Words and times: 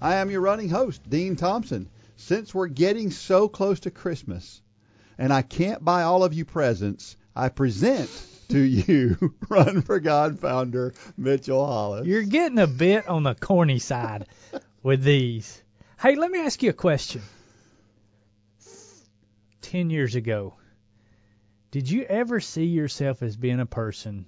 I 0.00 0.16
am 0.16 0.30
your 0.30 0.40
running 0.40 0.70
host, 0.70 1.02
Dean 1.08 1.36
Thompson. 1.36 1.88
Since 2.16 2.54
we're 2.54 2.68
getting 2.68 3.10
so 3.10 3.48
close 3.48 3.80
to 3.80 3.90
Christmas 3.90 4.62
and 5.18 5.32
I 5.32 5.42
can't 5.42 5.84
buy 5.84 6.02
all 6.02 6.24
of 6.24 6.32
you 6.32 6.44
presents, 6.44 7.16
I 7.36 7.50
present 7.50 8.10
to 8.48 8.58
you 8.58 9.34
Run 9.48 9.82
for 9.82 10.00
God 10.00 10.38
founder 10.38 10.94
Mitchell 11.16 11.64
Hollis. 11.66 12.06
You're 12.06 12.22
getting 12.22 12.58
a 12.58 12.66
bit 12.66 13.08
on 13.08 13.22
the 13.22 13.34
corny 13.34 13.78
side 13.78 14.26
with 14.82 15.02
these. 15.02 15.62
Hey, 16.00 16.14
let 16.14 16.30
me 16.30 16.40
ask 16.40 16.62
you 16.62 16.70
a 16.70 16.74
question. 16.74 17.22
Ten 19.60 19.90
years 19.90 20.14
ago, 20.14 20.54
did 21.70 21.90
you 21.90 22.02
ever 22.04 22.40
see 22.40 22.64
yourself 22.64 23.22
as 23.22 23.36
being 23.36 23.60
a 23.60 23.66
person 23.66 24.26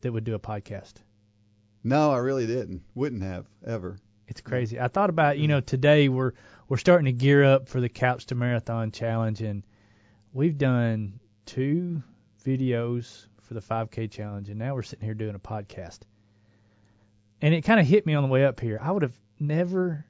that 0.00 0.12
would 0.12 0.24
do 0.24 0.34
a 0.34 0.40
podcast? 0.40 0.94
No, 1.84 2.10
I 2.10 2.18
really 2.18 2.46
didn't. 2.46 2.82
Wouldn't 2.94 3.22
have 3.22 3.46
ever. 3.64 3.96
It's 4.32 4.40
crazy. 4.40 4.80
I 4.80 4.88
thought 4.88 5.10
about, 5.10 5.36
you 5.36 5.46
know, 5.46 5.60
today 5.60 6.08
we're 6.08 6.32
we're 6.66 6.78
starting 6.78 7.04
to 7.04 7.12
gear 7.12 7.44
up 7.44 7.68
for 7.68 7.82
the 7.82 7.90
Couch 7.90 8.24
to 8.28 8.34
Marathon 8.34 8.90
challenge 8.90 9.42
and 9.42 9.62
we've 10.32 10.56
done 10.56 11.20
two 11.44 12.02
videos 12.42 13.26
for 13.42 13.52
the 13.52 13.60
5K 13.60 14.10
challenge 14.10 14.48
and 14.48 14.58
now 14.58 14.74
we're 14.74 14.84
sitting 14.84 15.04
here 15.04 15.12
doing 15.12 15.34
a 15.34 15.38
podcast. 15.38 15.98
And 17.42 17.52
it 17.52 17.60
kind 17.60 17.78
of 17.78 17.84
hit 17.86 18.06
me 18.06 18.14
on 18.14 18.22
the 18.22 18.28
way 18.30 18.46
up 18.46 18.58
here. 18.58 18.78
I 18.80 18.90
would 18.90 19.02
have 19.02 19.14
never 19.38 20.06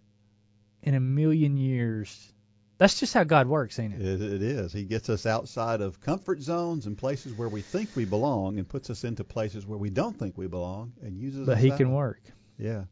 in 0.85 0.95
a 0.95 1.01
million 1.01 1.57
years. 1.57 2.33
That's 2.79 3.01
just 3.01 3.15
how 3.15 3.25
God 3.25 3.49
works, 3.49 3.81
ain't 3.81 3.95
it? 3.95 4.01
It, 4.01 4.23
it 4.23 4.43
is. 4.43 4.73
He 4.73 4.85
gets 4.85 5.09
us 5.11 5.27
outside 5.27 5.81
of 5.81 6.01
comfort 6.01 6.41
zones 6.41 6.87
and 6.87 6.97
places 6.97 7.33
where 7.35 7.49
we 7.49 7.61
think 7.61 7.89
we 7.97 8.05
belong 8.05 8.59
and 8.59 8.69
puts 8.69 8.89
us 8.89 9.03
into 9.03 9.25
places 9.25 9.67
where 9.67 9.79
we 9.79 9.91
don't 9.91 10.17
think 10.17 10.39
we 10.39 10.47
belong 10.47 10.93
and 11.03 11.19
uses 11.19 11.45
But 11.45 11.59
he 11.59 11.73
out. 11.73 11.79
can 11.79 11.91
work. 11.93 12.21
Yeah. 12.57 12.85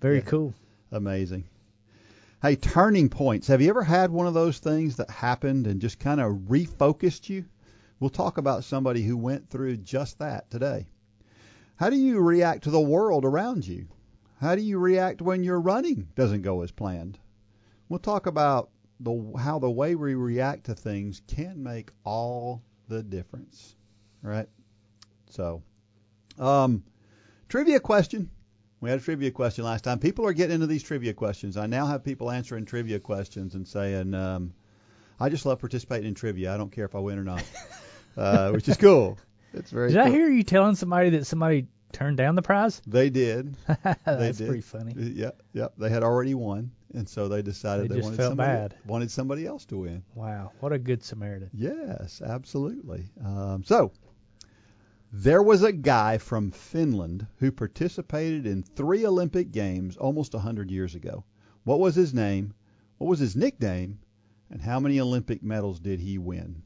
Very 0.00 0.16
Yeah. 0.18 0.22
cool. 0.26 0.54
Amazing. 0.90 1.44
Hey, 2.40 2.56
turning 2.56 3.08
points. 3.08 3.48
Have 3.48 3.60
you 3.60 3.68
ever 3.68 3.82
had 3.82 4.10
one 4.10 4.26
of 4.26 4.34
those 4.34 4.58
things 4.58 4.96
that 4.96 5.10
happened 5.10 5.66
and 5.66 5.80
just 5.80 5.98
kind 5.98 6.20
of 6.20 6.32
refocused 6.48 7.28
you? 7.28 7.44
We'll 8.00 8.10
talk 8.10 8.38
about 8.38 8.64
somebody 8.64 9.02
who 9.02 9.16
went 9.16 9.50
through 9.50 9.78
just 9.78 10.18
that 10.20 10.50
today. 10.50 10.86
How 11.76 11.90
do 11.90 11.96
you 11.96 12.20
react 12.20 12.64
to 12.64 12.70
the 12.70 12.80
world 12.80 13.24
around 13.24 13.66
you? 13.66 13.88
How 14.40 14.54
do 14.54 14.62
you 14.62 14.78
react 14.78 15.20
when 15.20 15.42
your 15.42 15.60
running 15.60 16.08
doesn't 16.14 16.42
go 16.42 16.62
as 16.62 16.70
planned? 16.70 17.18
We'll 17.88 17.98
talk 17.98 18.26
about 18.26 18.70
the 19.00 19.32
how 19.38 19.58
the 19.58 19.70
way 19.70 19.94
we 19.94 20.14
react 20.14 20.64
to 20.64 20.74
things 20.74 21.20
can 21.26 21.62
make 21.62 21.90
all 22.04 22.62
the 22.88 23.02
difference. 23.02 23.74
Right? 24.22 24.48
So, 25.30 25.62
um, 26.38 26.84
trivia 27.48 27.80
question. 27.80 28.30
We 28.80 28.90
had 28.90 29.00
a 29.00 29.02
trivia 29.02 29.30
question 29.30 29.64
last 29.64 29.82
time. 29.84 29.98
People 29.98 30.24
are 30.26 30.32
getting 30.32 30.54
into 30.54 30.66
these 30.66 30.82
trivia 30.82 31.12
questions. 31.12 31.56
I 31.56 31.66
now 31.66 31.86
have 31.86 32.04
people 32.04 32.30
answering 32.30 32.64
trivia 32.64 33.00
questions 33.00 33.54
and 33.54 33.66
saying, 33.66 34.14
um, 34.14 34.52
"I 35.18 35.28
just 35.28 35.44
love 35.46 35.58
participating 35.58 36.06
in 36.06 36.14
trivia. 36.14 36.54
I 36.54 36.56
don't 36.56 36.70
care 36.70 36.84
if 36.84 36.94
I 36.94 37.00
win 37.00 37.18
or 37.18 37.24
not," 37.24 37.42
uh, 38.16 38.50
which 38.50 38.68
is 38.68 38.76
cool. 38.76 39.18
It's 39.52 39.70
very. 39.70 39.88
Did 39.88 39.98
I 39.98 40.10
hear 40.10 40.28
you 40.30 40.44
telling 40.44 40.76
somebody 40.76 41.10
that 41.10 41.26
somebody 41.26 41.66
turned 41.92 42.18
down 42.18 42.36
the 42.36 42.42
prize? 42.42 42.80
They 42.86 43.10
did. 43.10 43.56
That's 44.04 44.38
did. 44.38 44.46
pretty 44.46 44.62
funny. 44.62 44.94
Yeah, 44.96 45.30
yeah. 45.52 45.68
They 45.76 45.88
had 45.90 46.04
already 46.04 46.34
won, 46.34 46.70
and 46.94 47.08
so 47.08 47.26
they 47.26 47.42
decided 47.42 47.86
They 47.86 47.88
they, 47.88 47.94
just 47.96 48.04
wanted 48.04 48.16
felt 48.18 48.30
somebody 48.30 48.52
bad. 48.52 48.74
wanted 48.86 49.10
somebody 49.10 49.46
else 49.46 49.64
to 49.66 49.78
win. 49.78 50.04
Wow, 50.14 50.52
what 50.60 50.72
a 50.72 50.78
good 50.78 51.02
Samaritan. 51.02 51.50
Yes, 51.52 52.22
absolutely. 52.24 53.06
Um, 53.24 53.64
so 53.64 53.90
there 55.12 55.42
was 55.42 55.62
a 55.62 55.72
guy 55.72 56.18
from 56.18 56.50
Finland 56.50 57.26
who 57.38 57.50
participated 57.50 58.46
in 58.46 58.62
three 58.62 59.06
Olympic 59.06 59.50
Games 59.52 59.96
almost 59.96 60.34
a 60.34 60.38
hundred 60.38 60.70
years 60.70 60.94
ago. 60.94 61.24
What 61.64 61.80
was 61.80 61.94
his 61.94 62.12
name? 62.12 62.52
What 62.98 63.08
was 63.08 63.18
his 63.18 63.36
nickname? 63.36 63.98
And 64.50 64.60
how 64.62 64.80
many 64.80 65.00
Olympic 65.00 65.42
medals 65.42 65.80
did 65.80 66.00
he 66.00 66.18
win? 66.18 66.62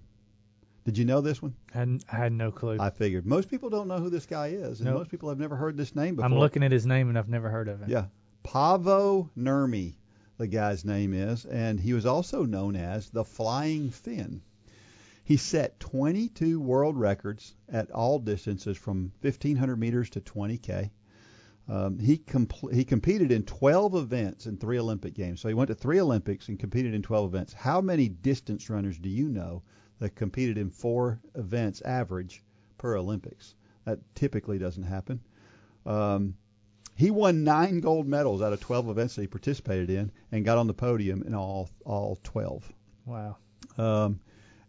Did 0.85 0.99
you 0.99 1.05
know 1.05 1.21
this 1.21 1.41
one? 1.41 1.55
I 1.75 1.79
had, 1.79 2.05
I 2.11 2.17
had 2.17 2.33
no 2.33 2.51
clue. 2.51 2.77
I 2.81 2.91
figured 2.91 3.27
most 3.27 3.49
people 3.49 3.71
don't 3.71 3.87
know 3.89 3.99
who 3.99 4.11
this 4.11 4.27
guy 4.27 4.49
is, 4.49 4.81
and 4.81 4.89
Nope. 4.89 4.99
most 4.99 5.11
people 5.11 5.29
have 5.29 5.39
never 5.39 5.55
heard 5.57 5.77
this 5.77 5.95
name 5.95 6.17
before. 6.17 6.27
I'm 6.27 6.39
looking 6.39 6.65
at 6.65 6.73
his 6.73 6.87
name 6.87 7.09
and 7.09 7.17
I've 7.19 7.29
never 7.29 7.49
heard 7.49 7.69
of 7.69 7.81
him. 7.81 7.89
Yeah, 7.89 8.07
Paavo 8.45 9.31
Nurmi, 9.37 9.95
the 10.39 10.49
guy's 10.49 10.85
name 10.85 11.15
is, 11.15 11.45
and 11.45 11.79
he 11.79 11.93
was 11.93 12.07
also 12.07 12.45
known 12.45 12.75
as 12.75 13.11
the 13.11 13.25
Flying 13.25 13.91
Finn. 13.91 14.43
He 15.25 15.37
set 15.37 15.79
22 15.81 16.61
world 16.61 16.97
records 16.97 17.55
at 17.69 17.91
all 17.91 18.19
distances 18.19 18.77
from 18.77 19.13
1500 19.21 19.77
meters 19.77 20.11
to 20.11 20.21
20k. 20.21 20.91
Um, 21.69 21.99
he 21.99 22.19
compl- 22.19 22.73
he 22.73 22.85
competed 22.85 23.31
in 23.31 23.45
12 23.45 23.95
events 23.95 24.47
in 24.47 24.57
three 24.57 24.79
Olympic 24.79 25.15
games. 25.15 25.41
So 25.41 25.49
he 25.49 25.55
went 25.55 25.69
to 25.69 25.77
three 25.77 26.01
Olympics 26.01 26.49
and 26.49 26.59
competed 26.59 26.93
in 26.93 27.03
12 27.03 27.33
events. 27.33 27.53
How 27.53 27.81
many 27.81 28.09
distance 28.09 28.69
runners 28.69 28.99
do 28.99 29.09
you 29.09 29.29
know 29.29 29.63
that 30.01 30.17
competed 30.17 30.59
in 30.59 30.71
four 30.71 31.21
events 31.37 31.81
average 31.83 32.43
per 32.79 32.97
Olympics? 32.97 33.55
That 33.85 34.01
typically 34.17 34.59
doesn't 34.59 34.83
happen. 34.83 35.21
Um, 35.87 36.35
he 36.97 37.11
won 37.11 37.45
nine 37.45 37.81
gold 37.81 38.07
medals 38.07 38.43
out 38.43 38.53
of 38.53 38.61
12 38.61 38.89
events 38.89 39.15
that 39.15 39.23
he 39.23 39.29
participated 39.29 39.89
in 39.89 40.11
and 40.31 40.45
got 40.45 40.59
on 40.59 40.67
the 40.67 40.75
podium 40.75 41.23
in 41.23 41.35
all 41.35 41.71
all 41.85 42.19
12. 42.25 42.73
Wow. 43.07 43.37
Um, 43.79 44.21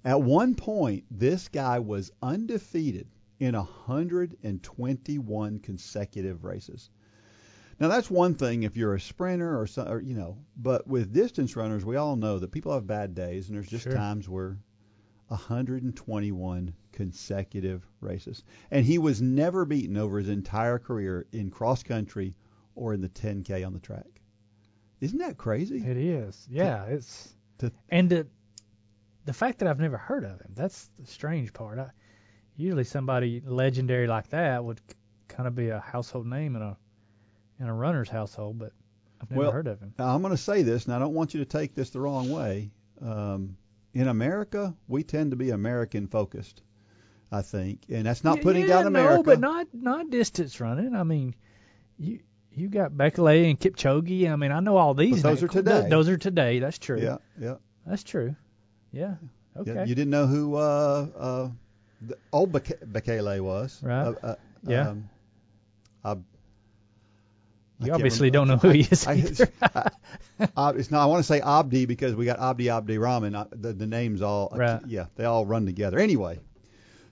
at 0.06 0.22
one 0.22 0.56
point, 0.56 1.06
this 1.10 1.48
guy 1.48 1.80
was 1.80 2.12
undefeated 2.22 3.08
in 3.40 3.56
121 3.56 5.60
consecutive 5.60 6.44
races. 6.44 6.90
Now 7.80 7.88
that's 7.88 8.12
one 8.12 8.36
thing 8.36 8.64
if 8.64 8.78
you're 8.78 8.96
a 8.96 9.00
sprinter 9.02 9.60
or, 9.60 9.66
so, 9.68 9.84
or 9.84 10.02
you 10.02 10.14
know, 10.14 10.38
but 10.56 10.88
with 10.88 11.14
distance 11.14 11.56
runners, 11.56 11.84
we 11.84 11.96
all 11.96 12.16
know 12.16 12.40
that 12.40 12.52
people 12.52 12.74
have 12.74 12.86
bad 12.88 13.16
days, 13.16 13.48
and 13.48 13.56
there's 13.56 13.68
just 13.68 13.84
Sure. 13.86 13.94
times 13.94 14.30
where 14.30 14.58
121 15.28 16.74
consecutive 16.92 17.88
races, 18.02 18.44
and 18.72 18.86
he 18.86 18.98
was 18.98 19.22
never 19.22 19.66
beaten 19.66 19.98
over 19.98 20.20
his 20.20 20.30
entire 20.30 20.78
career 20.78 21.26
in 21.32 21.50
cross 21.50 21.82
country 21.82 22.36
or 22.76 22.94
in 22.94 23.02
the 23.02 23.10
10k 23.10 23.66
on 23.66 23.74
the 23.74 23.80
track. 23.80 24.22
Isn't 25.02 25.20
that 25.20 25.38
crazy? 25.38 25.78
It 25.78 25.98
is. 25.98 26.48
Yeah, 26.50 26.86
it's 26.86 27.34
to- 27.58 27.72
and 27.90 28.10
the 28.10 28.28
the 29.26 29.34
fact 29.34 29.60
that 29.60 29.68
I've 29.68 29.80
never 29.80 29.98
heard 29.98 30.24
of 30.24 30.40
him. 30.42 30.52
That's 30.56 30.90
the 31.00 31.06
strange 31.08 31.54
part. 31.54 31.80
I, 31.80 31.90
usually 32.56 32.84
somebody 32.84 33.42
legendary 33.46 34.08
like 34.08 34.30
that 34.30 34.64
would 34.64 34.82
kind 35.28 35.48
of 35.48 35.56
be 35.56 35.70
a 35.70 35.80
household 35.80 36.28
name 36.28 36.56
in 36.56 36.62
a 36.62 36.78
in 37.60 37.68
a 37.68 37.74
runner's 37.74 38.10
household, 38.10 38.60
but 38.60 38.72
I've 39.22 39.30
never 39.32 39.44
Well, 39.44 39.52
heard 39.52 39.68
of 39.68 39.80
him. 39.80 39.94
Now, 39.98 40.14
I'm 40.14 40.22
going 40.22 40.34
to 40.34 40.38
say 40.42 40.64
this, 40.64 40.86
and 40.86 40.94
I 40.94 41.00
don't 41.00 41.14
want 41.14 41.34
you 41.34 41.40
to 41.40 41.46
take 41.46 41.76
this 41.76 41.92
the 41.92 42.00
wrong 42.00 42.30
way. 42.30 42.72
Um, 43.02 43.58
in 43.94 44.08
America, 44.08 44.76
we 44.88 45.04
tend 45.04 45.32
to 45.32 45.38
be 45.38 45.52
American 45.52 46.08
focused, 46.08 46.64
I 47.32 47.42
think, 47.44 47.82
and 47.90 48.06
that's 48.06 48.24
not 48.24 48.38
Yeah, 48.38 48.44
putting 48.44 48.62
yeah, 48.64 48.68
down 48.70 48.88
America. 48.88 49.16
No, 49.18 49.24
but 49.24 49.40
not 49.40 49.68
not 49.74 50.10
distance 50.10 50.60
running. 50.60 50.96
I 50.96 51.04
mean, 51.04 51.36
you 51.98 52.20
you 52.52 52.70
got 52.70 52.92
Bekele 52.92 53.50
and 53.50 53.60
Kipchoge. 53.60 54.30
I 54.30 54.36
mean, 54.36 54.52
I 54.52 54.60
know 54.60 54.78
all 54.78 54.94
these. 54.94 55.22
But 55.22 55.30
those 55.30 55.42
names. 55.42 55.44
are 55.44 55.48
today. 55.48 55.80
Th- 55.82 55.90
Those 55.90 56.10
are 56.10 56.18
today. 56.18 56.60
That's 56.60 56.80
true. 56.80 57.00
Yeah, 57.02 57.18
yeah. 57.40 57.56
That's 57.86 58.04
true. 58.04 58.36
Yeah. 58.94 59.16
Okay. 59.58 59.74
yeah. 59.74 59.84
You 59.86 59.96
didn't 59.96 60.12
know 60.12 60.28
who 60.28 60.56
uh, 60.56 61.08
uh, 61.18 61.50
the 62.02 62.18
old 62.32 62.52
Beke- 62.54 62.80
Bekele 62.86 63.42
was, 63.42 63.82
Right. 63.84 64.08
Uh, 64.08 64.16
uh, 64.24 64.36
Yeah. 64.66 64.90
Um, 64.90 65.10
I, 66.06 66.12
I 66.12 66.16
you 67.80 67.86
can't 67.88 67.96
obviously 67.96 68.30
don't 68.32 68.48
know 68.48 68.58
who 68.58 68.70
he 68.70 68.82
is 68.82 69.06
I. 69.08 69.24
I, 69.62 69.92
I, 70.56 70.70
it's 70.72 70.90
not. 70.92 71.04
I 71.04 71.06
want 71.08 71.20
to 71.20 71.28
say 71.28 71.42
Abdi 71.42 71.86
because 71.86 72.16
we 72.16 72.26
got 72.26 72.40
Abdi 72.40 72.70
Abdi 72.70 72.98
Rahman. 72.98 73.36
I, 73.36 73.46
the, 73.52 73.74
the 73.74 73.88
names 73.88 74.22
all, 74.22 74.52
Right. 74.56 74.82
yeah, 74.88 75.08
they 75.16 75.26
all 75.26 75.46
run 75.46 75.66
together. 75.66 76.00
Anyway, 76.00 76.40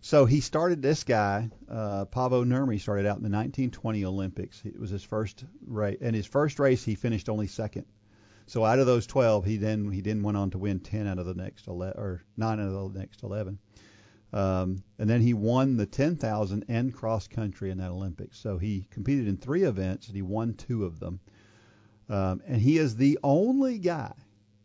so 0.02 0.26
he 0.26 0.40
started 0.40 0.82
this 0.82 1.04
guy, 1.04 1.50
uh, 1.70 2.06
Paavo 2.06 2.46
Nurmi, 2.46 2.80
started 2.80 3.06
out 3.06 3.18
in 3.18 3.24
the 3.24 3.30
1920 3.30 4.06
Olympics. 4.06 4.62
It 4.64 4.80
was 4.80 4.90
his 4.90 5.04
first 5.04 5.44
race, 5.68 5.98
and 6.02 6.16
his 6.16 6.26
first 6.26 6.58
race 6.60 6.84
he 6.84 6.96
finished 6.96 7.28
only 7.28 7.48
second. 7.48 7.86
So 8.52 8.66
out 8.66 8.80
of 8.80 8.86
those 8.86 9.08
12, 9.08 9.46
he 9.46 9.56
then 9.56 9.90
he 9.94 10.02
then 10.02 10.24
went 10.24 10.36
on 10.36 10.50
to 10.50 10.58
win 10.58 10.82
10 10.82 11.08
out 11.08 11.20
of 11.20 11.26
the 11.26 11.34
next 11.34 11.68
11 11.68 11.98
or 11.98 12.22
nine 12.36 12.60
out 12.60 12.68
of 12.68 12.94
the 12.94 13.00
next 13.00 13.24
11. 13.24 13.58
Um, 14.34 14.84
and 15.00 15.10
then 15.10 15.22
he 15.22 15.34
won 15.34 15.78
the 15.78 15.86
10,000 15.86 16.66
and 16.68 16.94
cross 16.94 17.30
country 17.30 17.72
in 17.72 17.78
that 17.78 17.92
Olympics. 17.92 18.38
So 18.40 18.58
he 18.58 18.90
competed 18.92 19.30
in 19.30 19.38
three 19.38 19.64
events 19.64 20.08
and 20.08 20.18
he 20.18 20.22
won 20.22 20.56
two 20.56 20.84
of 20.84 21.00
them. 21.00 21.22
Um, 22.10 22.42
and 22.46 22.62
he 22.62 22.78
is 22.78 22.98
the 22.98 23.18
only 23.24 23.80
guy 23.80 24.12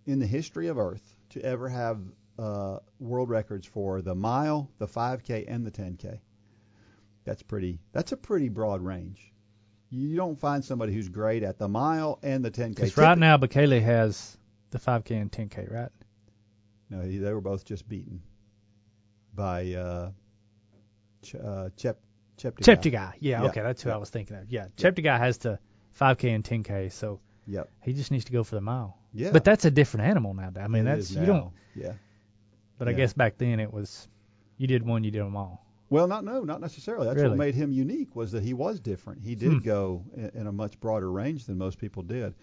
in 0.04 0.18
the 0.18 0.26
history 0.26 0.66
of 0.66 0.78
Earth 0.78 1.16
to 1.30 1.42
ever 1.44 1.68
have 1.68 2.00
uh, 2.40 2.78
world 2.98 3.30
records 3.30 3.68
for 3.68 4.02
the 4.02 4.16
mile, 4.16 4.68
the 4.78 4.88
5K, 4.88 5.44
and 5.46 5.64
the 5.64 5.70
10K. 5.70 6.18
That's 7.22 7.44
pretty. 7.44 7.78
That's 7.92 8.10
a 8.10 8.16
pretty 8.16 8.48
broad 8.48 8.82
range. 8.82 9.32
You 9.90 10.16
don't 10.16 10.38
find 10.38 10.64
somebody 10.64 10.92
who's 10.92 11.08
great 11.08 11.42
at 11.42 11.58
the 11.58 11.68
mile 11.68 12.18
and 12.22 12.44
the 12.44 12.50
10K. 12.50 12.74
Because 12.74 12.96
right 12.96 13.16
now, 13.16 13.36
Bekele 13.36 13.80
has 13.82 14.36
the 14.70 14.78
5K 14.78 15.20
and 15.20 15.30
10K, 15.30 15.72
right? 15.72 15.90
No, 16.90 17.00
he, 17.02 17.18
they 17.18 17.32
were 17.32 17.40
both 17.40 17.64
just 17.64 17.88
beaten 17.88 18.20
by 19.34 19.72
uh, 19.74 20.10
Ch- 21.22 21.34
uh, 21.36 21.70
Chep 21.76 22.00
Cheptegei. 22.38 22.64
Cheptegei. 22.64 23.12
Yeah, 23.20 23.42
Yeah. 23.42 23.48
okay, 23.48 23.62
that's 23.62 23.82
who 23.82 23.88
Yeah. 23.88 23.94
I 23.94 23.98
was 23.98 24.10
thinking 24.10 24.36
of. 24.36 24.50
Yeah, 24.50 24.66
Cheptegei 24.76 25.18
has 25.18 25.38
the 25.38 25.58
5K 25.98 26.34
and 26.34 26.44
10K, 26.44 26.92
so 26.92 27.20
Yep. 27.46 27.70
he 27.82 27.92
just 27.94 28.10
needs 28.10 28.24
to 28.26 28.32
go 28.32 28.44
for 28.44 28.56
the 28.56 28.60
mile. 28.60 28.98
Yeah. 29.14 29.30
But 29.32 29.44
that's 29.44 29.64
a 29.64 29.70
different 29.70 30.06
animal 30.08 30.34
now. 30.34 30.50
I 30.60 30.68
mean, 30.68 30.86
It 30.86 30.96
that's 30.96 31.10
you 31.12 31.24
don't. 31.26 31.52
Yeah. 31.74 31.92
But 32.78 32.88
I 32.88 32.92
guess 32.92 33.14
back 33.14 33.38
then 33.38 33.58
it 33.60 33.72
was, 33.72 34.06
you 34.58 34.66
did 34.66 34.84
one, 34.84 35.02
you 35.04 35.10
did 35.10 35.22
them 35.22 35.36
all. 35.36 35.65
Well, 35.88 36.06
not 36.08 36.24
no, 36.24 36.42
not 36.42 36.60
necessarily. 36.60 37.06
That's 37.06 37.16
Really? 37.16 37.28
what 37.30 37.38
made 37.38 37.54
him 37.54 37.70
unique 37.72 38.16
was 38.16 38.32
that 38.32 38.42
he 38.42 38.54
was 38.54 38.80
different. 38.80 39.22
He 39.22 39.34
did 39.34 39.52
Hmm. 39.54 39.58
go 39.58 40.04
in, 40.16 40.30
in 40.40 40.46
a 40.48 40.52
much 40.52 40.78
broader 40.80 41.10
range 41.12 41.44
than 41.46 41.58
most 41.58 41.78
people 41.78 42.02
did. 42.02 42.34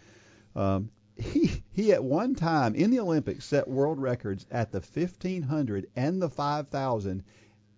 Um, 0.56 0.90
he 1.18 1.64
he 1.72 1.92
at 1.94 2.04
one 2.04 2.36
time 2.36 2.74
in 2.76 2.90
the 2.90 3.00
Olympics 3.00 3.46
set 3.46 3.68
world 3.68 4.00
records 4.00 4.46
at 4.50 4.72
the 4.72 4.80
1500 4.80 5.88
and 5.96 6.22
the 6.22 6.30
5000 6.30 7.24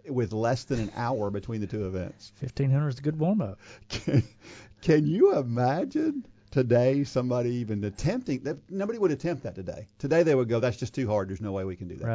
with 0.07 0.31
less 0.33 0.65
than 0.65 0.79
an 0.79 0.91
hour 0.95 1.31
between 1.31 1.61
the 1.61 1.67
two 1.67 1.87
events. 1.87 2.31
1500 2.39 2.87
is 2.89 2.99
a 2.99 3.01
good 3.01 3.17
warm 3.17 3.41
up. 3.41 3.59
Can, 3.89 4.23
can 4.81 5.07
you 5.07 5.35
imagine 5.35 6.25
today 6.51 7.03
somebody 7.03 7.49
even 7.55 7.83
attempting 7.83 8.43
that? 8.43 8.57
Nobody 8.69 8.99
would 8.99 9.11
attempt 9.11 9.41
that 9.43 9.55
today. 9.55 9.87
Today 9.97 10.21
they 10.21 10.35
would 10.35 10.47
go, 10.47 10.59
"That's 10.59 10.77
just 10.77 10.93
too 10.93 11.07
hard. 11.07 11.27
There's 11.29 11.41
no 11.41 11.51
way 11.53 11.63
we 11.65 11.75
can 11.75 11.87
do 11.87 11.95
that." 11.95 12.05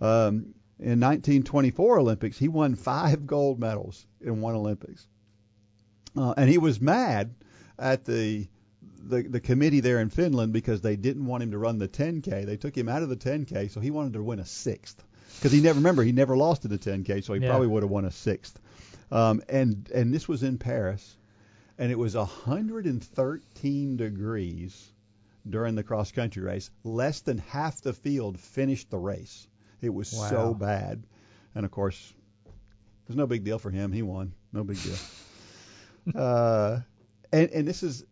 Right. 0.00 0.26
Um, 0.26 0.54
in 0.80 1.00
1924 1.00 1.98
Olympics, 1.98 2.38
he 2.38 2.48
won 2.48 2.74
five 2.74 3.26
gold 3.26 3.58
medals 3.58 4.06
in 4.20 4.40
one 4.40 4.54
Olympics, 4.54 5.06
uh, 6.16 6.34
and 6.36 6.48
he 6.48 6.58
was 6.58 6.80
mad 6.80 7.34
at 7.78 8.04
the, 8.04 8.46
the 9.08 9.22
the 9.22 9.40
committee 9.40 9.80
there 9.80 10.00
in 10.00 10.08
Finland 10.10 10.52
because 10.52 10.80
they 10.80 10.96
didn't 10.96 11.26
want 11.26 11.42
him 11.42 11.50
to 11.50 11.58
run 11.58 11.78
the 11.78 11.88
10k. 11.88 12.46
They 12.46 12.56
took 12.56 12.76
him 12.76 12.88
out 12.88 13.02
of 13.02 13.08
the 13.08 13.16
10k, 13.16 13.70
so 13.70 13.80
he 13.80 13.90
wanted 13.90 14.12
to 14.14 14.22
win 14.22 14.38
a 14.38 14.44
sixth 14.46 15.02
because 15.36 15.52
he 15.52 15.60
never 15.60 15.78
remember 15.78 16.02
he 16.02 16.12
never 16.12 16.36
lost 16.36 16.64
in 16.64 16.70
the 16.70 16.78
10k, 16.78 17.22
so 17.24 17.34
he 17.34 17.40
Yeah. 17.40 17.48
probably 17.48 17.68
would 17.68 17.82
have 17.82 17.90
won 17.90 18.04
a 18.04 18.10
sixth. 18.10 18.58
Um, 19.10 19.42
and 19.48 19.90
and 19.94 20.12
this 20.12 20.28
was 20.28 20.42
in 20.42 20.58
Paris, 20.58 21.16
and 21.78 21.90
it 21.90 21.98
was 21.98 22.14
113 22.14 23.96
degrees 23.96 24.92
during 25.48 25.74
the 25.74 25.82
cross 25.82 26.12
country 26.12 26.42
race. 26.42 26.70
Less 26.84 27.20
than 27.20 27.38
half 27.38 27.80
the 27.80 27.92
field 27.92 28.38
finished 28.38 28.90
the 28.90 28.98
race. 28.98 29.48
It 29.80 29.92
was 29.92 30.12
Wow. 30.12 30.28
so 30.28 30.54
bad. 30.54 31.04
And 31.54 31.64
of 31.64 31.70
course, 31.70 32.12
it 32.46 33.08
was 33.08 33.16
no 33.16 33.26
big 33.26 33.44
deal 33.44 33.58
for 33.58 33.70
him. 33.70 33.92
He 33.92 34.02
won. 34.02 34.32
No 34.52 34.64
big 34.64 34.78
deal. 34.82 34.96
uh, 36.14 36.80
and, 37.32 37.50
and 37.50 37.68
this 37.68 37.82
is 37.82 38.04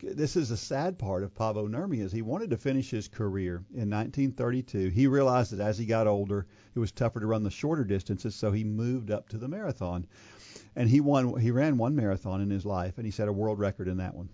this 0.00 0.36
is 0.36 0.52
a 0.52 0.56
sad 0.56 0.96
part 0.96 1.24
of 1.24 1.34
Paavo 1.34 1.68
Nurmi 1.68 1.98
is 1.98 2.12
he 2.12 2.22
wanted 2.22 2.50
to 2.50 2.56
finish 2.56 2.88
his 2.90 3.08
career 3.08 3.64
in 3.74 3.90
1932. 3.90 4.88
He 4.90 5.08
realized 5.08 5.50
that 5.50 5.60
as 5.60 5.76
he 5.76 5.86
got 5.86 6.06
older, 6.06 6.46
it 6.74 6.78
was 6.78 6.92
tougher 6.92 7.18
to 7.18 7.26
run 7.26 7.42
the 7.42 7.50
shorter 7.50 7.82
distances, 7.82 8.36
so 8.36 8.52
he 8.52 8.62
moved 8.62 9.10
up 9.10 9.28
to 9.30 9.38
the 9.38 9.48
marathon. 9.48 10.06
And 10.76 10.88
he 10.88 11.00
won. 11.00 11.38
He 11.38 11.50
ran 11.50 11.78
one 11.78 11.96
marathon 11.96 12.40
in 12.40 12.48
his 12.48 12.64
life, 12.64 12.96
and 12.96 13.04
he 13.04 13.10
set 13.10 13.28
a 13.28 13.32
world 13.32 13.58
record 13.58 13.88
in 13.88 13.96
that 13.98 14.14
one. 14.14 14.28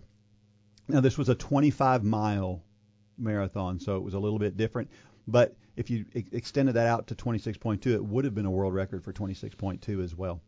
Now 0.87 1.00
this 1.00 1.19
was 1.19 1.29
a 1.29 1.34
25 1.34 2.05
mile 2.05 2.62
marathon, 3.17 3.81
so 3.81 3.96
it 3.96 4.02
was 4.02 4.14
a 4.14 4.19
little 4.19 4.38
bit 4.38 4.56
different. 4.56 4.91
But 5.26 5.56
if 5.79 5.89
you 5.89 6.05
ex- 6.17 6.29
extended 6.33 6.75
that 6.75 6.89
out 6.89 7.07
to 7.07 7.15
26.2, 7.15 7.87
it 7.87 8.05
would 8.05 8.25
have 8.25 8.35
been 8.35 8.47
a 8.47 8.51
world 8.51 8.75
record 8.75 9.05
for 9.05 9.13
26.2 9.13 10.03
as 10.03 10.15
well. 10.15 10.43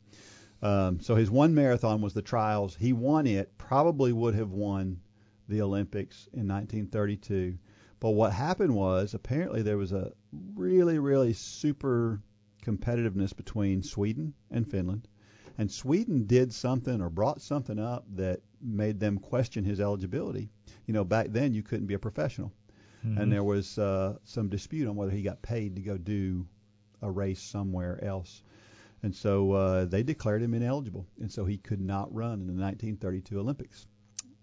Um, 0.60 1.00
so 1.00 1.14
his 1.14 1.30
one 1.30 1.54
marathon 1.54 2.02
was 2.02 2.12
the 2.12 2.20
trials. 2.20 2.74
He 2.74 2.92
won 2.92 3.28
it. 3.28 3.56
Probably 3.56 4.12
would 4.12 4.34
have 4.34 4.50
won 4.50 5.00
the 5.48 5.62
Olympics 5.62 6.28
in 6.32 6.48
1932. 6.48 7.56
But 8.00 8.10
what 8.10 8.32
happened 8.32 8.74
was 8.74 9.14
apparently 9.14 9.62
there 9.62 9.78
was 9.78 9.92
a 9.92 10.12
really, 10.56 10.98
really 10.98 11.32
super 11.32 12.20
competitiveness 12.64 13.34
between 13.34 13.84
Sweden 13.84 14.34
and 14.50 14.68
Finland. 14.68 15.06
And 15.58 15.70
Sweden 15.70 16.26
did 16.26 16.52
something 16.52 17.00
or 17.00 17.08
brought 17.08 17.40
something 17.40 17.78
up 17.78 18.04
that 18.16 18.40
made 18.60 18.98
them 18.98 19.18
question 19.18 19.64
his 19.64 19.80
eligibility. 19.80 20.50
You 20.86 20.94
know, 20.94 21.04
back 21.04 21.28
then 21.30 21.54
you 21.54 21.62
couldn't 21.62 21.86
be 21.86 21.94
a 21.94 21.98
professional 22.00 22.52
Mhm. 23.06 23.18
and 23.18 23.32
there 23.32 23.44
was 23.44 23.78
uh, 23.78 24.18
some 24.24 24.48
dispute 24.48 24.88
on 24.88 24.96
whether 24.96 25.10
he 25.10 25.22
got 25.22 25.40
paid 25.42 25.76
to 25.76 25.82
go 25.82 25.96
do 25.96 26.46
a 27.02 27.10
race 27.10 27.40
somewhere 27.40 28.02
else. 28.04 28.42
And 29.02 29.14
so 29.14 29.52
uh, 29.52 29.84
they 29.86 30.02
declared 30.02 30.42
him 30.42 30.52
ineligible, 30.52 31.06
and 31.20 31.32
so 31.32 31.46
he 31.46 31.56
could 31.56 31.80
not 31.80 32.12
run 32.14 32.34
in 32.40 32.46
the 32.46 32.62
1932 32.62 33.40
Olympics. 33.40 33.86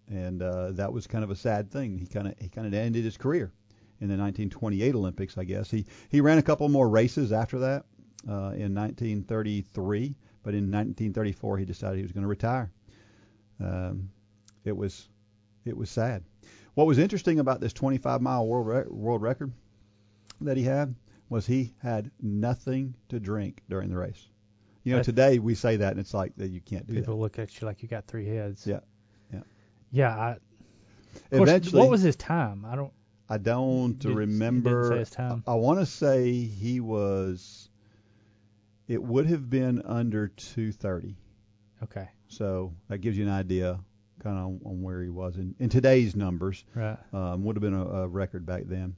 And 0.07 0.41
uh, 0.41 0.71
that 0.71 0.91
was 0.91 1.05
kind 1.05 1.23
of 1.23 1.29
a 1.29 1.35
sad 1.35 1.69
thing. 1.69 1.97
He 1.99 2.07
kind 2.07 2.27
of 2.27 2.33
he 2.39 2.49
kind 2.49 2.65
of 2.65 2.73
ended 2.73 3.03
his 3.03 3.17
career 3.17 3.51
in 3.99 4.07
the 4.07 4.17
1928 4.17 4.95
Olympics, 4.95 5.37
I 5.37 5.43
guess. 5.43 5.69
He 5.69 5.85
he 6.09 6.21
ran 6.21 6.39
a 6.39 6.41
couple 6.43 6.67
more 6.69 6.89
races 6.89 7.31
after 7.31 7.59
that 7.59 7.85
uh, 8.27 8.53
in 8.55 8.73
1933, 8.73 10.15
but 10.43 10.53
in 10.55 10.71
1934 10.71 11.57
he 11.59 11.65
decided 11.65 11.97
he 11.97 12.03
was 12.03 12.11
going 12.11 12.23
to 12.23 12.27
retire. 12.27 12.71
Um, 13.59 14.09
it 14.63 14.75
was 14.75 15.09
it 15.65 15.77
was 15.77 15.89
sad. 15.89 16.23
What 16.77 16.85
was 16.85 16.99
interesting 16.99 17.39
about 17.39 17.59
this 17.59 17.73
25 17.73 18.21
mile 18.21 18.45
world 18.45 18.87
world 18.91 19.23
record 19.23 19.51
that 20.41 20.57
he 20.57 20.61
had 20.61 20.93
was 21.27 21.47
he 21.47 21.73
had 21.81 22.11
nothing 22.21 22.93
to 23.09 23.19
drink 23.19 23.63
during 23.67 23.89
the 23.89 23.97
race. 23.97 24.27
You 24.83 24.91
know, 24.91 24.99
That- 24.99 25.05
today 25.05 25.39
we 25.39 25.55
say 25.55 25.77
that 25.77 25.89
and 25.93 25.99
it's 25.99 26.13
like 26.13 26.35
that 26.35 26.49
you 26.49 26.61
can't 26.61 26.85
do 26.85 26.93
People 26.93 27.17
look 27.19 27.39
at 27.39 27.59
you 27.59 27.65
like 27.65 27.81
you 27.81 27.89
got 27.89 28.05
three 28.05 28.27
heads. 28.27 28.67
Yeah, 28.67 28.81
yeah. 29.33 29.39
Yeah. 29.89 30.15
I, 30.15 30.29
that. 31.31 31.37
course, 31.37 31.49
Eventually, 31.49 31.81
what 31.81 31.89
was 31.89 32.01
his 32.01 32.15
time? 32.15 32.63
I 32.63 32.75
don't. 32.75 32.93
I 33.27 33.39
don't 33.39 33.97
Did- 33.97 34.15
remember. 34.15 34.91
say 34.91 34.99
his 34.99 35.09
time? 35.09 35.43
I, 35.47 35.55
want 35.55 35.79
to 35.79 35.85
say 35.87 36.31
he 36.31 36.79
was. 36.79 37.69
It 38.87 39.01
would 39.01 39.25
have 39.25 39.49
been 39.49 39.81
under 39.81 40.27
230. 40.27 41.17
Okay. 41.81 42.07
So 42.27 42.71
that 42.87 42.99
gives 42.99 43.17
you 43.17 43.25
an 43.25 43.31
idea, 43.31 43.79
kind 44.23 44.37
of 44.37 44.45
on, 44.45 44.59
on 44.65 44.81
where 44.81 45.01
he 45.01 45.09
was 45.09 45.37
in, 45.37 45.55
in 45.59 45.69
today's 45.69 46.15
numbers. 46.15 46.63
Right. 46.75 46.97
um, 47.13 47.43
would 47.43 47.55
have 47.55 47.61
been 47.61 47.73
a, 47.73 47.85
a 47.85 48.07
record 48.07 48.45
back 48.45 48.63
then. 48.65 48.95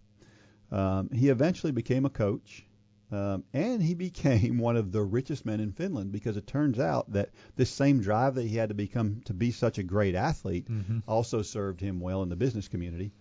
Um, 0.72 1.10
he 1.12 1.30
eventually 1.30 1.72
became 1.72 2.06
a 2.06 2.10
coach, 2.10 2.66
um, 3.12 3.44
and 3.54 3.82
he 3.82 3.94
became 4.08 4.60
one 4.60 4.78
of 4.78 4.92
the 4.92 5.02
richest 5.02 5.46
men 5.46 5.60
in 5.60 5.72
Finland 5.72 6.12
because 6.12 6.38
it 6.38 6.46
turns 6.48 6.80
out 6.80 7.12
that 7.14 7.30
this 7.56 7.70
same 7.72 8.02
drive 8.02 8.36
that 8.36 8.46
he 8.46 8.56
had 8.56 8.70
to 8.70 8.76
become 8.76 9.22
to 9.26 9.34
be 9.34 9.52
such 9.52 9.78
a 9.78 9.84
great 9.84 10.16
athlete 10.16 10.68
hmm 10.68 11.00
also 11.08 11.42
served 11.42 11.82
him 11.82 12.00
well 12.00 12.22
in 12.24 12.30
the 12.30 12.36
business 12.36 12.68
community, 12.68 13.12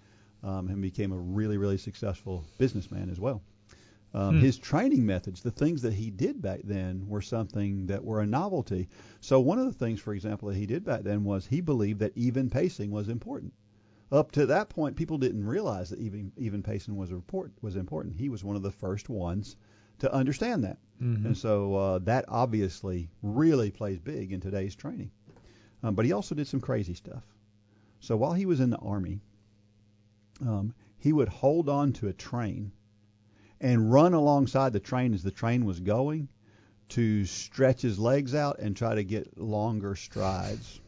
um, 0.42 0.68
and 0.68 0.82
became 0.82 1.12
a 1.12 1.18
really 1.18 1.56
really 1.56 1.78
successful 1.78 2.44
businessman 2.58 3.08
as 3.10 3.18
well. 3.18 3.42
Um, 4.14 4.36
Hmm. 4.36 4.40
His 4.40 4.56
training 4.58 5.04
methods, 5.04 5.42
the 5.42 5.50
things 5.50 5.82
that 5.82 5.92
he 5.92 6.10
did 6.10 6.40
back 6.40 6.60
then, 6.64 7.06
were 7.08 7.20
something 7.20 7.86
that 7.86 8.04
were 8.04 8.20
a 8.20 8.26
novelty. 8.26 8.88
So 9.20 9.38
one 9.38 9.58
of 9.58 9.66
the 9.66 9.72
things, 9.72 10.00
for 10.00 10.14
example, 10.14 10.48
that 10.48 10.56
he 10.56 10.64
did 10.66 10.82
back 10.84 11.02
then 11.02 11.24
was 11.24 11.46
he 11.46 11.60
believed 11.60 12.00
that 12.00 12.16
even 12.16 12.48
pacing 12.48 12.90
was 12.90 13.08
important. 13.08 13.52
Up 14.10 14.32
to 14.32 14.46
that 14.46 14.70
point, 14.70 14.96
people 14.96 15.18
didn't 15.18 15.46
realize 15.46 15.90
that 15.90 16.00
even 16.00 16.32
even 16.38 16.62
pacing 16.62 16.96
was 16.96 17.12
report, 17.12 17.52
was 17.60 17.76
important. 17.76 18.16
He 18.16 18.30
was 18.30 18.42
one 18.42 18.56
of 18.56 18.62
the 18.62 18.70
first 18.70 19.10
ones 19.10 19.56
to 19.98 20.10
understand 20.14 20.64
that, 20.64 20.78
hmm 20.98 21.26
and 21.26 21.36
so 21.36 21.74
uh, 21.74 21.98
that 21.98 22.24
obviously 22.28 23.10
really 23.22 23.70
plays 23.70 23.98
big 23.98 24.32
in 24.32 24.40
today's 24.40 24.74
training. 24.74 25.10
Um, 25.82 25.94
but 25.94 26.06
he 26.06 26.12
also 26.12 26.34
did 26.34 26.46
some 26.46 26.60
crazy 26.60 26.94
stuff. 26.94 27.24
So 28.00 28.16
while 28.16 28.32
he 28.32 28.46
was 28.46 28.60
in 28.60 28.70
the 28.70 28.78
army, 28.78 29.20
um, 30.40 30.72
he 30.96 31.12
would 31.12 31.28
hold 31.28 31.68
on 31.68 31.92
to 31.94 32.08
a 32.08 32.12
train 32.14 32.72
and 33.60 33.92
run 33.92 34.14
alongside 34.14 34.72
the 34.72 34.80
train 34.80 35.14
as 35.14 35.22
the 35.22 35.30
train 35.30 35.64
was 35.64 35.80
going 35.80 36.28
to 36.90 37.24
stretch 37.26 37.82
his 37.82 37.98
legs 37.98 38.34
out 38.34 38.58
and 38.58 38.76
try 38.76 38.94
to 38.94 39.04
get 39.04 39.38
longer 39.38 39.94
strides. 39.94 40.80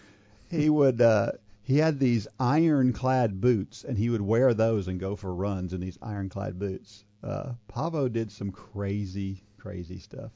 he 0.50 0.70
would 0.70 1.00
uh, 1.00 1.32
he 1.62 1.78
had 1.78 1.98
these 1.98 2.28
ironclad 2.38 3.40
boots 3.40 3.84
and 3.84 3.98
he 3.98 4.08
would 4.08 4.22
wear 4.22 4.54
those 4.54 4.88
and 4.88 5.00
go 5.00 5.16
for 5.16 5.34
runs 5.34 5.72
in 5.72 5.80
these 5.80 5.98
ironclad 6.00 6.58
boots. 6.58 7.04
Uh, 7.22 7.52
Paavo 7.68 8.10
did 8.10 8.30
some 8.30 8.52
crazy 8.52 9.42
crazy 9.58 9.98
stuff. 9.98 10.30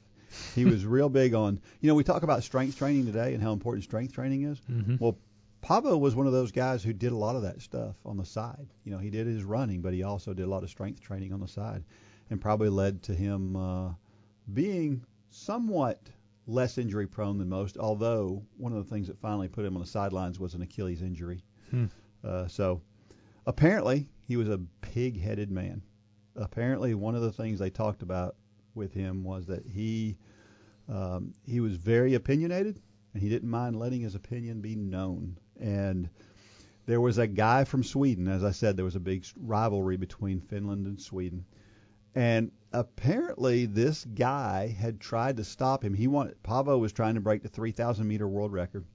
He 0.55 0.65
was 0.65 0.85
real 0.85 1.09
big 1.09 1.33
on 1.33 1.59
you 1.79 1.87
know 1.87 1.95
we 1.95 2.03
talk 2.03 2.23
about 2.23 2.43
strength 2.43 2.77
training 2.77 3.05
today 3.05 3.33
and 3.33 3.41
how 3.41 3.53
important 3.53 3.83
strength 3.83 4.13
training 4.13 4.43
is. 4.43 4.59
hmm 4.67 4.95
Well, 4.99 5.17
Paavo 5.63 5.97
was 5.97 6.13
one 6.13 6.27
of 6.27 6.33
those 6.33 6.51
guys 6.51 6.83
who 6.83 6.91
did 6.91 7.13
a 7.13 7.17
lot 7.17 7.37
of 7.37 7.41
that 7.43 7.61
stuff 7.61 7.95
on 8.05 8.17
the 8.17 8.25
side. 8.25 8.67
You 8.83 8.91
know, 8.91 8.97
he 8.97 9.09
did 9.09 9.27
his 9.27 9.45
running, 9.45 9.81
but 9.81 9.93
he 9.93 10.03
also 10.03 10.33
did 10.33 10.45
a 10.45 10.49
lot 10.49 10.63
of 10.63 10.69
strength 10.69 10.99
training 10.99 11.31
on 11.31 11.39
the 11.39 11.47
side, 11.47 11.85
and 12.29 12.41
probably 12.41 12.67
led 12.67 13.01
to 13.03 13.13
him 13.13 13.55
uh, 13.55 13.93
being 14.51 15.05
somewhat 15.29 16.09
less 16.47 16.77
injury 16.77 17.07
prone 17.07 17.37
than 17.37 17.47
most. 17.47 17.77
Although 17.77 18.43
one 18.57 18.73
of 18.73 18.83
the 18.83 18.93
things 18.93 19.07
that 19.07 19.17
finally 19.21 19.47
put 19.47 19.63
him 19.63 19.75
on 19.75 19.81
the 19.81 19.87
sidelines 19.87 20.37
was 20.37 20.53
an 20.53 20.61
Achilles 20.61 21.01
injury. 21.01 21.41
Hmm. 21.69 21.85
Uh, 22.23 22.47
so 22.47 22.81
apparently 23.45 24.09
he 24.27 24.35
was 24.35 24.49
a 24.49 24.59
pig-headed 24.81 25.49
man. 25.49 25.81
Apparently, 26.35 26.93
one 26.93 27.15
of 27.15 27.21
the 27.21 27.31
things 27.31 27.59
they 27.59 27.69
talked 27.69 28.01
about 28.01 28.35
with 28.75 28.93
him 28.93 29.23
was 29.23 29.45
that 29.45 29.65
he 29.65 30.17
um, 30.89 31.33
he 31.45 31.61
was 31.61 31.77
very 31.77 32.15
opinionated 32.15 32.81
and 33.13 33.23
he 33.23 33.29
didn't 33.29 33.49
mind 33.49 33.77
letting 33.77 34.01
his 34.01 34.15
opinion 34.15 34.59
be 34.59 34.75
known. 34.75 35.37
And 35.63 36.09
there 36.85 36.99
was 36.99 37.17
a 37.17 37.25
guy 37.25 37.63
from 37.63 37.83
Sweden, 37.83 38.27
as 38.27 38.43
I 38.43 38.51
said, 38.51 38.75
there 38.75 38.83
was 38.83 38.97
a 38.97 38.99
big 38.99 39.25
rivalry 39.37 39.95
between 39.95 40.41
Finland 40.41 40.85
and 40.85 40.99
Sweden. 40.99 41.45
And 42.13 42.51
apparently, 42.73 43.65
this 43.65 44.03
guy 44.03 44.67
had 44.67 44.99
tried 44.99 45.37
to 45.37 45.45
stop 45.45 45.83
him. 45.83 45.93
He 45.93 46.07
wanted 46.07 46.43
Paavo 46.43 46.77
was 46.79 46.91
trying 46.91 47.15
to 47.15 47.21
break 47.21 47.41
the 47.41 47.47
3,000 47.47 48.05
meter 48.05 48.27
world 48.27 48.51
record, 48.51 48.85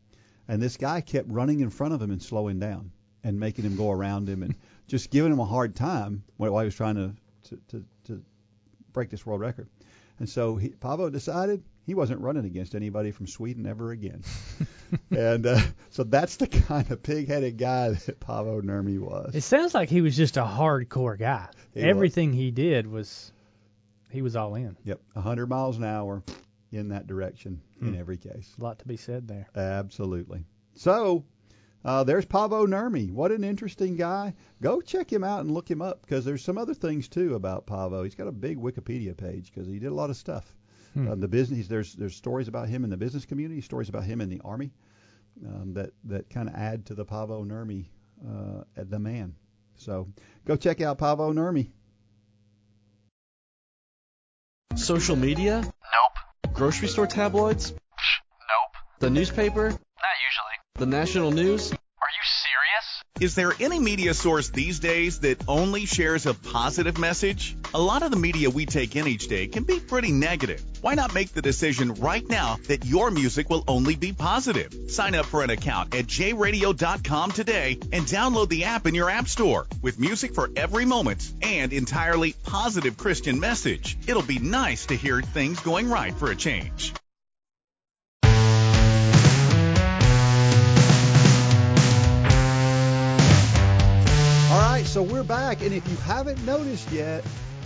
and 0.46 0.60
this 0.60 0.76
guy 0.76 1.00
kept 1.00 1.30
running 1.30 1.60
in 1.60 1.70
front 1.70 1.94
of 1.94 2.02
him 2.02 2.10
and 2.10 2.22
slowing 2.22 2.58
down 2.58 2.92
and 3.24 3.40
making 3.40 3.64
him 3.64 3.74
go 3.74 3.90
around 3.90 4.28
him 4.28 4.42
and 4.42 4.54
just 4.86 5.10
giving 5.10 5.32
him 5.32 5.40
a 5.40 5.44
hard 5.44 5.74
time 5.74 6.22
while 6.36 6.58
he 6.58 6.64
was 6.66 6.74
trying 6.74 6.96
to 6.96 7.14
to, 7.44 7.60
to, 7.68 7.84
to 8.04 8.22
break 8.92 9.08
this 9.08 9.24
world 9.24 9.40
record. 9.40 9.68
And 10.18 10.28
so 10.28 10.56
he, 10.56 10.68
Paavo 10.68 11.10
decided 11.10 11.62
he 11.88 11.94
wasn't 11.94 12.20
running 12.20 12.44
against 12.44 12.74
anybody 12.74 13.10
from 13.10 13.26
Sweden 13.26 13.64
ever 13.66 13.92
again. 13.92 14.22
and 15.10 15.46
uh, 15.46 15.58
so 15.88 16.04
that's 16.04 16.36
the 16.36 16.46
kind 16.46 16.90
of 16.90 17.02
pig-headed 17.02 17.56
guy 17.56 17.88
that 18.06 18.20
Paavo 18.20 18.60
Nurmi 18.60 18.98
was. 18.98 19.34
It 19.34 19.40
sounds 19.40 19.72
like 19.72 19.88
he 19.88 20.02
was 20.02 20.14
just 20.14 20.36
a 20.36 20.42
hardcore 20.42 21.18
guy. 21.18 21.48
He 21.72 21.80
Everything 21.80 22.34
he 22.34 22.50
did 22.50 22.86
was 22.86 23.32
he 24.10 24.20
was 24.20 24.36
all 24.36 24.54
in. 24.54 24.76
Yep, 24.84 25.00
100 25.14 25.48
miles 25.48 25.78
an 25.78 25.84
hour 25.84 26.22
in 26.72 26.88
that 26.90 27.06
direction 27.06 27.62
in 27.80 27.94
Hmm. 27.94 27.98
every 28.00 28.18
case. 28.18 28.54
A 28.58 28.62
lot 28.62 28.78
to 28.80 28.86
be 28.86 28.98
said 28.98 29.26
there. 29.26 29.48
Absolutely. 29.56 30.44
So 30.74 31.24
uh, 31.86 32.04
there's 32.04 32.26
Paavo 32.26 32.66
Nurmi. 32.66 33.10
What 33.10 33.32
an 33.32 33.44
interesting 33.44 33.96
guy. 33.96 34.34
Go 34.60 34.82
check 34.82 35.10
him 35.10 35.24
out 35.24 35.40
and 35.40 35.50
look 35.50 35.70
him 35.70 35.80
up 35.80 36.02
because 36.02 36.26
there's 36.26 36.44
some 36.44 36.58
other 36.58 36.74
things 36.74 37.08
too 37.08 37.34
about 37.34 37.66
Paavo. 37.66 38.04
He's 38.04 38.14
got 38.14 38.28
a 38.28 38.32
big 38.32 38.58
Wikipedia 38.58 39.16
page 39.16 39.50
because 39.50 39.66
he 39.66 39.78
did 39.78 39.90
a 39.90 39.94
lot 39.94 40.10
of 40.10 40.16
stuff. 40.18 40.54
Hmm. 40.98 41.12
Um, 41.12 41.20
the 41.20 41.28
business 41.28 41.68
there's 41.68 41.94
there's 41.94 42.16
stories 42.16 42.48
about 42.48 42.68
him 42.68 42.82
in 42.82 42.90
the 42.90 42.96
business 42.96 43.24
community, 43.24 43.60
stories 43.60 43.88
about 43.88 44.02
him 44.02 44.20
in 44.20 44.28
the 44.28 44.40
army 44.44 44.72
um, 45.46 45.74
that 45.74 45.90
that 46.04 46.28
kind 46.28 46.48
of 46.48 46.56
add 46.56 46.86
to 46.86 46.94
the 46.94 47.04
Paavo 47.04 47.46
Nurmi 47.46 47.86
uh, 48.28 48.64
the 48.74 48.98
man. 48.98 49.36
So 49.76 50.08
go 50.44 50.56
check 50.56 50.80
out 50.80 50.98
Paavo 50.98 51.32
Nurmi. 51.32 51.70
Social 54.74 55.14
media? 55.14 55.60
Nope. 55.62 56.52
Grocery 56.52 56.88
store 56.88 57.06
tabloids? 57.06 57.70
Nope. 57.70 58.82
The 58.98 59.10
newspaper? 59.10 59.68
Not 59.68 59.78
usually. 59.78 60.56
The 60.78 60.86
national 60.86 61.30
news? 61.30 61.72
Is 63.20 63.34
there 63.34 63.52
any 63.58 63.80
media 63.80 64.14
source 64.14 64.48
these 64.48 64.78
days 64.78 65.18
that 65.20 65.42
only 65.48 65.86
shares 65.86 66.26
a 66.26 66.34
positive 66.34 66.98
message? 66.98 67.56
A 67.74 67.80
lot 67.80 68.04
of 68.04 68.12
the 68.12 68.16
media 68.16 68.48
we 68.48 68.64
take 68.64 68.94
in 68.94 69.08
each 69.08 69.26
day 69.26 69.48
can 69.48 69.64
be 69.64 69.80
pretty 69.80 70.12
negative. 70.12 70.62
Why 70.82 70.94
not 70.94 71.14
make 71.14 71.32
the 71.32 71.42
decision 71.42 71.94
right 71.94 72.26
now 72.28 72.58
that 72.68 72.86
your 72.86 73.10
music 73.10 73.50
will 73.50 73.64
only 73.66 73.96
be 73.96 74.12
positive? 74.12 74.72
Sign 74.88 75.16
up 75.16 75.26
for 75.26 75.42
an 75.42 75.50
account 75.50 75.96
at 75.96 76.06
jradio.com 76.06 77.32
today 77.32 77.80
and 77.92 78.06
download 78.06 78.50
the 78.50 78.64
app 78.64 78.86
in 78.86 78.94
your 78.94 79.10
app 79.10 79.28
store 79.28 79.66
with 79.82 79.98
music 79.98 80.32
for 80.32 80.48
every 80.54 80.84
moment 80.84 81.32
and 81.42 81.72
entirely 81.72 82.34
positive 82.44 82.96
Christian 82.96 83.40
message. 83.40 83.98
It'll 84.06 84.22
be 84.22 84.38
nice 84.38 84.86
to 84.86 84.94
hear 84.94 85.22
things 85.22 85.58
going 85.58 85.90
right 85.90 86.14
for 86.14 86.30
a 86.30 86.36
change. 86.36 86.94
Right, 94.78 94.86
so 94.86 95.02
we're 95.02 95.24
back, 95.24 95.60
and 95.60 95.72
if 95.72 95.88
you 95.88 95.96
haven't 95.96 96.40
noticed 96.46 96.88
yet, 96.92 97.24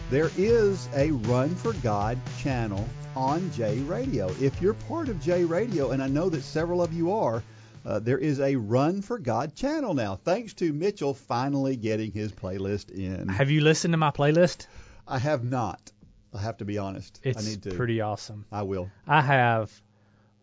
there 0.09 0.31
is 0.39 0.89
a 0.95 1.11
Run 1.11 1.55
for 1.55 1.75
God 1.75 2.19
channel 2.39 2.89
on 3.15 3.53
J 3.53 3.81
Radio. 3.81 4.31
If 4.41 4.63
you're 4.63 4.73
part 4.73 5.11
of 5.11 5.21
J 5.21 5.45
Radio, 5.45 5.91
and 5.91 6.03
I 6.03 6.09
know 6.09 6.31
that 6.31 6.41
several 6.41 6.81
of 6.81 6.95
you 6.95 7.13
are, 7.13 7.43
uh, 7.85 7.99
there 7.99 8.17
is 8.17 8.41
a 8.41 8.57
Run 8.57 9.03
for 9.03 9.19
God 9.19 9.55
channel 9.55 9.93
now, 9.93 10.17
thanks 10.17 10.55
to 10.55 10.73
Mitchell 10.73 11.13
finally 11.13 11.77
getting 11.77 12.13
his 12.13 12.33
playlist 12.33 12.91
in. 12.91 13.29
Have 13.29 13.51
you 13.51 13.61
listened 13.61 13.93
to 13.93 13.99
my 13.99 14.11
playlist? 14.11 14.67
I 15.07 15.19
have 15.19 15.45
not. 15.45 15.93
I 16.33 16.41
have 16.41 16.57
to 16.59 16.65
be 16.65 16.79
honest. 16.79 17.21
It's 17.23 17.47
I 17.47 17.51
need 17.51 17.63
to. 17.65 17.75
pretty 17.75 18.01
awesome. 18.01 18.47
I 18.51 18.63
will. 18.63 18.91
I 19.07 19.21
have 19.21 19.71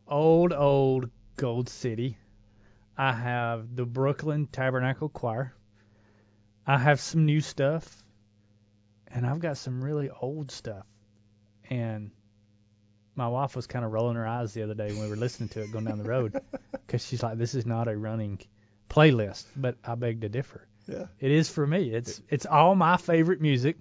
old, 0.08 0.54
old 0.54 1.10
Gold 1.36 1.68
City. 1.68 2.20
I 2.96 3.12
have 3.12 3.76
the 3.76 3.88
Brooklyn 3.88 4.46
Tabernacle 4.52 5.10
Choir. 5.10 5.56
I 6.70 6.78
have 6.78 7.00
some 7.00 7.26
new 7.26 7.42
stuff. 7.42 8.04
And 9.08 9.26
I've 9.26 9.40
got 9.40 9.58
some 9.58 9.84
really 9.84 10.12
old 10.12 10.52
stuff. 10.52 10.86
And 11.68 12.12
my 13.16 13.28
wife 13.28 13.56
was 13.56 13.66
kind 13.66 13.84
of 13.84 13.92
rolling 13.92 14.16
her 14.18 14.28
eyes 14.28 14.54
the 14.54 14.62
other 14.62 14.76
day 14.76 14.90
when 14.90 15.02
we 15.02 15.10
were 15.10 15.16
listening 15.16 15.50
to 15.50 15.64
it 15.64 15.72
going 15.72 15.86
down 15.86 15.98
the 15.98 16.08
road 16.08 16.40
because 16.72 17.04
she's 17.04 17.24
like, 17.24 17.40
this 17.40 17.56
is 17.56 17.66
not 17.66 17.88
a 17.88 17.98
running 17.98 18.38
playlist. 18.88 19.46
But 19.56 19.78
I 19.84 19.96
beg 19.96 20.22
to 20.22 20.30
differ. 20.30 20.68
Yeah. 20.88 21.08
It 21.20 21.32
is 21.32 21.50
for 21.50 21.66
me. 21.66 21.92
It's 21.92 22.22
it's 22.30 22.46
all 22.46 22.76
my 22.76 22.98
favorite 22.98 23.42
music, 23.42 23.78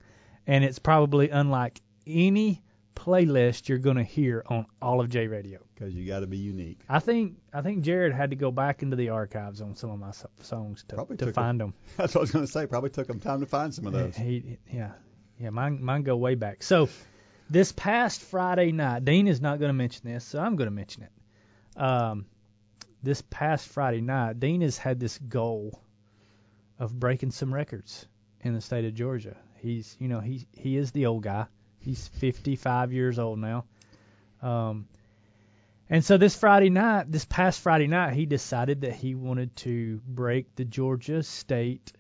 and 0.46 0.64
it's 0.64 0.78
probably 0.78 1.28
unlike 1.28 1.80
any 2.06 2.62
playlist 2.98 3.68
you're 3.68 3.78
gonna 3.78 4.02
hear 4.02 4.42
on 4.46 4.66
all 4.82 5.00
of 5.00 5.08
J 5.08 5.28
Radio. 5.28 5.60
Because 5.74 5.94
you 5.94 6.06
got 6.06 6.20
to 6.20 6.26
be 6.26 6.38
unique. 6.38 6.80
I 6.88 6.98
think 6.98 7.36
I 7.52 7.62
think 7.62 7.84
Jared 7.84 8.12
had 8.12 8.30
to 8.30 8.36
go 8.36 8.50
back 8.50 8.82
into 8.82 8.96
the 8.96 9.10
archives 9.10 9.60
on 9.60 9.76
some 9.76 9.90
of 9.90 9.98
my 10.00 10.10
so- 10.10 10.30
songs 10.42 10.84
to 10.88 10.96
Probably 10.96 11.16
to 11.18 11.32
find 11.32 11.60
them. 11.60 11.74
That's 11.96 12.14
what 12.14 12.20
I 12.20 12.22
was 12.22 12.30
going 12.32 12.44
to 12.44 12.50
say. 12.50 12.66
Probably 12.66 12.90
took 12.90 13.08
him 13.08 13.20
time 13.20 13.40
to 13.40 13.46
find 13.46 13.72
some 13.72 13.86
of 13.86 13.92
those. 13.92 14.16
He, 14.16 14.58
yeah, 14.72 14.92
yeah, 15.38 15.50
mine 15.50 15.82
mine 15.82 16.02
go 16.02 16.16
way 16.16 16.34
back. 16.34 16.64
So 16.64 16.88
this 17.48 17.70
past 17.72 18.22
Friday 18.22 18.72
night, 18.72 19.04
Dean 19.04 19.28
is 19.28 19.40
not 19.40 19.60
going 19.60 19.68
to 19.68 19.74
mention 19.74 20.10
this, 20.10 20.24
so 20.24 20.40
I'm 20.40 20.56
going 20.56 20.68
to 20.68 20.74
mention 20.74 21.04
it. 21.04 21.80
Um, 21.80 22.26
this 23.02 23.22
past 23.22 23.68
Friday 23.68 24.00
night, 24.00 24.40
Dean 24.40 24.60
has 24.62 24.76
had 24.76 24.98
this 24.98 25.16
goal 25.18 25.80
of 26.78 26.98
breaking 26.98 27.30
some 27.30 27.54
records 27.54 28.06
in 28.40 28.54
the 28.54 28.60
state 28.60 28.84
of 28.84 28.94
Georgia. 28.94 29.36
He's, 29.58 29.96
you 30.00 30.08
know, 30.08 30.20
he 30.20 30.46
he 30.52 30.76
is 30.76 30.90
the 30.90 31.06
old 31.06 31.22
guy. 31.22 31.46
He's 31.88 32.06
55 32.06 32.92
years 32.92 33.18
old 33.18 33.38
now. 33.38 33.64
Um, 34.42 34.88
and 35.88 36.04
so 36.04 36.18
this 36.18 36.36
Friday 36.36 36.68
night, 36.68 37.10
this 37.10 37.24
past 37.24 37.60
Friday 37.60 37.86
night, 37.86 38.12
he 38.12 38.26
decided 38.26 38.82
that 38.82 38.92
he 38.92 39.14
wanted 39.14 39.56
to 39.56 40.02
break 40.06 40.54
the 40.54 40.66
Georgia 40.66 41.22
state 41.22 41.94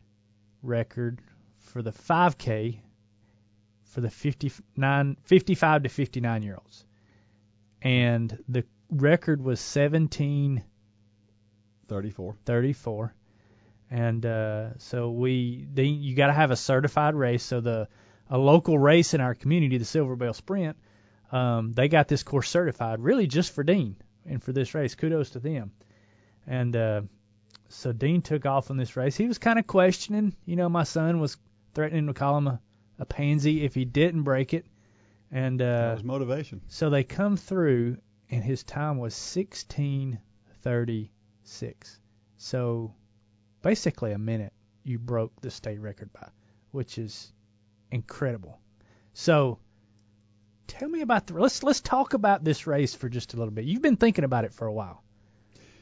record 0.62 1.22
for 1.56 1.80
the 1.80 1.92
5K 1.92 2.80
for 3.84 4.02
the 4.02 4.10
59, 4.10 5.16
55 5.22 5.84
to 5.84 5.88
59 5.88 6.42
year 6.42 6.56
olds. 6.56 6.84
And 7.80 8.44
the 8.46 8.64
record 8.90 9.40
was 9.40 9.60
1734. 9.60 12.36
34. 12.44 13.14
And 13.90 14.26
uh, 14.26 14.76
so 14.76 15.12
we, 15.12 15.66
they, 15.72 15.84
you 15.84 16.14
got 16.14 16.26
to 16.26 16.34
have 16.34 16.50
a 16.50 16.56
certified 16.56 17.14
race. 17.14 17.42
So 17.42 17.62
the 17.62 17.88
a 18.30 18.38
local 18.38 18.78
race 18.78 19.14
in 19.14 19.20
our 19.20 19.34
community, 19.34 19.78
the 19.78 19.84
Silver 19.84 20.14
Bell 20.16 20.34
Sprint, 20.34 20.76
um, 21.32 21.74
they 21.74 21.88
got 21.88 22.06
this 22.08 22.22
course 22.22 22.48
certified 22.48 23.00
really 23.00 23.26
just 23.26 23.52
for 23.52 23.64
Dean 23.64 23.96
and 24.26 24.42
for 24.42 24.52
this 24.52 24.74
race. 24.74 24.94
Kudos 24.94 25.30
to 25.30 25.40
them. 25.40 25.72
And 26.46 26.76
uh, 26.76 27.00
so 27.68 27.92
Dean 27.92 28.22
took 28.22 28.46
off 28.46 28.70
on 28.70 28.76
this 28.76 28.96
race. 28.96 29.16
He 29.16 29.26
was 29.26 29.38
kind 29.38 29.58
of 29.58 29.66
questioning. 29.66 30.34
You 30.46 30.54
know, 30.56 30.68
my 30.68 30.84
son 30.84 31.18
was 31.20 31.36
threatening 31.74 32.06
to 32.06 32.14
call 32.14 32.38
him 32.38 32.46
a, 32.46 32.60
a 32.98 33.04
pansy 33.04 33.64
if 33.64 33.74
he 33.74 33.84
didn't 33.84 34.22
break 34.22 34.54
it. 34.54 34.64
And 35.30 35.60
That 35.60 35.90
uh, 35.90 35.94
was 35.94 36.04
motivation. 36.04 36.62
so 36.68 36.88
they 36.88 37.04
come 37.04 37.36
through, 37.36 37.98
and 38.30 38.42
his 38.42 38.62
time 38.62 38.96
was 38.96 39.12
1636. 39.12 42.00
So 42.38 42.94
basically 43.62 44.12
a 44.12 44.18
minute 44.18 44.54
you 44.84 44.98
broke 44.98 45.38
the 45.42 45.50
state 45.50 45.80
record 45.80 46.10
by, 46.14 46.28
which 46.70 46.96
is 46.96 47.30
incredible. 47.90 48.60
So 49.12 49.58
tell 50.66 50.88
me 50.88 51.00
about 51.00 51.26
the 51.26 51.34
let's 51.34 51.62
let's 51.62 51.80
talk 51.80 52.14
about 52.14 52.44
this 52.44 52.66
race 52.66 52.94
for 52.94 53.08
just 53.08 53.34
a 53.34 53.36
little 53.36 53.52
bit. 53.52 53.64
You've 53.64 53.82
been 53.82 53.96
thinking 53.96 54.24
about 54.24 54.44
it 54.44 54.52
for 54.52 54.66
a 54.66 54.72
while. 54.72 55.02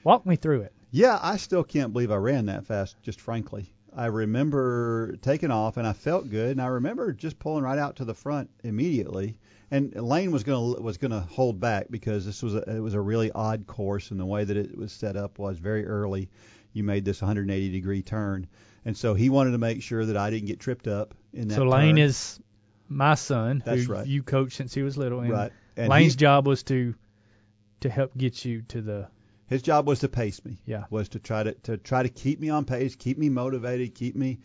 Walk 0.04 0.25
me 0.25 0.36
through 0.36 0.62
it. 0.62 0.72
Yeah, 0.90 1.18
I 1.20 1.36
still 1.36 1.64
can't 1.64 1.92
believe 1.92 2.10
I 2.10 2.16
ran 2.16 2.46
that 2.46 2.64
fast, 2.64 2.96
just 3.02 3.20
frankly. 3.20 3.72
I 3.94 4.06
remember 4.06 5.16
taking 5.22 5.50
off 5.50 5.78
and 5.78 5.86
I 5.86 5.94
felt 5.94 6.30
good 6.30 6.52
and 6.52 6.62
I 6.62 6.66
remember 6.66 7.12
just 7.12 7.38
pulling 7.38 7.64
right 7.64 7.78
out 7.78 7.96
to 7.96 8.04
the 8.04 8.14
front 8.14 8.50
immediately. 8.62 9.38
And 9.70 9.94
Lane 9.94 10.30
was 10.30 10.44
going 10.44 10.76
to 10.76 10.82
was 10.82 10.98
going 10.98 11.10
to 11.10 11.20
hold 11.20 11.58
back 11.58 11.86
because 11.90 12.25
this 12.25 12.42
was 12.42 12.54
a, 12.54 12.76
it 12.76 12.80
was 12.80 12.94
a 12.94 13.00
really 13.00 13.32
odd 13.32 13.66
course 13.66 14.10
and 14.10 14.20
the 14.20 14.26
way 14.26 14.44
that 14.44 14.56
it 14.56 14.76
was 14.76 14.92
set 14.92 15.16
up 15.16 15.38
was 15.38 15.58
very 15.58 15.84
early. 15.86 16.30
You 16.72 16.84
made 16.84 17.04
this 17.04 17.20
180 17.20 17.70
degree 17.70 18.02
turn. 18.02 18.46
And 18.87 18.97
so 18.97 19.12
he 19.14 19.28
wanted 19.28 19.50
to 19.50 19.59
make 19.59 19.83
sure 19.83 20.07
that 20.07 20.16
I 20.16 20.31
didn't 20.31 20.47
get 20.47 20.61
tripped 20.61 20.87
up 20.88 21.12
in 21.35 21.49
that 21.49 21.57
So 21.57 21.64
Lane 21.64 21.97
turn. 21.97 22.05
is 22.05 22.40
my 22.88 23.14
son, 23.16 23.62
That's 23.66 23.85
who 23.85 23.93
right. 23.93 24.07
you 24.07 24.23
coached 24.23 24.57
since 24.57 24.73
he 24.73 24.83
was 24.83 24.97
little, 24.97 25.21
and 25.21 25.31
right. 25.31 25.52
And 25.76 25.88
Lane's 25.90 26.12
he- 26.14 26.19
job 26.19 26.47
was 26.47 26.62
to 26.64 26.95
to 27.81 27.90
help 27.90 28.16
get 28.16 28.45
you 28.45 28.62
to 28.62 28.81
the 28.81 29.09
his 29.49 29.61
job 29.62 29.87
was 29.87 29.99
to 30.00 30.09
pace 30.09 30.43
me. 30.45 30.57
Yeah. 30.64 30.85
Was 30.90 31.09
to 31.11 31.19
try 31.19 31.43
to 31.43 31.52
to 31.64 31.76
try 31.76 32.02
to 32.02 32.09
keep 32.09 32.40
me 32.40 32.49
on 32.49 32.64
pace, 32.64 32.95
keep 32.97 33.19
me 33.19 33.28
motivated, 33.28 33.95
keep 33.95 34.16
me 34.16 34.38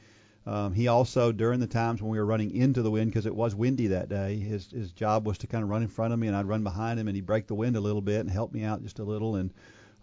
Um, 0.43 0.73
he 0.73 0.87
also, 0.87 1.31
during 1.31 1.59
the 1.59 1.67
times 1.67 2.01
when 2.01 2.09
we 2.09 2.17
were 2.17 2.25
running 2.25 2.49
into 2.55 2.81
the 2.81 2.89
wind, 2.89 3.11
because 3.11 3.27
it 3.27 3.35
was 3.35 3.53
windy 3.53 3.87
that 3.87 4.09
day, 4.09 4.37
his 4.39 4.71
his 4.71 4.91
job 4.91 5.27
was 5.27 5.37
to 5.37 5.47
kind 5.47 5.63
of 5.63 5.69
run 5.69 5.83
in 5.83 5.87
front 5.87 6.13
of 6.13 6.19
me, 6.19 6.25
and 6.27 6.35
I'd 6.35 6.47
run 6.47 6.63
behind 6.63 6.99
him, 6.99 7.07
and 7.07 7.15
he'd 7.15 7.27
break 7.27 7.45
the 7.45 7.53
wind 7.53 7.75
a 7.75 7.79
little 7.79 8.01
bit 8.01 8.21
and 8.21 8.29
help 8.31 8.51
me 8.51 8.63
out 8.63 8.81
just 8.81 8.97
a 8.97 9.03
little. 9.03 9.35
And 9.35 9.53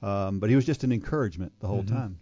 um, 0.00 0.38
but 0.38 0.48
he 0.48 0.54
was 0.54 0.64
just 0.64 0.84
an 0.84 0.92
encouragement 0.92 1.50
the 1.58 1.66
whole 1.66 1.82
Mhm. 1.82 1.88
time. 1.88 2.18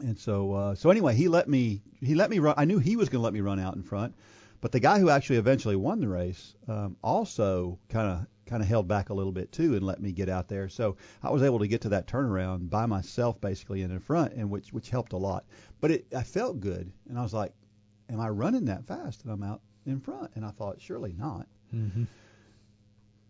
And 0.00 0.18
so 0.18 0.54
uh, 0.54 0.74
so 0.74 0.90
anyway, 0.90 1.14
he 1.14 1.28
let 1.28 1.48
me 1.48 1.82
he 2.00 2.14
let 2.14 2.30
me 2.30 2.38
run. 2.38 2.54
I 2.56 2.64
knew 2.64 2.78
he 2.78 2.96
was 2.96 3.08
going 3.08 3.20
to 3.20 3.24
let 3.24 3.32
me 3.32 3.40
run 3.40 3.60
out 3.60 3.76
in 3.76 3.82
front, 3.82 4.14
but 4.60 4.72
the 4.72 4.80
guy 4.80 4.98
who 4.98 5.10
actually 5.10 5.36
eventually 5.36 5.76
won 5.76 6.00
the 6.00 6.08
race 6.08 6.54
um, 6.68 6.96
also 7.02 7.78
kind 7.88 8.08
of 8.08 8.26
kind 8.46 8.62
of 8.62 8.68
held 8.68 8.88
back 8.88 9.10
a 9.10 9.14
little 9.14 9.30
bit 9.30 9.52
too 9.52 9.76
and 9.76 9.86
let 9.86 10.02
me 10.02 10.10
get 10.10 10.28
out 10.28 10.48
there. 10.48 10.68
So 10.68 10.96
I 11.22 11.30
was 11.30 11.42
able 11.42 11.60
to 11.60 11.68
get 11.68 11.82
to 11.82 11.88
that 11.90 12.08
turnaround 12.08 12.68
by 12.68 12.84
myself 12.84 13.40
basically 13.40 13.82
and 13.82 13.92
in 13.92 14.00
front, 14.00 14.32
and 14.32 14.50
which 14.50 14.72
which 14.72 14.90
helped 14.90 15.12
a 15.12 15.18
lot. 15.18 15.44
But 15.80 15.90
it 15.90 16.06
I 16.16 16.22
felt 16.22 16.60
good, 16.60 16.92
and 17.08 17.18
I 17.18 17.22
was 17.22 17.34
like, 17.34 17.52
am 18.08 18.20
I 18.20 18.28
running 18.28 18.64
that 18.66 18.86
fast? 18.86 19.22
And 19.24 19.32
I'm 19.32 19.42
out 19.42 19.60
in 19.86 20.00
front, 20.00 20.30
and 20.34 20.44
I 20.44 20.50
thought 20.50 20.80
surely 20.80 21.14
not. 21.16 21.46
Mm-hmm. 21.74 22.04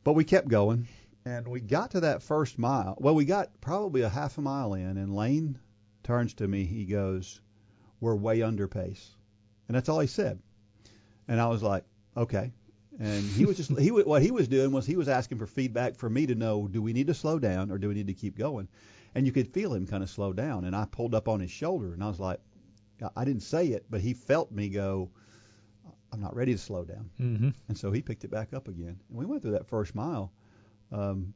But 0.03 0.15
we 0.15 0.25
kept 0.25 0.49
going, 0.49 0.89
and 1.25 1.47
we 1.47 1.61
got 1.61 1.91
to 1.93 2.01
that 2.01 2.23
first 2.23 2.59
mile. 2.59 2.97
Well, 2.99 3.15
we 3.15 3.25
got 3.25 3.61
probably 3.61 4.01
a 4.03 4.09
half 4.09 4.39
a 4.39 4.41
mile 4.41 4.75
in, 4.75 4.97
and 4.97 5.15
Lane 5.15 5.59
turns 6.03 6.35
to 6.35 6.49
me. 6.49 6.65
He 6.65 6.85
goes, 6.85 7.41
"We're 8.01 8.15
way 8.17 8.43
under 8.43 8.69
pace," 8.69 9.17
and 9.69 9.75
that's 9.77 9.89
all 9.89 10.01
he 10.01 10.07
said. 10.07 10.41
And 11.29 11.41
I 11.41 11.47
was 11.49 11.63
like, 11.63 11.85
"Okay." 12.17 12.53
And 12.99 13.25
he 13.25 13.47
was 13.47 13.57
just 13.57 13.79
he 13.79 13.91
what 13.91 14.23
he 14.23 14.31
was 14.31 14.49
doing 14.49 14.73
was 14.73 14.85
he 14.85 14.97
was 14.97 15.09
asking 15.09 15.39
for 15.39 15.47
feedback 15.47 15.95
for 15.97 16.11
me 16.11 16.27
to 16.27 16.35
know 16.35 16.69
do 16.69 16.83
we 16.83 16.93
need 16.93 17.07
to 17.07 17.15
slow 17.15 17.39
down 17.39 17.71
or 17.71 17.79
do 17.79 17.89
we 17.89 17.95
need 17.95 18.09
to 18.09 18.15
keep 18.15 18.37
going, 18.37 18.69
and 19.15 19.25
you 19.27 19.33
could 19.33 19.49
feel 19.49 19.73
him 19.73 19.87
kind 19.87 20.03
of 20.03 20.11
slow 20.11 20.33
down. 20.33 20.65
And 20.65 20.77
I 20.77 20.85
pulled 20.85 21.15
up 21.15 21.29
on 21.29 21.41
his 21.41 21.51
shoulder, 21.51 21.95
and 21.95 22.03
I 22.05 22.09
was 22.09 22.21
like, 22.21 22.41
I- 23.03 23.11
I 23.17 23.25
didn't 23.25 23.43
say 23.43 23.69
it, 23.69 23.87
but 23.89 24.01
he 24.01 24.13
felt 24.13 24.51
me 24.53 24.69
go. 24.69 25.11
I'm 26.13 26.21
not 26.21 26.35
ready 26.35 26.53
to 26.53 26.59
slow 26.59 26.85
down. 26.85 27.09
Mm-hmm. 27.21 27.51
And 27.69 27.79
so 27.79 27.93
he 27.93 28.03
picked 28.03 28.25
it 28.25 28.33
back 28.33 28.53
up 28.53 28.67
again. 28.67 28.99
And 29.09 29.17
we 29.19 29.25
went 29.25 29.43
through 29.43 29.53
that 29.53 29.69
first 29.69 29.95
mile 29.95 30.33
um, 30.91 31.33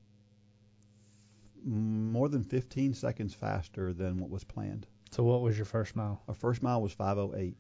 more 1.64 2.28
than 2.28 2.42
15 2.44 2.94
seconds 2.94 3.34
faster 3.34 3.92
than 3.92 4.18
what 4.18 4.30
was 4.30 4.44
planned. 4.44 4.86
So 5.10 5.22
what 5.24 5.42
was 5.42 5.56
your 5.56 5.64
first 5.64 5.96
mile? 5.96 6.22
Our 6.28 6.34
first 6.34 6.62
mile 6.62 6.82
was 6.82 6.92
5:08, 6.92 7.54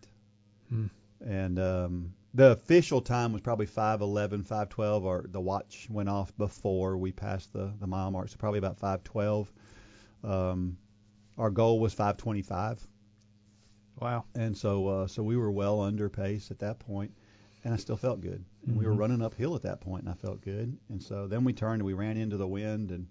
Hmm. 0.68 0.86
and 1.20 1.58
um, 1.58 2.14
the 2.34 2.50
official 2.50 3.00
time 3.00 3.32
was 3.32 3.40
probably 3.42 3.66
5:11, 3.66 4.44
5:12. 4.44 5.04
Or 5.04 5.24
the 5.28 5.40
watch 5.40 5.88
went 5.90 6.08
off 6.08 6.36
before 6.36 6.96
we 6.96 7.12
passed 7.12 7.52
the 7.52 7.72
the 7.80 7.86
mile 7.86 8.10
mark, 8.10 8.28
so 8.28 8.36
probably 8.36 8.58
about 8.58 8.78
5:12. 8.78 9.52
Um, 10.22 10.78
our 11.38 11.50
goal 11.50 11.80
was 11.80 11.94
5:25. 11.94 12.86
Wow. 14.00 14.24
And 14.34 14.56
so 14.56 14.88
uh, 14.88 15.06
so 15.06 15.22
we 15.22 15.36
were 15.36 15.52
well 15.52 15.80
under 15.80 16.08
pace 16.08 16.50
at 16.50 16.58
that 16.58 16.78
point, 16.80 17.12
and 17.62 17.72
I 17.72 17.76
still 17.76 17.96
felt 17.96 18.20
good. 18.20 18.44
And 18.66 18.76
we 18.76 18.86
were 18.86 18.94
Mhm. 18.94 18.98
running 18.98 19.22
uphill 19.22 19.54
at 19.54 19.62
that 19.62 19.80
point, 19.80 20.02
and 20.02 20.10
I 20.10 20.14
felt 20.14 20.40
good. 20.40 20.76
And 20.88 21.02
so 21.02 21.26
then 21.28 21.44
we 21.44 21.52
turned 21.52 21.74
and 21.80 21.82
we 21.86 21.92
ran 21.92 22.16
into 22.16 22.36
the 22.36 22.48
wind, 22.48 22.90
and 22.90 23.06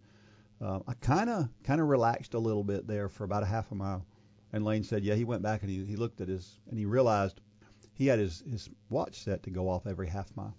uh, 0.61 0.79
I 0.87 0.93
kind 0.95 1.29
of 1.29 1.49
kind 1.63 1.81
of 1.81 1.87
relaxed 1.87 2.33
a 2.33 2.39
little 2.39 2.63
bit 2.63 2.87
there 2.87 3.09
for 3.09 3.23
about 3.23 3.43
a 3.43 3.47
half 3.47 3.71
a 3.71 3.75
mile. 3.75 4.05
And 4.51 4.63
Lane 4.63 4.83
said, 4.83 5.03
yeah, 5.03 5.15
he 5.15 5.23
went 5.23 5.41
back 5.41 5.61
and 5.61 5.69
he, 5.71 5.83
he 5.85 5.95
looked 5.95 6.21
at 6.21 6.27
his 6.27 6.59
and 6.69 6.77
he 6.77 6.85
realized 6.85 7.41
he 7.93 8.07
had 8.07 8.19
his 8.19 8.43
his 8.49 8.69
watch 8.89 9.23
set 9.23 9.43
to 9.43 9.49
go 9.49 9.69
off 9.69 9.87
every 9.87 10.07
half 10.07 10.35
mile. 10.35 10.55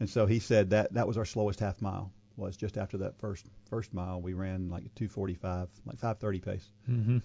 And 0.00 0.08
so 0.08 0.26
he 0.26 0.38
said 0.38 0.70
that 0.70 0.92
that 0.94 1.06
was 1.08 1.16
our 1.18 1.24
slowest 1.24 1.60
half 1.60 1.80
mile 1.80 2.12
was 2.36 2.56
just 2.56 2.76
after 2.78 2.98
that 2.98 3.18
first 3.18 3.46
first 3.68 3.92
mile 3.92 4.22
we 4.22 4.32
ran 4.32 4.68
like 4.70 4.84
a 4.84 4.88
245 4.90 5.68
like 5.86 5.96
530 5.98 6.40
pace 6.40 6.70
Mm-hmm. 6.88 7.18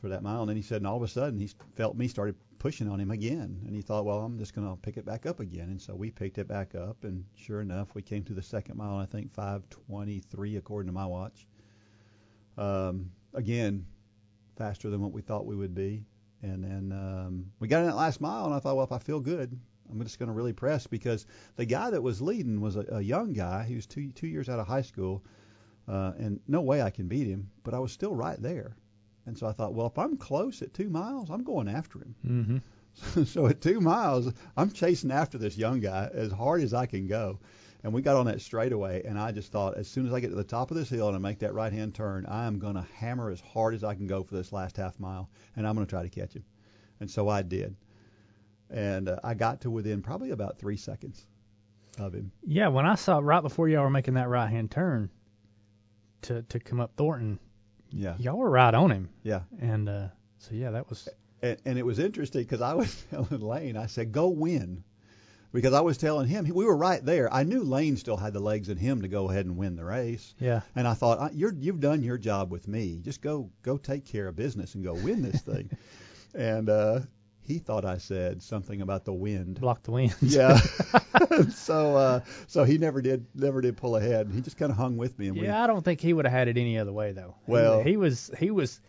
for 0.00 0.08
that 0.10 0.22
mile. 0.22 0.40
And 0.40 0.48
then 0.50 0.56
he 0.56 0.62
said, 0.62 0.78
and 0.78 0.86
all 0.86 0.96
of 0.96 1.02
a 1.02 1.08
sudden 1.08 1.38
he 1.38 1.48
felt 1.74 1.96
me 1.96 2.08
started 2.08 2.34
pushing 2.62 2.88
on 2.88 3.00
him 3.00 3.10
again. 3.10 3.60
And 3.66 3.74
he 3.74 3.82
thought, 3.82 4.04
well, 4.04 4.18
I'm 4.18 4.38
just 4.38 4.54
going 4.54 4.68
to 4.68 4.76
pick 4.76 4.96
it 4.96 5.04
back 5.04 5.26
up 5.26 5.40
again. 5.40 5.68
And 5.68 5.82
so 5.82 5.96
we 5.96 6.12
picked 6.12 6.38
it 6.38 6.46
back 6.46 6.76
up. 6.76 7.02
And 7.02 7.24
sure 7.34 7.60
enough, 7.60 7.92
we 7.96 8.02
came 8.02 8.22
to 8.22 8.34
the 8.34 8.40
second 8.40 8.76
mile, 8.76 8.96
I 8.98 9.04
think 9.04 9.32
523 9.34 10.58
according 10.58 10.86
to 10.86 10.92
my 10.92 11.04
watch. 11.04 11.48
Um, 12.56 13.10
again, 13.34 13.84
faster 14.56 14.90
than 14.90 15.00
what 15.00 15.10
we 15.10 15.22
thought 15.22 15.44
we 15.44 15.56
would 15.56 15.74
be. 15.74 16.04
And 16.42 16.62
then 16.62 16.92
um, 16.92 17.46
we 17.58 17.66
got 17.66 17.80
in 17.80 17.86
that 17.86 17.96
last 17.96 18.20
mile, 18.20 18.44
and 18.44 18.54
I 18.54 18.60
thought, 18.60 18.76
well, 18.76 18.86
if 18.86 18.92
I 18.92 18.98
feel 18.98 19.18
good, 19.18 19.58
I'm 19.90 20.00
just 20.04 20.20
going 20.20 20.28
to 20.28 20.32
really 20.32 20.52
press 20.52 20.86
because 20.86 21.26
the 21.56 21.66
guy 21.66 21.90
that 21.90 22.00
was 22.00 22.22
leading 22.22 22.60
was 22.60 22.76
a, 22.76 22.84
a 22.92 23.00
young 23.00 23.32
guy. 23.32 23.64
He 23.64 23.74
was 23.74 23.86
two 23.86 24.12
two 24.12 24.28
years 24.28 24.48
out 24.48 24.60
of 24.60 24.68
high 24.68 24.82
school, 24.82 25.24
uh, 25.88 26.12
and 26.16 26.40
no 26.46 26.60
way 26.60 26.80
I 26.80 26.90
can 26.90 27.08
beat 27.08 27.26
him. 27.26 27.50
But 27.64 27.74
I 27.74 27.80
was 27.80 27.92
still 27.92 28.14
right 28.14 28.40
there. 28.40 28.76
And 29.26 29.38
so 29.38 29.46
I 29.46 29.52
thought, 29.52 29.74
well, 29.74 29.86
if 29.86 29.98
I'm 29.98 30.16
close 30.16 30.62
at 30.62 30.74
two 30.74 30.90
miles, 30.90 31.30
I'm 31.30 31.44
going 31.44 31.68
after 31.68 32.00
him. 32.00 32.14
Mm-hmm. 32.26 33.24
so 33.24 33.46
at 33.46 33.60
two 33.60 33.80
miles, 33.80 34.32
I'm 34.56 34.70
chasing 34.70 35.10
after 35.10 35.38
this 35.38 35.56
young 35.56 35.80
guy 35.80 36.10
as 36.12 36.32
hard 36.32 36.62
as 36.62 36.74
I 36.74 36.86
can 36.86 37.06
go. 37.06 37.38
And 37.84 37.92
we 37.92 38.02
got 38.02 38.16
on 38.16 38.26
that 38.26 38.40
straightaway, 38.40 39.02
and 39.04 39.18
I 39.18 39.32
just 39.32 39.50
thought, 39.50 39.76
as 39.76 39.88
soon 39.88 40.06
as 40.06 40.12
I 40.12 40.20
get 40.20 40.28
to 40.28 40.36
the 40.36 40.44
top 40.44 40.70
of 40.70 40.76
this 40.76 40.88
hill 40.88 41.08
and 41.08 41.16
I 41.16 41.18
make 41.18 41.40
that 41.40 41.54
right 41.54 41.72
hand 41.72 41.94
turn, 41.94 42.26
I 42.26 42.46
am 42.46 42.60
going 42.60 42.76
to 42.76 42.86
hammer 42.94 43.28
as 43.30 43.40
hard 43.40 43.74
as 43.74 43.82
I 43.82 43.94
can 43.94 44.06
go 44.06 44.22
for 44.22 44.36
this 44.36 44.52
last 44.52 44.76
half 44.76 45.00
mile, 45.00 45.28
and 45.56 45.66
I'm 45.66 45.74
going 45.74 45.86
to 45.86 45.90
try 45.90 46.02
to 46.02 46.08
catch 46.08 46.34
him. 46.34 46.44
And 47.00 47.10
so 47.10 47.28
I 47.28 47.42
did. 47.42 47.74
And 48.70 49.08
uh, 49.08 49.16
I 49.24 49.34
got 49.34 49.62
to 49.62 49.70
within 49.70 50.00
probably 50.00 50.30
about 50.30 50.58
three 50.58 50.76
seconds 50.76 51.26
of 51.98 52.14
him. 52.14 52.30
Yeah, 52.46 52.68
when 52.68 52.86
I 52.86 52.94
saw 52.94 53.18
right 53.18 53.42
before 53.42 53.68
y'all 53.68 53.82
were 53.82 53.90
making 53.90 54.14
that 54.14 54.28
right 54.28 54.48
hand 54.48 54.70
turn 54.70 55.10
to 56.22 56.42
to 56.42 56.60
come 56.60 56.80
up 56.80 56.92
Thornton, 56.96 57.40
Yeah. 57.92 58.14
y'all 58.18 58.36
were 58.38 58.50
right 58.50 58.74
on 58.74 58.90
him. 58.90 59.08
Yeah. 59.22 59.40
And 59.60 59.88
uh, 59.88 60.08
so 60.38 60.54
yeah, 60.54 60.70
that 60.70 60.88
was 60.88 61.08
And, 61.42 61.56
and 61.64 61.78
it 61.78 61.84
was 61.86 61.98
interesting 61.98 62.42
because 62.42 62.60
I 62.62 62.74
was 62.74 63.04
telling 63.10 63.40
Lane, 63.40 63.76
I 63.76 63.86
said, 63.86 64.12
go 64.12 64.28
win. 64.28 64.84
Because 65.52 65.74
I 65.74 65.82
was 65.82 65.98
telling 65.98 66.28
him, 66.28 66.48
we 66.54 66.64
were 66.64 66.76
right 66.76 67.04
there. 67.04 67.30
I 67.30 67.42
knew 67.42 67.62
Lane 67.62 67.98
still 67.98 68.16
had 68.16 68.32
the 68.32 68.40
legs 68.40 68.70
in 68.70 68.78
him 68.78 69.02
to 69.02 69.08
go 69.08 69.28
ahead 69.28 69.44
and 69.44 69.58
win 69.58 69.76
the 69.76 69.84
race. 69.84 70.34
yeah. 70.38 70.62
And 70.74 70.88
I 70.88 70.94
thought, 70.94 71.18
"I- 71.20 71.30
you're, 71.34 71.52
you've 71.58 71.78
done 71.80 72.02
your 72.02 72.16
job 72.16 72.50
with 72.50 72.66
me. 72.68 73.00
Just 73.02 73.20
go, 73.20 73.50
go 73.62 73.76
take 73.76 74.06
care 74.06 74.28
of 74.28 74.34
business 74.36 74.74
and 74.74 74.82
go 74.82 74.94
win 74.94 75.20
this 75.20 75.42
thing. 75.42 75.68
and 76.34 76.70
uh, 76.70 77.00
he 77.44 77.58
thought 77.58 77.84
I 77.84 77.98
said 77.98 78.42
something 78.42 78.80
about 78.80 79.04
the 79.04 79.12
wind. 79.12 79.60
Block 79.60 79.82
the 79.82 79.90
wind. 79.90 80.14
Yeah. 80.22 80.56
so, 81.50 81.96
uh, 81.96 82.20
so 82.46 82.64
he 82.64 82.78
never 82.78 83.02
did, 83.02 83.26
never 83.34 83.60
did 83.60 83.76
pull 83.76 83.96
ahead. 83.96 84.30
He 84.32 84.40
just 84.40 84.56
kind 84.56 84.70
of 84.70 84.76
hung 84.76 84.96
with 84.96 85.18
me. 85.18 85.28
And 85.28 85.38
we, 85.38 85.46
Yeah, 85.46 85.62
I 85.62 85.66
don't 85.66 85.84
think 85.84 86.00
he 86.00 86.12
would 86.12 86.24
have 86.24 86.32
had 86.32 86.48
it 86.48 86.56
any 86.56 86.78
other 86.78 86.92
way 86.92 87.12
though. 87.12 87.34
Well- 87.46 87.82
he, 87.82 87.96
was 87.96 88.30
he 88.38 88.50
was 88.50 88.80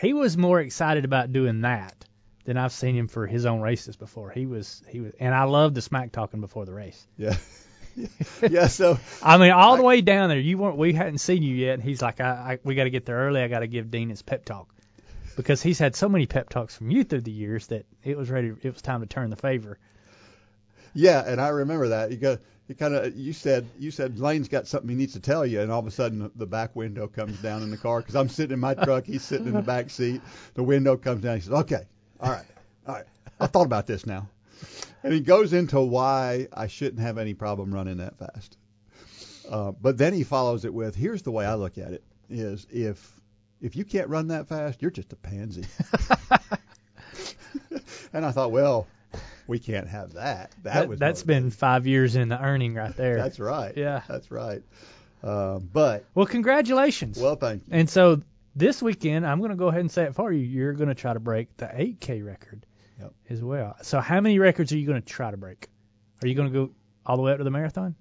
he 0.00 0.12
was 0.12 0.36
more 0.36 0.60
excited 0.60 1.04
about 1.04 1.32
doing 1.32 1.62
that 1.62 2.04
than 2.44 2.56
I've 2.56 2.72
seen 2.72 2.96
him 2.96 3.08
for 3.08 3.26
his 3.26 3.46
own 3.46 3.60
races 3.60 3.96
before. 3.96 4.30
He 4.30 4.46
was 4.46 4.82
he 4.88 5.00
was, 5.00 5.12
and 5.20 5.34
I 5.34 5.44
love 5.44 5.74
the 5.74 5.82
smack 5.82 6.12
talking 6.12 6.40
before 6.40 6.64
the 6.64 6.72
race. 6.72 7.06
yeah. 7.16 7.36
yeah. 8.48 8.68
So, 8.68 8.98
I 9.22 9.36
mean, 9.36 9.50
all 9.50 9.76
the 9.76 9.82
way 9.82 10.00
down 10.00 10.28
there, 10.28 10.38
you 10.38 10.58
weren't 10.58 10.76
we 10.76 10.92
hadn't 10.92 11.18
seen 11.18 11.42
you 11.42 11.54
yet, 11.54 11.74
and 11.74 11.82
he's 11.82 12.00
like, 12.00 12.20
I, 12.20 12.28
I 12.28 12.58
we 12.64 12.74
got 12.74 12.84
to 12.84 12.90
get 12.90 13.04
there 13.04 13.16
early. 13.16 13.42
I 13.42 13.48
got 13.48 13.60
to 13.60 13.66
give 13.66 13.90
Dean 13.90 14.08
his 14.08 14.22
pep 14.22 14.44
talk 14.44 14.68
because 15.36 15.62
he's 15.62 15.78
had 15.78 15.96
so 15.96 16.08
many 16.08 16.26
pep 16.26 16.48
talks 16.48 16.76
from 16.76 16.90
you 16.90 17.04
through 17.04 17.22
the 17.22 17.30
years 17.30 17.66
that 17.68 17.86
it 18.04 18.16
was 18.16 18.30
ready. 18.30 18.52
It 18.62 18.72
was 18.72 18.82
time 18.82 19.00
to 19.00 19.06
turn 19.06 19.30
the 19.30 19.36
favor. 19.36 19.78
Yeah, 20.94 21.22
and 21.24 21.40
I 21.40 21.48
remember 21.48 21.88
that. 21.88 22.10
You 22.10 22.16
go, 22.16 22.38
you 22.68 22.74
kind 22.74 22.94
of, 22.94 23.16
you 23.16 23.32
said, 23.32 23.68
you 23.78 23.90
said 23.90 24.18
Lane's 24.18 24.48
got 24.48 24.66
something 24.66 24.88
he 24.88 24.96
needs 24.96 25.14
to 25.14 25.20
tell 25.20 25.44
you, 25.44 25.60
and 25.60 25.70
all 25.70 25.80
of 25.80 25.86
a 25.86 25.90
sudden 25.90 26.30
the 26.34 26.46
back 26.46 26.74
window 26.76 27.06
comes 27.06 27.40
down 27.42 27.62
in 27.62 27.70
the 27.70 27.76
car 27.76 28.00
because 28.00 28.16
I'm 28.16 28.28
sitting 28.28 28.54
in 28.54 28.60
my 28.60 28.74
truck, 28.74 29.04
he's 29.04 29.22
sitting 29.22 29.48
in 29.48 29.54
the 29.54 29.62
back 29.62 29.90
seat. 29.90 30.20
The 30.54 30.62
window 30.62 30.96
comes 30.96 31.22
down. 31.22 31.36
He 31.36 31.42
says, 31.42 31.52
"Okay, 31.52 31.84
all 32.20 32.30
right, 32.30 32.46
all 32.86 32.94
right, 32.94 33.06
I 33.40 33.46
thought 33.46 33.66
about 33.66 33.86
this 33.86 34.06
now," 34.06 34.28
and 35.02 35.12
he 35.12 35.20
goes 35.20 35.52
into 35.52 35.80
why 35.80 36.48
I 36.52 36.66
shouldn't 36.66 37.00
have 37.00 37.18
any 37.18 37.34
problem 37.34 37.74
running 37.74 37.96
that 37.96 38.18
fast. 38.18 38.56
Uh, 39.48 39.72
but 39.72 39.98
then 39.98 40.12
he 40.12 40.22
follows 40.22 40.64
it 40.64 40.72
with, 40.72 40.94
"Here's 40.94 41.22
the 41.22 41.32
way 41.32 41.46
I 41.46 41.54
look 41.54 41.76
at 41.76 41.92
it: 41.92 42.04
is 42.28 42.66
if 42.70 43.19
if 43.60 43.76
you 43.76 43.84
can't 43.84 44.08
run 44.08 44.28
that 44.28 44.48
fast, 44.48 44.82
you're 44.82 44.90
just 44.90 45.12
a 45.12 45.16
pansy." 45.16 45.64
and 48.12 48.24
I 48.24 48.30
thought, 48.32 48.52
well, 48.52 48.86
we 49.46 49.58
can't 49.58 49.88
have 49.88 50.14
that. 50.14 50.52
That, 50.62 50.74
That, 50.74 50.88
was 50.88 50.98
that's 50.98 51.22
been 51.22 51.50
five 51.50 51.86
years 51.86 52.16
in 52.16 52.28
the 52.28 52.40
earning 52.40 52.74
right 52.74 52.96
there. 52.96 53.16
That's 53.16 53.38
right. 53.38 53.76
Yeah. 53.76 54.02
That's 54.08 54.30
right. 54.30 54.62
Um, 55.22 55.68
but 55.72 56.04
well, 56.14 56.26
congratulations. 56.26 57.18
well, 57.18 57.36
thank 57.36 57.66
you. 57.66 57.72
And 57.72 57.90
so 57.90 58.22
this 58.56 58.80
weekend, 58.82 59.26
I'm 59.26 59.38
going 59.38 59.50
to 59.50 59.56
go 59.56 59.68
ahead 59.68 59.80
and 59.80 59.90
say 59.90 60.04
it 60.04 60.14
for 60.14 60.32
you. 60.32 60.40
You're 60.40 60.72
going 60.72 60.88
to 60.88 60.94
try 60.94 61.12
to 61.12 61.20
break 61.20 61.56
the 61.56 61.66
8K 61.66 62.24
record 62.24 62.64
Yep. 63.00 63.12
as 63.30 63.42
well. 63.42 63.76
So 63.82 64.00
how 64.00 64.20
many 64.20 64.38
records 64.38 64.72
are 64.72 64.78
you 64.78 64.86
going 64.86 65.00
to 65.00 65.06
try 65.06 65.30
to 65.30 65.36
break? 65.36 65.68
Are 66.22 66.28
you 66.28 66.34
going 66.34 66.52
to 66.52 66.66
go 66.66 66.70
all 67.06 67.16
the 67.16 67.22
way 67.22 67.32
up 67.32 67.38
to 67.38 67.44
the 67.44 67.50
marathon? 67.50 67.94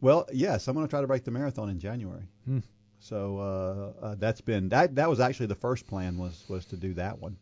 Well, 0.00 0.26
yes, 0.32 0.66
I'm 0.66 0.74
going 0.74 0.86
to 0.86 0.90
try 0.90 1.00
to 1.00 1.06
break 1.06 1.24
the 1.24 1.30
marathon 1.30 1.68
in 1.70 1.78
January. 1.78 2.24
Hmm. 2.44 2.58
So 3.02 3.38
uh, 3.38 4.06
uh, 4.06 4.14
that's 4.16 4.40
been 4.40 4.68
that. 4.68 4.94
That 4.94 5.10
was 5.10 5.18
actually 5.18 5.46
the 5.46 5.56
first 5.56 5.88
plan 5.88 6.16
was 6.16 6.44
was 6.48 6.64
to 6.66 6.76
do 6.76 6.94
that 6.94 7.18
one. 7.18 7.36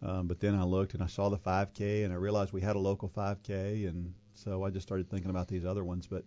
Um, 0.00 0.28
but 0.28 0.38
then 0.38 0.54
I 0.54 0.62
looked 0.62 0.94
and 0.94 1.02
I 1.02 1.06
saw 1.06 1.28
the 1.28 1.38
5K 1.38 2.04
and 2.04 2.12
I 2.12 2.16
realized 2.16 2.52
we 2.52 2.60
had 2.60 2.76
a 2.76 2.78
local 2.78 3.08
5K 3.08 3.88
and 3.88 4.14
so 4.34 4.64
I 4.64 4.70
just 4.70 4.86
started 4.86 5.10
thinking 5.10 5.30
about 5.30 5.48
these 5.48 5.64
other 5.64 5.82
ones. 5.84 6.06
But 6.06 6.24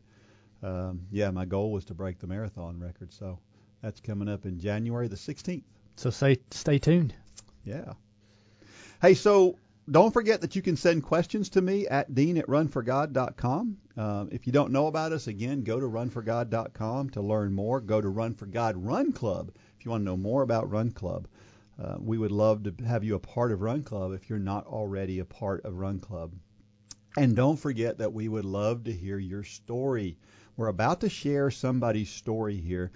um, 0.61 1.01
yeah, 1.09 1.31
my 1.31 1.45
goal 1.45 1.71
was 1.71 1.85
to 1.85 1.93
break 1.93 2.19
the 2.19 2.27
marathon 2.27 2.77
record. 2.77 3.13
So 3.13 3.39
that's 3.81 4.01
coming 4.01 4.27
up 4.27 4.45
in 4.45 4.59
January 4.59 5.07
the 5.07 5.15
16th. 5.15 5.63
So 5.95 6.09
say 6.09 6.37
stay 6.51 6.77
tuned. 6.77 7.13
Yeah. 7.63 7.93
Hey, 9.01 9.13
so 9.13 9.57
don't 9.89 10.13
forget 10.13 10.41
that 10.41 10.55
you 10.55 10.61
can 10.61 10.75
send 10.75 11.03
questions 11.03 11.49
to 11.49 11.61
me 11.61 11.87
at 11.87 12.13
dean 12.15 12.37
at 12.37 12.47
runforgod.com. 12.47 13.77
Um, 13.97 14.29
if 14.31 14.47
you 14.47 14.53
don't 14.53 14.71
know 14.71 14.87
about 14.87 15.11
us, 15.11 15.27
again, 15.27 15.63
go 15.63 15.79
to 15.79 15.85
runforgod.com 15.85 17.11
to 17.11 17.21
learn 17.21 17.53
more. 17.53 17.79
Go 17.81 18.01
to 18.01 18.09
Run 18.09 18.33
for 18.33 18.47
God 18.47 18.75
Run 18.77 19.11
Club 19.11 19.51
if 19.77 19.85
you 19.85 19.91
want 19.91 20.01
to 20.01 20.05
know 20.05 20.17
more 20.17 20.41
about 20.41 20.71
Run 20.71 20.91
Club. 20.91 21.27
Uh, 21.81 21.97
we 21.99 22.17
would 22.17 22.31
love 22.31 22.63
to 22.63 22.73
have 22.85 23.03
you 23.03 23.15
a 23.15 23.19
part 23.19 23.51
of 23.51 23.61
Run 23.61 23.83
Club 23.83 24.13
if 24.13 24.29
you're 24.29 24.39
not 24.39 24.65
already 24.65 25.19
a 25.19 25.25
part 25.25 25.63
of 25.65 25.77
Run 25.77 25.99
Club. 25.99 26.33
And 27.17 27.35
don't 27.35 27.57
forget 27.57 27.97
that 27.99 28.13
we 28.13 28.27
would 28.27 28.45
love 28.45 28.85
to 28.85 28.91
hear 28.91 29.19
your 29.19 29.43
story. 29.43 30.17
We're 30.57 30.67
about 30.67 31.01
to 31.01 31.09
share 31.09 31.51
somebody's 31.51 32.09
story 32.09 32.57
here, 32.57 32.91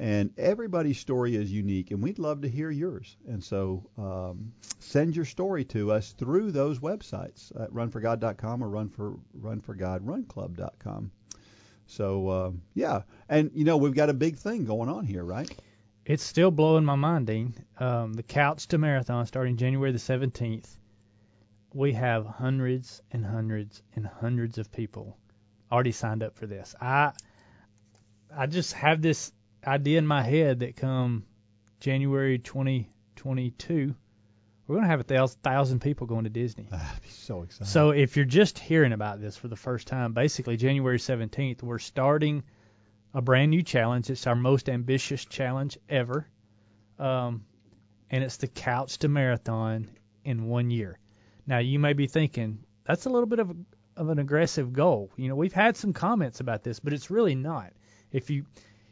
and 0.00 0.32
everybody's 0.38 0.98
story 0.98 1.36
is 1.36 1.52
unique, 1.52 1.90
and 1.90 2.02
we'd 2.02 2.18
love 2.18 2.40
to 2.40 2.48
hear 2.48 2.70
yours. 2.70 3.18
And 3.28 3.44
so 3.44 3.84
um, 3.98 4.54
send 4.78 5.14
your 5.14 5.26
story 5.26 5.62
to 5.66 5.92
us 5.92 6.12
through 6.12 6.52
those 6.52 6.78
websites 6.78 7.52
at 7.62 7.70
runforgod.com 7.70 8.64
or 8.64 8.68
run 8.70 8.88
for 8.88 9.18
runforgodrunclub.com. 9.38 11.10
So 11.86 12.28
uh, 12.28 12.50
yeah, 12.72 13.02
and 13.28 13.50
you 13.52 13.64
know 13.64 13.76
we've 13.76 13.94
got 13.94 14.08
a 14.08 14.14
big 14.14 14.36
thing 14.36 14.64
going 14.64 14.88
on 14.88 15.04
here, 15.04 15.22
right? 15.22 15.54
It's 16.06 16.24
still 16.24 16.50
blowing 16.50 16.86
my 16.86 16.96
mind, 16.96 17.26
Dean. 17.26 17.54
Um, 17.78 18.14
the 18.14 18.22
Couch 18.22 18.68
to 18.68 18.78
Marathon 18.78 19.26
starting 19.26 19.58
January 19.58 19.92
the 19.92 19.98
17th. 19.98 20.78
We 21.74 21.92
have 21.92 22.24
hundreds 22.24 23.02
and 23.12 23.22
hundreds 23.24 23.82
and 23.94 24.06
hundreds 24.06 24.56
of 24.56 24.72
people 24.72 25.18
already 25.70 25.92
signed 25.92 26.22
up 26.22 26.36
for 26.36 26.46
this. 26.46 26.74
I 26.80 27.12
I 28.34 28.46
just 28.46 28.72
have 28.72 29.02
this 29.02 29.32
idea 29.66 29.98
in 29.98 30.06
my 30.06 30.22
head 30.22 30.60
that 30.60 30.76
come 30.76 31.24
January 31.80 32.38
2022, 32.38 33.94
we're 34.66 34.76
going 34.76 34.84
to 34.84 34.90
have 34.90 35.00
a 35.00 35.04
thousand, 35.04 35.42
thousand 35.42 35.80
people 35.80 36.06
going 36.06 36.24
to 36.24 36.30
Disney. 36.30 36.68
That'd 36.70 37.02
be 37.02 37.08
so 37.08 37.42
exciting. 37.42 37.66
So 37.66 37.90
if 37.90 38.16
you're 38.16 38.24
just 38.24 38.58
hearing 38.58 38.92
about 38.92 39.20
this 39.20 39.36
for 39.36 39.48
the 39.48 39.56
first 39.56 39.88
time, 39.88 40.12
basically 40.12 40.56
January 40.56 40.98
17th, 40.98 41.62
we're 41.62 41.78
starting 41.78 42.44
a 43.12 43.20
brand 43.20 43.50
new 43.50 43.62
challenge. 43.62 44.10
It's 44.10 44.26
our 44.26 44.36
most 44.36 44.68
ambitious 44.68 45.24
challenge 45.24 45.76
ever, 45.88 46.26
um, 46.98 47.44
and 48.10 48.22
it's 48.22 48.36
the 48.36 48.46
Couch 48.46 48.98
to 48.98 49.08
Marathon 49.08 49.88
in 50.24 50.46
one 50.46 50.70
year. 50.70 50.98
Now 51.46 51.58
you 51.58 51.78
may 51.78 51.92
be 51.92 52.06
thinking 52.06 52.64
that's 52.84 53.06
a 53.06 53.10
little 53.10 53.26
bit 53.26 53.40
of 53.40 53.50
a, 53.50 53.56
of 53.96 54.08
an 54.08 54.18
aggressive 54.18 54.72
goal. 54.72 55.10
You 55.16 55.28
know, 55.28 55.34
we've 55.34 55.52
had 55.52 55.76
some 55.76 55.92
comments 55.92 56.40
about 56.40 56.62
this, 56.62 56.78
but 56.78 56.92
it's 56.92 57.10
really 57.10 57.34
not. 57.34 57.72
If 58.12 58.30
you 58.30 58.44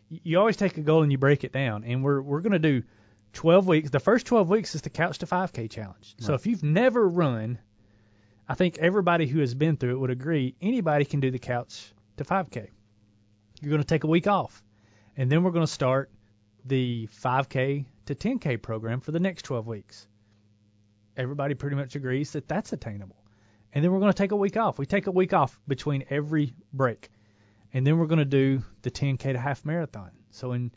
you 0.09 0.39
always 0.39 0.57
take 0.57 0.77
a 0.79 0.83
goal 0.83 1.03
and 1.03 1.13
you 1.13 1.19
break 1.19 1.45
it 1.45 1.53
down, 1.53 1.85
and 1.85 2.03
we're 2.03 2.21
we're 2.21 2.41
going 2.41 2.53
to 2.53 2.59
do 2.59 2.83
12 3.35 3.67
weeks. 3.67 3.91
The 3.91 4.01
first 4.01 4.27
12 4.27 4.49
weeks 4.49 4.75
is 4.75 4.83
the 4.83 4.91
Couch 4.91 5.19
to 5.19 5.27
5K 5.27 5.71
challenge. 5.71 6.15
So 6.19 6.35
if 6.35 6.47
you've 6.47 6.63
never 6.63 7.07
run, 7.09 7.59
I 8.49 8.55
think 8.55 8.79
everybody 8.79 9.27
who 9.27 9.41
has 9.41 9.55
been 9.55 9.77
through 9.77 9.93
it 9.93 9.99
would 9.99 10.11
agree 10.11 10.55
anybody 10.61 11.05
can 11.05 11.21
do 11.21 11.31
the 11.31 11.39
Couch 11.39 11.93
to 12.17 12.25
5K. 12.25 12.69
You're 13.61 13.71
going 13.71 13.83
to 13.83 13.87
take 13.87 14.05
a 14.05 14.09
week 14.09 14.27
off, 14.27 14.63
and 15.17 15.31
then 15.31 15.43
we're 15.43 15.51
going 15.51 15.67
to 15.67 15.73
start 15.73 16.11
the 16.65 17.09
5K 17.23 17.85
to 18.07 18.15
10K 18.15 18.63
program 18.63 19.01
for 19.01 19.13
the 19.13 19.21
next 19.21 19.43
12 19.43 19.67
weeks. 19.67 20.07
Everybody 21.17 21.55
pretty 21.55 21.77
much 21.77 21.97
agrees 21.97 22.33
that 22.33 22.49
that's 22.49 22.73
attainable. 22.73 23.17
And 23.73 23.85
then 23.85 23.93
we're 23.93 24.01
going 24.01 24.13
to 24.13 24.17
take 24.17 24.33
a 24.33 24.37
week 24.37 24.57
off. 24.57 24.79
We 24.79 24.87
take 24.87 25.09
a 25.09 25.11
week 25.11 25.33
off 25.33 25.61
between 25.69 26.05
every 26.09 26.55
break. 26.73 27.11
And 27.73 27.87
then 27.87 27.99
we're 27.99 28.07
going 28.07 28.19
to 28.19 28.25
do 28.25 28.63
the 28.83 28.91
10K 28.91 29.33
to 29.33 29.39
half 29.39 29.65
marathon. 29.65 30.11
So 30.31 30.53
in 30.53 30.71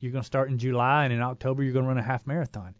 you're 0.00 0.12
going 0.12 0.22
to 0.22 0.26
start 0.26 0.50
in 0.50 0.58
July 0.58 1.04
and 1.04 1.12
in 1.12 1.22
October 1.22 1.62
you're 1.62 1.72
going 1.72 1.84
to 1.84 1.88
run 1.88 1.98
a 1.98 2.02
half 2.02 2.26
marathon. 2.26 2.74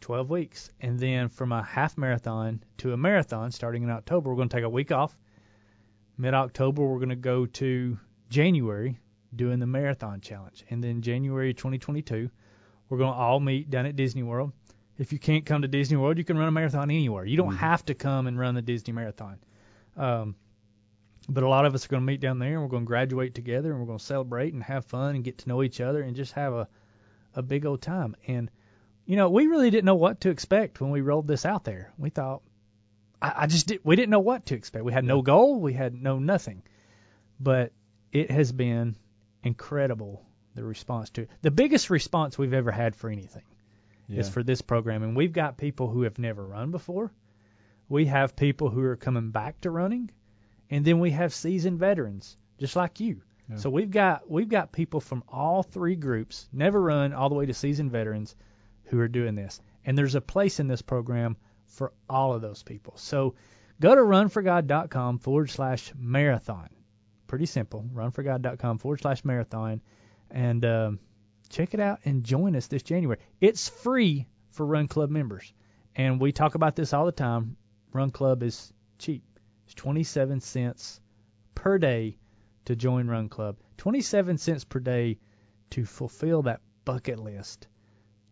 12 0.00 0.30
weeks. 0.30 0.70
And 0.80 0.98
then 0.98 1.28
from 1.28 1.52
a 1.52 1.62
half 1.62 1.96
marathon 1.96 2.62
to 2.78 2.92
a 2.92 2.96
marathon 2.96 3.50
starting 3.50 3.82
in 3.82 3.90
October, 3.90 4.30
we're 4.30 4.36
going 4.36 4.48
to 4.48 4.56
take 4.56 4.64
a 4.64 4.68
week 4.68 4.92
off. 4.92 5.16
Mid 6.18 6.34
October, 6.34 6.82
we're 6.82 6.98
going 6.98 7.08
to 7.08 7.16
go 7.16 7.46
to 7.46 7.98
January 8.28 8.98
doing 9.36 9.58
the 9.58 9.66
marathon 9.66 10.20
challenge. 10.20 10.64
And 10.70 10.82
then 10.82 11.02
January 11.02 11.54
2022, 11.54 12.30
we're 12.88 12.98
going 12.98 13.12
to 13.12 13.18
all 13.18 13.40
meet 13.40 13.70
down 13.70 13.86
at 13.86 13.96
Disney 13.96 14.22
World. 14.22 14.52
If 14.98 15.12
you 15.12 15.18
can't 15.18 15.44
come 15.44 15.62
to 15.62 15.68
Disney 15.68 15.96
World, 15.96 16.18
you 16.18 16.24
can 16.24 16.38
run 16.38 16.48
a 16.48 16.52
marathon 16.52 16.90
anywhere. 16.90 17.24
You 17.24 17.36
don't 17.36 17.56
have 17.56 17.84
to 17.86 17.94
come 17.94 18.26
and 18.26 18.38
run 18.38 18.54
the 18.54 18.62
Disney 18.62 18.92
Marathon. 18.92 19.38
Um, 19.96 20.36
but 21.28 21.42
a 21.42 21.48
lot 21.48 21.64
of 21.64 21.74
us 21.74 21.84
are 21.84 21.88
going 21.88 22.02
to 22.02 22.06
meet 22.06 22.20
down 22.20 22.38
there 22.38 22.54
and 22.54 22.62
we're 22.62 22.68
going 22.68 22.84
to 22.84 22.88
graduate 22.88 23.34
together 23.34 23.70
and 23.70 23.80
we're 23.80 23.86
going 23.86 23.98
to 23.98 24.04
celebrate 24.04 24.52
and 24.52 24.62
have 24.62 24.84
fun 24.84 25.14
and 25.14 25.24
get 25.24 25.38
to 25.38 25.48
know 25.48 25.62
each 25.62 25.80
other 25.80 26.02
and 26.02 26.16
just 26.16 26.32
have 26.32 26.52
a, 26.52 26.68
a 27.34 27.42
big 27.42 27.64
old 27.66 27.80
time. 27.80 28.14
And, 28.26 28.50
you 29.06 29.16
know, 29.16 29.30
we 29.30 29.46
really 29.46 29.70
didn't 29.70 29.86
know 29.86 29.94
what 29.94 30.20
to 30.22 30.30
expect 30.30 30.80
when 30.80 30.90
we 30.90 31.00
rolled 31.00 31.26
this 31.26 31.46
out 31.46 31.64
there. 31.64 31.92
We 31.98 32.10
thought, 32.10 32.42
I, 33.22 33.32
I 33.36 33.46
just 33.46 33.68
did, 33.68 33.80
we 33.84 33.96
didn't 33.96 34.10
know 34.10 34.20
what 34.20 34.46
to 34.46 34.54
expect. 34.54 34.84
We 34.84 34.92
had 34.92 35.04
no 35.04 35.22
goal, 35.22 35.60
we 35.60 35.72
had 35.72 35.94
no 35.94 36.18
nothing. 36.18 36.62
But 37.40 37.72
it 38.12 38.30
has 38.30 38.52
been 38.52 38.96
incredible 39.42 40.24
the 40.54 40.64
response 40.64 41.10
to 41.10 41.22
it. 41.22 41.30
The 41.42 41.50
biggest 41.50 41.90
response 41.90 42.38
we've 42.38 42.54
ever 42.54 42.70
had 42.70 42.94
for 42.94 43.10
anything 43.10 43.42
is 44.08 44.28
for 44.28 44.42
this 44.42 44.60
program. 44.60 45.02
And 45.02 45.16
we've 45.16 45.32
got 45.32 45.56
people 45.56 45.88
who 45.88 46.02
have 46.02 46.18
never 46.18 46.44
run 46.44 46.70
before. 46.70 47.12
We 47.88 48.06
have 48.06 48.36
people 48.36 48.70
who 48.70 48.82
are 48.82 48.96
coming 48.96 49.30
back 49.30 49.60
to 49.62 49.70
running, 49.70 50.10
and 50.70 50.84
then 50.84 51.00
we 51.00 51.10
have 51.10 51.34
seasoned 51.34 51.78
veterans, 51.78 52.36
just 52.58 52.76
like 52.76 53.00
you. 53.00 53.22
Yeah. 53.50 53.56
So 53.56 53.70
we've 53.70 53.90
got 53.90 54.30
we've 54.30 54.48
got 54.48 54.72
people 54.72 55.00
from 55.00 55.22
all 55.28 55.62
three 55.62 55.96
groups, 55.96 56.48
never 56.52 56.80
run, 56.80 57.12
all 57.12 57.28
the 57.28 57.34
way 57.34 57.46
to 57.46 57.54
seasoned 57.54 57.90
veterans, 57.90 58.34
who 58.84 58.98
are 59.00 59.08
doing 59.08 59.34
this. 59.34 59.60
And 59.84 59.96
there's 59.96 60.14
a 60.14 60.20
place 60.20 60.60
in 60.60 60.68
this 60.68 60.82
program 60.82 61.36
for 61.66 61.92
all 62.08 62.32
of 62.32 62.42
those 62.42 62.62
people. 62.62 62.94
So 62.96 63.34
go 63.80 63.94
to 63.94 64.00
runforgod.com 64.00 65.18
forward 65.18 65.50
slash 65.50 65.92
marathon. 65.96 66.68
Pretty 67.26 67.46
simple. 67.46 67.84
Runforgod.com 67.92 68.78
forward 68.78 69.00
slash 69.00 69.24
marathon, 69.24 69.82
and 70.30 70.64
um, 70.64 70.98
check 71.48 71.74
it 71.74 71.80
out 71.80 72.00
and 72.04 72.24
join 72.24 72.56
us 72.56 72.66
this 72.66 72.82
January. 72.82 73.18
It's 73.40 73.68
free 73.68 74.26
for 74.52 74.64
Run 74.64 74.88
Club 74.88 75.10
members, 75.10 75.52
and 75.96 76.20
we 76.20 76.32
talk 76.32 76.54
about 76.54 76.76
this 76.76 76.92
all 76.92 77.06
the 77.06 77.12
time. 77.12 77.56
Run 77.92 78.10
Club 78.10 78.42
is 78.42 78.72
cheap. 78.98 79.22
It's 79.64 79.74
27 79.74 80.40
cents 80.40 81.00
per 81.54 81.78
day 81.78 82.18
to 82.66 82.76
join 82.76 83.08
Run 83.08 83.28
Club. 83.28 83.56
27 83.78 84.38
cents 84.38 84.64
per 84.64 84.78
day 84.78 85.18
to 85.70 85.84
fulfill 85.84 86.42
that 86.42 86.60
bucket 86.84 87.18
list 87.18 87.66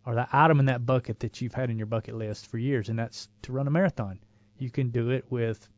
or 0.05 0.15
that 0.15 0.29
item 0.33 0.61
in 0.61 0.67
that 0.67 0.85
bucket 0.85 1.21
that 1.21 1.41
you've 1.41 1.55
had 1.55 1.71
in 1.71 1.79
your 1.79 1.87
bucket 1.87 2.15
list 2.15 2.47
for 2.49 2.59
years, 2.59 2.89
and 2.89 2.99
that's 2.99 3.29
to 3.43 3.53
run 3.53 3.67
a 3.67 3.71
marathon. 3.71 4.19
You 4.59 4.71
can 4.71 4.91
do 4.91 5.11
it 5.11 5.25
with 5.31 5.69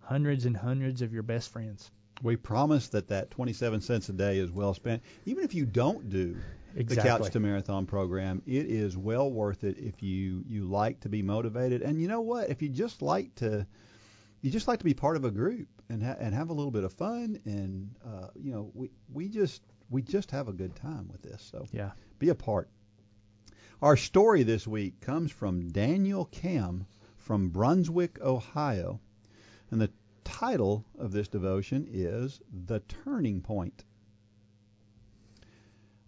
hundreds 0.00 0.46
and 0.46 0.56
hundreds 0.56 1.02
of 1.02 1.12
your 1.12 1.22
best 1.22 1.50
friends. 1.50 1.90
We 2.22 2.36
promise 2.36 2.88
that 2.88 3.08
that 3.08 3.30
27 3.30 3.80
cents 3.80 4.08
a 4.10 4.12
day 4.12 4.38
is 4.38 4.50
well 4.50 4.74
spent. 4.74 5.02
Even 5.24 5.44
if 5.44 5.54
you 5.54 5.64
don't 5.64 6.10
do 6.10 6.36
the 6.74 6.96
Couch 6.96 7.30
to 7.30 7.40
Marathon 7.40 7.86
program, 7.86 8.42
it 8.46 8.66
is 8.66 8.96
well 8.96 9.30
worth 9.30 9.64
it 9.64 9.78
if 9.78 10.02
you 10.02 10.44
you 10.46 10.64
like 10.64 11.00
to 11.00 11.08
be 11.08 11.22
motivated. 11.22 11.80
And 11.80 12.00
you 12.00 12.08
know 12.08 12.20
what? 12.20 12.50
If 12.50 12.60
you 12.60 12.68
just 12.68 13.00
like 13.00 13.34
to 13.36 13.66
you 14.40 14.50
just 14.50 14.68
like 14.68 14.78
to 14.78 14.84
be 14.84 14.94
part 14.94 15.16
of 15.16 15.24
a 15.24 15.30
group 15.30 15.68
and 15.88 16.02
ha- 16.02 16.16
and 16.18 16.34
have 16.34 16.50
a 16.50 16.52
little 16.52 16.70
bit 16.70 16.84
of 16.84 16.92
fun 16.92 17.38
and 17.44 17.94
uh, 18.06 18.28
you 18.34 18.52
know 18.52 18.70
we 18.74 18.90
we 19.12 19.28
just 19.28 19.62
we 19.90 20.02
just 20.02 20.30
have 20.30 20.48
a 20.48 20.52
good 20.52 20.74
time 20.76 21.08
with 21.10 21.22
this. 21.22 21.42
So 21.50 21.66
Yeah. 21.72 21.90
be 22.18 22.28
a 22.28 22.34
part. 22.34 22.68
Our 23.82 23.96
story 23.96 24.42
this 24.42 24.66
week 24.66 25.00
comes 25.00 25.30
from 25.32 25.68
Daniel 25.70 26.26
Cam 26.26 26.86
from 27.16 27.48
Brunswick, 27.48 28.20
Ohio. 28.20 29.00
And 29.70 29.80
the 29.80 29.90
title 30.24 30.84
of 30.98 31.12
this 31.12 31.28
devotion 31.28 31.86
is 31.90 32.40
The 32.66 32.80
Turning 32.80 33.40
Point. 33.40 33.84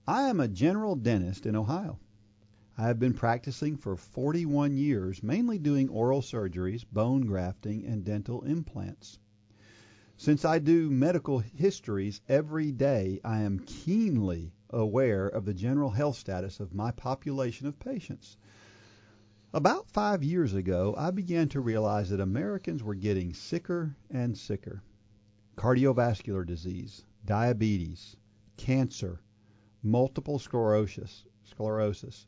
I 0.07 0.29
am 0.29 0.41
a 0.41 0.49
general 0.49 0.97
dentist 0.97 1.47
in 1.47 1.55
Ohio. 1.57 1.99
I 2.83 2.87
have 2.87 2.99
been 2.99 3.15
practicing 3.15 3.77
for 3.77 3.95
41 3.95 4.77
years, 4.77 5.23
mainly 5.23 5.57
doing 5.57 5.89
oral 5.89 6.21
surgeries, 6.21 6.85
bone 6.91 7.21
grafting, 7.27 7.87
and 7.87 8.05
dental 8.05 8.43
implants. 8.43 9.21
Since 10.17 10.45
I 10.45 10.59
do 10.59 10.91
medical 10.91 11.39
histories 11.39 12.21
every 12.29 12.73
day, 12.73 13.21
I 13.23 13.43
am 13.43 13.61
keenly 13.61 14.53
aware 14.69 15.29
of 15.29 15.45
the 15.45 15.55
general 15.55 15.91
health 15.91 16.17
status 16.17 16.59
of 16.59 16.75
my 16.75 16.91
population 16.91 17.69
of 17.69 17.79
patients. 17.79 18.37
About 19.55 19.89
five 19.89 20.25
years 20.25 20.53
ago, 20.53 20.93
I 20.99 21.13
began 21.13 21.49
to 21.51 21.61
realize 21.61 22.11
that 22.11 22.19
Americans 22.19 22.83
were 22.83 22.97
getting 22.97 23.33
sicker 23.33 23.95
and 24.11 24.37
sicker. 24.37 24.83
Cardiovascular 25.57 26.45
disease, 26.45 27.05
diabetes, 27.25 28.17
cancer, 28.57 29.21
multiple 29.85 30.41
sclerosis, 30.41 31.25
sclerosis, 31.45 32.27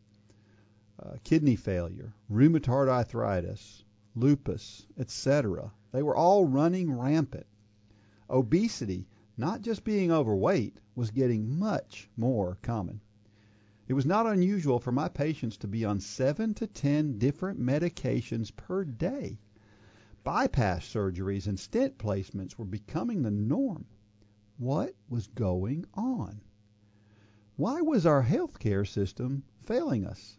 uh, 0.98 1.16
kidney 1.24 1.56
failure, 1.56 2.14
rheumatoid 2.30 2.88
arthritis, 2.88 3.84
lupus, 4.14 4.86
etc. 4.96 5.72
They 5.90 6.02
were 6.02 6.14
all 6.14 6.44
running 6.44 6.92
rampant. 6.92 7.46
Obesity, 8.30 9.08
not 9.36 9.62
just 9.62 9.84
being 9.84 10.12
overweight, 10.12 10.78
was 10.94 11.10
getting 11.10 11.58
much 11.58 12.08
more 12.16 12.58
common. 12.62 13.00
It 13.86 13.94
was 13.94 14.06
not 14.06 14.26
unusual 14.26 14.78
for 14.78 14.92
my 14.92 15.08
patients 15.08 15.56
to 15.58 15.68
be 15.68 15.84
on 15.84 16.00
seven 16.00 16.54
to 16.54 16.66
ten 16.66 17.18
different 17.18 17.60
medications 17.60 18.54
per 18.54 18.84
day. 18.84 19.40
Bypass 20.22 20.86
surgeries 20.86 21.46
and 21.46 21.58
stent 21.60 21.98
placements 21.98 22.56
were 22.56 22.64
becoming 22.64 23.22
the 23.22 23.30
norm. 23.30 23.84
What 24.56 24.94
was 25.08 25.26
going 25.26 25.84
on? 25.92 26.40
Why 27.56 27.82
was 27.82 28.06
our 28.06 28.22
healthcare 28.22 28.86
system 28.86 29.42
failing 29.60 30.06
us? 30.06 30.38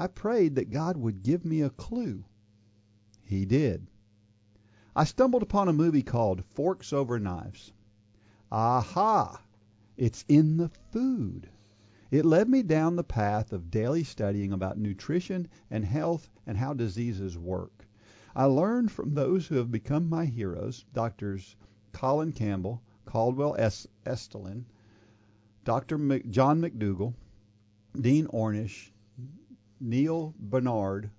I 0.00 0.06
prayed 0.06 0.54
that 0.54 0.70
God 0.70 0.96
would 0.96 1.24
give 1.24 1.44
me 1.44 1.60
a 1.60 1.70
clue. 1.70 2.24
He 3.24 3.44
did. 3.44 3.88
I 4.94 5.02
stumbled 5.02 5.42
upon 5.42 5.66
a 5.68 5.72
movie 5.72 6.04
called 6.04 6.44
Forks 6.44 6.92
Over 6.92 7.18
Knives. 7.18 7.72
Aha! 8.52 9.42
It's 9.96 10.24
in 10.28 10.56
the 10.56 10.68
food. 10.68 11.50
It 12.12 12.24
led 12.24 12.48
me 12.48 12.62
down 12.62 12.94
the 12.94 13.02
path 13.02 13.52
of 13.52 13.72
daily 13.72 14.04
studying 14.04 14.52
about 14.52 14.78
nutrition 14.78 15.48
and 15.68 15.84
health 15.84 16.30
and 16.46 16.56
how 16.58 16.74
diseases 16.74 17.36
work. 17.36 17.88
I 18.36 18.44
learned 18.44 18.92
from 18.92 19.14
those 19.14 19.48
who 19.48 19.56
have 19.56 19.72
become 19.72 20.08
my 20.08 20.26
heroes, 20.26 20.84
Doctors 20.92 21.56
Colin 21.90 22.30
Campbell, 22.30 22.84
Caldwell 23.04 23.56
Esselstyn, 23.58 24.64
Dr. 25.64 25.98
Mc, 25.98 26.30
John 26.30 26.60
McDougall, 26.60 27.14
Dean 28.00 28.26
Ornish, 28.28 28.92
Neal 29.80 30.34
Barnard, 30.38 31.10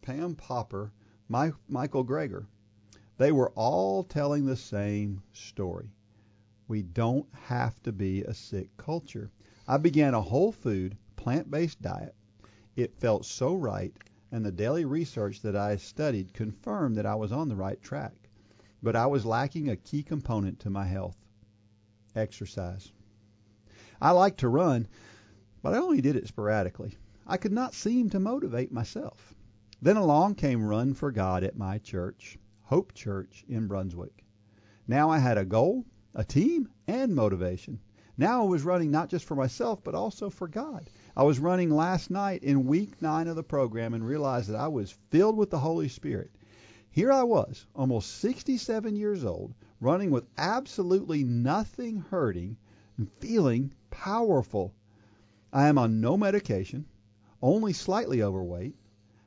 Pam 0.00 0.34
Popper, 0.34 0.92
My, 1.28 1.52
Michael 1.68 2.04
Greger. 2.04 2.46
They 3.18 3.30
were 3.30 3.50
all 3.50 4.02
telling 4.02 4.46
the 4.46 4.56
same 4.56 5.22
story. 5.32 5.90
We 6.66 6.82
don't 6.82 7.26
have 7.34 7.82
to 7.82 7.92
be 7.92 8.22
a 8.22 8.32
sick 8.32 8.74
culture. 8.78 9.30
I 9.68 9.76
began 9.76 10.14
a 10.14 10.22
whole 10.22 10.52
food, 10.52 10.96
plant 11.16 11.50
based 11.50 11.82
diet. 11.82 12.14
It 12.76 12.94
felt 12.94 13.26
so 13.26 13.54
right, 13.54 13.94
and 14.30 14.44
the 14.44 14.50
daily 14.50 14.86
research 14.86 15.42
that 15.42 15.54
I 15.54 15.76
studied 15.76 16.32
confirmed 16.32 16.96
that 16.96 17.04
I 17.04 17.14
was 17.14 17.30
on 17.30 17.48
the 17.48 17.56
right 17.56 17.80
track. 17.82 18.30
But 18.82 18.96
I 18.96 19.06
was 19.06 19.26
lacking 19.26 19.68
a 19.68 19.76
key 19.76 20.02
component 20.02 20.58
to 20.60 20.70
my 20.70 20.86
health 20.86 21.18
exercise. 22.16 22.90
I 24.00 24.12
liked 24.12 24.40
to 24.40 24.48
run, 24.48 24.88
but 25.62 25.74
I 25.74 25.78
only 25.78 26.00
did 26.00 26.16
it 26.16 26.26
sporadically. 26.26 26.96
I 27.24 27.36
could 27.36 27.52
not 27.52 27.72
seem 27.72 28.10
to 28.10 28.18
motivate 28.18 28.72
myself. 28.72 29.34
Then 29.80 29.96
along 29.96 30.34
came 30.34 30.64
Run 30.64 30.92
for 30.92 31.12
God 31.12 31.44
at 31.44 31.56
my 31.56 31.78
church, 31.78 32.36
Hope 32.62 32.92
Church 32.94 33.44
in 33.48 33.68
Brunswick. 33.68 34.24
Now 34.88 35.08
I 35.08 35.18
had 35.18 35.38
a 35.38 35.44
goal, 35.44 35.84
a 36.14 36.24
team, 36.24 36.68
and 36.88 37.14
motivation. 37.14 37.78
Now 38.18 38.42
I 38.42 38.46
was 38.46 38.64
running 38.64 38.90
not 38.90 39.08
just 39.08 39.24
for 39.24 39.36
myself, 39.36 39.84
but 39.84 39.94
also 39.94 40.30
for 40.30 40.48
God. 40.48 40.90
I 41.16 41.22
was 41.22 41.38
running 41.38 41.70
last 41.70 42.10
night 42.10 42.42
in 42.42 42.66
week 42.66 43.00
nine 43.00 43.28
of 43.28 43.36
the 43.36 43.44
program 43.44 43.94
and 43.94 44.04
realized 44.04 44.48
that 44.48 44.60
I 44.60 44.68
was 44.68 44.98
filled 45.10 45.36
with 45.36 45.50
the 45.50 45.60
Holy 45.60 45.88
Spirit. 45.88 46.32
Here 46.90 47.12
I 47.12 47.22
was, 47.22 47.66
almost 47.74 48.16
67 48.16 48.96
years 48.96 49.24
old, 49.24 49.54
running 49.80 50.10
with 50.10 50.26
absolutely 50.36 51.22
nothing 51.22 51.98
hurting 51.98 52.56
and 52.96 53.10
feeling 53.12 53.72
powerful. 53.90 54.74
I 55.52 55.68
am 55.68 55.78
on 55.78 56.00
no 56.00 56.16
medication, 56.16 56.86
only 57.42 57.72
slightly 57.72 58.22
overweight, 58.22 58.76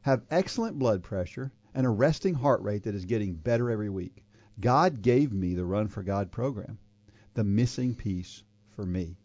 have 0.01 0.23
excellent 0.31 0.79
blood 0.79 1.03
pressure, 1.03 1.51
and 1.73 1.85
a 1.85 1.89
resting 1.89 2.33
heart 2.33 2.61
rate 2.61 2.83
that 2.83 2.95
is 2.95 3.03
getting 3.03 3.33
better 3.33 3.69
every 3.69 3.89
week. 3.89 4.23
God 4.61 5.01
gave 5.01 5.33
me 5.33 5.53
the 5.53 5.65
Run 5.65 5.89
for 5.89 6.01
God 6.01 6.31
program, 6.31 6.77
the 7.33 7.43
missing 7.43 7.93
piece 7.93 8.43
for 8.69 8.85
me. 8.85 9.17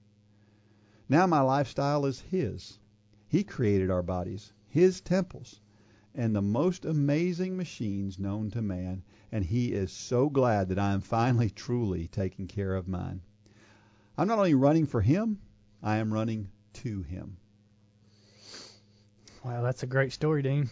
Now 1.08 1.26
my 1.26 1.40
lifestyle 1.40 2.04
is 2.04 2.20
His. 2.20 2.80
He 3.28 3.44
created 3.44 3.90
our 3.90 4.02
bodies, 4.02 4.52
His 4.68 5.00
temples, 5.00 5.60
and 6.14 6.34
the 6.34 6.42
most 6.42 6.84
amazing 6.84 7.56
machines 7.56 8.18
known 8.18 8.50
to 8.50 8.60
man, 8.60 9.04
and 9.30 9.44
He 9.44 9.72
is 9.72 9.92
so 9.92 10.28
glad 10.28 10.68
that 10.68 10.78
I 10.78 10.92
am 10.92 11.00
finally 11.00 11.50
truly 11.50 12.08
taking 12.08 12.48
care 12.48 12.74
of 12.74 12.88
mine. 12.88 13.22
I'm 14.18 14.26
not 14.26 14.38
only 14.38 14.54
running 14.54 14.86
for 14.86 15.00
Him, 15.00 15.38
I 15.80 15.98
am 15.98 16.12
running 16.12 16.48
to 16.72 17.02
Him. 17.02 17.36
Wow, 19.44 19.62
that's 19.62 19.82
a 19.82 19.86
great 19.86 20.12
story, 20.12 20.42
Dean. 20.42 20.68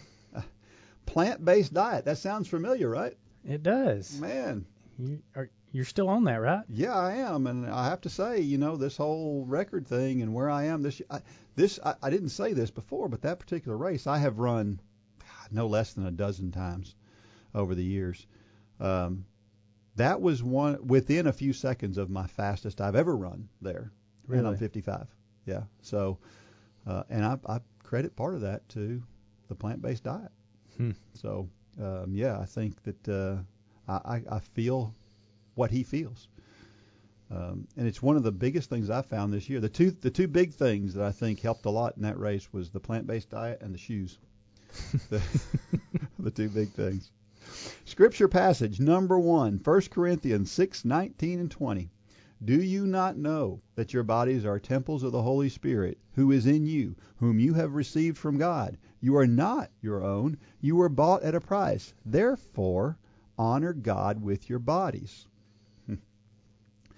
Plant 1.07 1.45
based 1.45 1.73
diet. 1.73 2.05
That 2.05 2.19
sounds 2.19 2.49
familiar, 2.49 2.89
right? 2.89 3.17
It 3.49 3.63
does. 3.63 4.21
Man, 4.21 4.67
You 4.99 5.23
are 5.35 5.49
you're 5.73 5.85
still 5.85 6.09
on 6.09 6.25
that, 6.25 6.41
right? 6.41 6.65
Yeah, 6.69 6.95
I 6.95 7.13
am, 7.15 7.47
and 7.47 7.67
I 7.67 7.89
have 7.89 8.01
to 8.03 8.09
say, 8.11 8.41
you 8.41 8.59
know, 8.59 8.77
this 8.77 8.97
whole 8.97 9.45
record 9.47 9.87
thing 9.87 10.23
and 10.23 10.35
where 10.35 10.51
I 10.51 10.65
am 10.65 10.83
this 10.83 11.01
I, 11.11 11.21
this 11.57 11.79
I, 11.85 11.95
I 12.03 12.11
didn't 12.11 12.31
say 12.31 12.53
this 12.53 12.71
before, 12.71 13.09
but 13.09 13.23
that 13.23 13.39
particular 13.39 13.77
race 13.77 14.07
I 14.07 14.19
have 14.19 14.39
run 14.39 14.81
no 15.51 15.67
less 15.67 15.95
than 15.95 16.07
a 16.07 16.11
dozen 16.11 16.53
times 16.53 16.95
over 17.55 17.75
the 17.75 17.85
years. 17.85 18.27
Um, 18.81 19.25
that 19.97 20.21
was 20.21 20.43
one 20.43 20.87
within 20.87 21.27
a 21.27 21.33
few 21.33 21.53
seconds 21.53 21.99
of 21.99 22.11
my 22.11 22.27
fastest 22.27 22.81
I've 22.81 22.95
ever 22.97 23.17
run 23.17 23.49
there. 23.61 23.91
really? 24.27 24.41
And 24.41 24.49
I'm 24.49 24.57
55. 24.57 25.07
Yeah. 25.47 25.63
So, 25.83 26.19
uh, 26.87 27.03
and 27.09 27.25
I, 27.25 27.39
I 27.47 27.61
credit 27.89 28.15
part 28.15 28.35
of 28.35 28.43
that 28.43 28.69
to 28.69 29.03
the 29.49 29.55
plant-based 29.55 30.05
diet. 30.05 30.31
Hmm. 30.77 30.91
So, 31.15 31.49
um, 31.81 32.13
yeah, 32.13 32.39
I 32.39 32.45
think 32.45 32.83
that 32.83 33.09
uh, 33.09 33.39
I, 33.91 34.23
I 34.31 34.41
feel 34.41 34.95
what 35.55 35.71
he 35.71 35.83
feels. 35.83 36.29
Um, 37.31 37.67
and 37.79 37.89
it's 37.89 38.03
one 38.03 38.19
of 38.19 38.23
the 38.25 38.33
biggest 38.33 38.69
things 38.69 38.91
I 38.91 39.01
found 39.01 39.33
this 39.33 39.49
year. 39.49 39.61
The 39.61 39.71
two 39.71 39.91
the 39.91 40.11
two 40.11 40.29
big 40.29 40.53
things 40.53 40.93
that 40.95 41.05
I 41.05 41.13
think 41.13 41.41
helped 41.41 41.65
a 41.65 41.71
lot 41.71 41.97
in 41.97 42.03
that 42.03 42.19
race 42.19 42.53
was 42.53 42.69
the 42.69 42.81
plant-based 42.81 43.31
diet 43.31 43.63
and 43.63 43.73
the 43.73 43.79
shoes. 43.79 44.19
the, 45.09 45.23
the 46.19 46.31
two 46.31 46.51
big 46.51 46.71
things. 46.73 47.11
Scripture 47.87 48.29
passage 48.29 48.81
number 48.81 49.19
one, 49.19 49.61
1 49.65 49.81
Corinthians 49.91 50.51
six 50.51 50.85
nineteen 50.85 51.41
and 51.41 51.51
20. 51.51 51.91
Do 52.45 52.63
you 52.63 52.87
not 52.87 53.17
know 53.17 53.61
that 53.75 53.93
your 53.93 54.05
bodies 54.05 54.45
are 54.45 54.61
temples 54.61 55.03
of 55.03 55.11
the 55.11 55.23
Holy 55.23 55.49
Spirit, 55.49 55.99
who 56.13 56.31
is 56.31 56.47
in 56.47 56.67
you, 56.67 56.95
whom 57.17 57.41
you 57.41 57.55
have 57.55 57.75
received 57.75 58.17
from 58.17 58.39
God? 58.39 58.79
You 59.01 59.17
are 59.17 59.27
not 59.27 59.71
your 59.81 60.05
own. 60.05 60.39
You 60.61 60.77
were 60.77 60.89
bought 60.89 61.23
at 61.25 61.35
a 61.35 61.41
price. 61.41 61.93
Therefore, 62.07 62.97
honor 63.37 63.73
God 63.73 64.23
with 64.23 64.49
your 64.49 64.61
bodies. 64.61 65.27
Hmm. 65.87 65.95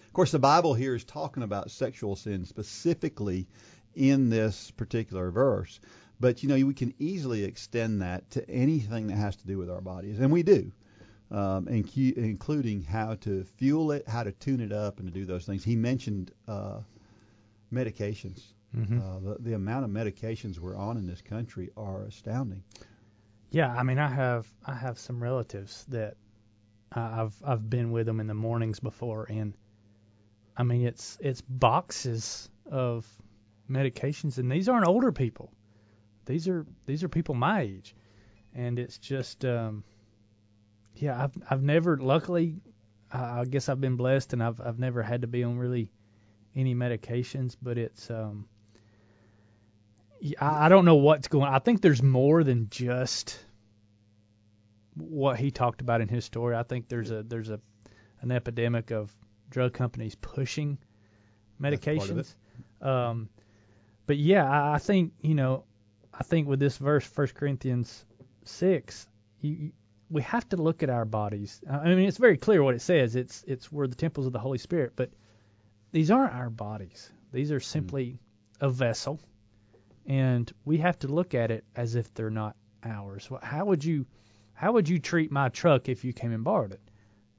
Of 0.06 0.12
course, 0.12 0.30
the 0.30 0.38
Bible 0.38 0.74
here 0.74 0.94
is 0.94 1.04
talking 1.04 1.42
about 1.42 1.70
sexual 1.70 2.16
sin 2.16 2.44
specifically 2.44 3.48
in 3.94 4.28
this 4.28 4.70
particular 4.72 5.30
verse. 5.30 5.80
But, 6.20 6.42
you 6.42 6.50
know, 6.50 6.66
we 6.66 6.74
can 6.74 6.92
easily 6.98 7.44
extend 7.44 8.02
that 8.02 8.30
to 8.32 8.48
anything 8.50 9.06
that 9.06 9.16
has 9.16 9.36
to 9.36 9.46
do 9.46 9.56
with 9.56 9.70
our 9.70 9.80
bodies, 9.80 10.20
and 10.20 10.30
we 10.30 10.42
do, 10.42 10.72
um, 11.30 11.66
incu- 11.66 12.16
including 12.16 12.82
how 12.82 13.14
to 13.16 13.44
fuel 13.44 13.92
it, 13.92 14.08
how 14.08 14.22
to 14.22 14.32
tune 14.32 14.60
it 14.60 14.72
up, 14.72 14.98
and 14.98 15.06
to 15.08 15.12
do 15.12 15.24
those 15.24 15.44
things. 15.46 15.62
He 15.64 15.76
mentioned 15.76 16.32
uh, 16.48 16.80
medications. 17.72 18.42
Mm-hmm. 18.76 19.00
Uh, 19.00 19.18
the, 19.20 19.36
the 19.40 19.54
amount 19.54 19.84
of 19.84 19.90
medications 19.90 20.58
we're 20.58 20.76
on 20.76 20.96
in 20.96 21.06
this 21.06 21.20
country 21.20 21.70
are 21.76 22.02
astounding. 22.04 22.62
Yeah, 23.50 23.74
I 23.74 23.82
mean, 23.82 23.98
I 23.98 24.08
have 24.08 24.46
I 24.64 24.74
have 24.74 24.98
some 24.98 25.20
relatives 25.22 25.84
that 25.88 26.16
I- 26.92 27.22
I've 27.22 27.34
I've 27.44 27.68
been 27.68 27.90
with 27.90 28.06
them 28.06 28.20
in 28.20 28.26
the 28.28 28.34
mornings 28.34 28.78
before, 28.80 29.26
and 29.28 29.54
I 30.56 30.62
mean, 30.62 30.86
it's 30.86 31.18
it's 31.20 31.40
boxes 31.40 32.48
of 32.70 33.06
medications, 33.68 34.38
and 34.38 34.50
these 34.50 34.68
aren't 34.68 34.86
older 34.86 35.10
people. 35.10 35.52
These 36.26 36.46
are 36.46 36.64
these 36.86 37.02
are 37.02 37.08
people 37.08 37.34
my 37.34 37.62
age, 37.62 37.96
and 38.54 38.78
it's 38.78 38.98
just 38.98 39.44
um, 39.44 39.82
yeah, 41.00 41.24
I've 41.24 41.32
I've 41.50 41.62
never 41.62 41.96
luckily 41.96 42.56
I 43.12 43.44
guess 43.44 43.68
I've 43.68 43.80
been 43.80 43.96
blessed, 43.96 44.32
and 44.32 44.42
I've 44.42 44.60
I've 44.60 44.78
never 44.78 45.02
had 45.02 45.22
to 45.22 45.26
be 45.26 45.42
on 45.42 45.58
really 45.58 45.90
any 46.54 46.74
medications, 46.74 47.56
but 47.60 47.78
it's 47.78 48.10
um. 48.10 48.46
I 50.40 50.66
I 50.66 50.68
don't 50.68 50.84
know 50.84 50.96
what's 50.96 51.28
going. 51.28 51.52
I 51.52 51.58
think 51.58 51.80
there's 51.80 52.02
more 52.02 52.44
than 52.44 52.68
just 52.70 53.38
what 54.94 55.38
he 55.38 55.50
talked 55.50 55.80
about 55.80 56.00
in 56.00 56.08
his 56.08 56.24
story. 56.24 56.54
I 56.54 56.62
think 56.62 56.88
there's 56.88 57.10
a 57.10 57.22
there's 57.22 57.50
a 57.50 57.60
an 58.20 58.30
epidemic 58.30 58.90
of 58.90 59.12
drug 59.48 59.72
companies 59.72 60.14
pushing 60.14 60.78
That's 61.58 61.84
part 61.84 62.10
of 62.10 62.16
medications. 62.16 62.34
Um, 62.86 63.28
but 64.06 64.18
yeah, 64.18 64.48
I, 64.48 64.74
I 64.74 64.78
think 64.78 65.14
you 65.20 65.34
know, 65.34 65.64
I 66.14 66.22
think 66.22 66.46
with 66.46 66.60
this 66.60 66.76
verse, 66.76 67.04
First 67.04 67.34
Corinthians 67.34 68.04
six, 68.44 69.08
you, 69.40 69.52
you, 69.52 69.72
we 70.10 70.22
have 70.22 70.48
to 70.48 70.56
look 70.56 70.82
at 70.82 70.90
our 70.90 71.04
bodies. 71.04 71.60
I 71.70 71.84
mean, 71.94 72.00
it's 72.08 72.18
very 72.18 72.36
clear 72.36 72.62
what 72.62 72.74
it 72.74 72.82
says. 72.82 73.16
It's 73.16 73.44
it's 73.46 73.70
we're 73.70 73.86
the 73.86 73.94
temples 73.94 74.26
of 74.26 74.32
the 74.32 74.38
Holy 74.40 74.58
Spirit, 74.58 74.92
but 74.96 75.10
these 75.92 76.10
aren't 76.10 76.34
our 76.34 76.50
bodies. 76.50 77.10
These 77.32 77.52
are 77.52 77.60
simply 77.60 78.18
a 78.60 78.68
vessel, 78.68 79.20
and 80.06 80.52
we 80.64 80.78
have 80.78 80.98
to 81.00 81.08
look 81.08 81.34
at 81.34 81.50
it 81.50 81.64
as 81.76 81.94
if 81.94 82.12
they're 82.14 82.30
not 82.30 82.56
ours. 82.84 83.28
How 83.42 83.64
would 83.66 83.84
you 83.84 84.06
how 84.54 84.72
would 84.72 84.88
you 84.88 84.98
treat 84.98 85.30
my 85.30 85.48
truck 85.48 85.88
if 85.88 86.04
you 86.04 86.12
came 86.12 86.32
and 86.32 86.44
borrowed 86.44 86.72
it? 86.72 86.80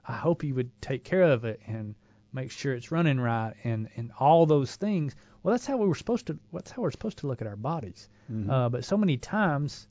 I 0.08 0.14
hope 0.14 0.44
you 0.44 0.56
would 0.56 0.72
take 0.82 1.04
care 1.04 1.24
of 1.24 1.46
it 1.46 1.60
and 1.68 1.96
make 2.34 2.50
sure 2.52 2.74
it's 2.74 2.92
running 2.92 3.20
right, 3.20 3.54
and 3.64 3.90
and 3.96 4.12
all 4.20 4.46
those 4.46 4.76
things. 4.76 5.16
Well, 5.44 5.52
that's 5.54 5.66
how 5.66 5.78
we 5.78 5.88
were 5.88 5.96
supposed 5.96 6.28
to. 6.28 6.40
That's 6.54 6.72
how 6.72 6.84
we're 6.84 6.92
supposed 6.92 7.18
to 7.20 7.28
look 7.28 7.42
at 7.42 7.48
our 7.48 7.56
bodies. 7.56 8.10
Mhm. 8.32 8.50
Uh, 8.50 8.70
but 8.70 8.86
so 8.86 8.96
many 8.98 9.18
times, 9.18 9.88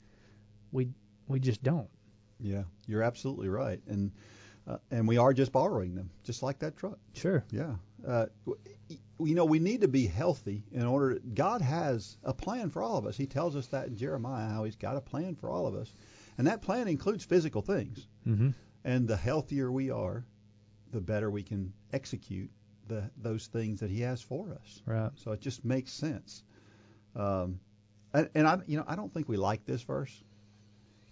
we 0.71 0.89
we 1.27 1.39
just 1.39 1.61
don't. 1.61 1.89
Yeah, 2.41 2.63
you're 2.87 3.03
absolutely 3.03 3.49
right, 3.49 3.79
and 3.87 4.11
uh, 4.67 4.77
and 4.91 5.07
we 5.07 5.17
are 5.17 5.33
just 5.33 5.51
borrowing 5.51 5.95
them, 5.95 6.09
just 6.23 6.43
like 6.43 6.59
that 6.59 6.77
truck. 6.77 6.99
Sure. 7.13 7.43
Yeah. 7.51 7.75
Uh, 8.07 8.27
you 9.19 9.35
know, 9.35 9.45
we 9.45 9.59
need 9.59 9.81
to 9.81 9.87
be 9.87 10.07
healthy 10.07 10.63
in 10.71 10.85
order. 10.85 11.19
God 11.33 11.61
has 11.61 12.17
a 12.23 12.33
plan 12.33 12.69
for 12.69 12.81
all 12.81 12.97
of 12.97 13.05
us. 13.05 13.15
He 13.15 13.27
tells 13.27 13.55
us 13.55 13.67
that 13.67 13.87
in 13.87 13.97
Jeremiah 13.97 14.49
how 14.49 14.63
He's 14.63 14.75
got 14.75 14.97
a 14.97 15.01
plan 15.01 15.35
for 15.35 15.49
all 15.49 15.67
of 15.67 15.75
us, 15.75 15.93
and 16.37 16.47
that 16.47 16.61
plan 16.61 16.87
includes 16.87 17.23
physical 17.23 17.61
things. 17.61 18.07
Mm-hmm. 18.27 18.49
And 18.83 19.07
the 19.07 19.17
healthier 19.17 19.71
we 19.71 19.91
are, 19.91 20.25
the 20.91 21.01
better 21.01 21.29
we 21.29 21.43
can 21.43 21.73
execute 21.93 22.49
the 22.87 23.09
those 23.17 23.47
things 23.47 23.79
that 23.79 23.89
He 23.89 24.01
has 24.01 24.21
for 24.21 24.53
us. 24.53 24.81
Right. 24.85 25.11
So 25.15 25.31
it 25.31 25.41
just 25.41 25.63
makes 25.63 25.91
sense. 25.91 26.43
Um, 27.15 27.59
and, 28.13 28.29
and 28.33 28.47
I, 28.47 28.59
you 28.67 28.77
know, 28.77 28.85
I 28.87 28.95
don't 28.95 29.13
think 29.13 29.29
we 29.29 29.37
like 29.37 29.65
this 29.65 29.81
verse 29.83 30.23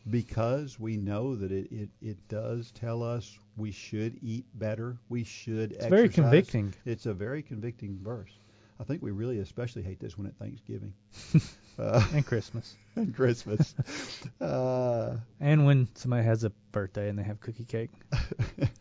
because 0.10 0.80
we 0.80 0.98
know 0.98 1.36
that 1.36 1.52
it, 1.52 1.72
it, 1.72 1.90
it 2.02 2.28
does 2.28 2.72
tell 2.72 3.04
us 3.04 3.38
we 3.58 3.72
should 3.72 4.18
eat 4.22 4.46
better, 4.56 4.98
we 5.10 5.24
should 5.24 5.74
It's 5.74 5.86
very 5.86 6.10
convicting. 6.10 6.74
It's 6.86 7.06
a 7.06 7.14
very 7.14 7.42
convicting 7.42 8.00
verse. 8.02 8.32
I 8.80 8.86
think 8.86 9.02
we 9.02 9.12
really 9.12 9.40
especially 9.40 9.82
hate 9.84 10.00
this 10.00 10.18
one 10.18 10.26
at 10.28 10.38
Thanksgiving 10.38 10.94
uh, 11.80 12.06
And 12.14 12.26
Christmas. 12.26 12.76
and 12.96 13.14
Christmas. 13.16 13.76
Uh, 14.42 15.18
And 15.42 15.66
when 15.66 15.88
somebody 15.96 16.24
has 16.24 16.44
a 16.46 16.50
birthday 16.72 17.10
and 17.10 17.20
they 17.20 17.24
have 17.24 17.40
cookie 17.42 17.66
cake. 17.66 17.92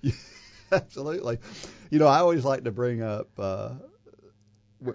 Yeah, 0.03 0.13
Absolutely. 0.71 1.39
You 1.91 1.99
know, 1.99 2.07
I 2.07 2.19
always 2.19 2.45
like 2.45 2.65
to 2.65 2.71
bring 2.71 3.03
up 3.03 3.29
uh, 3.39 3.71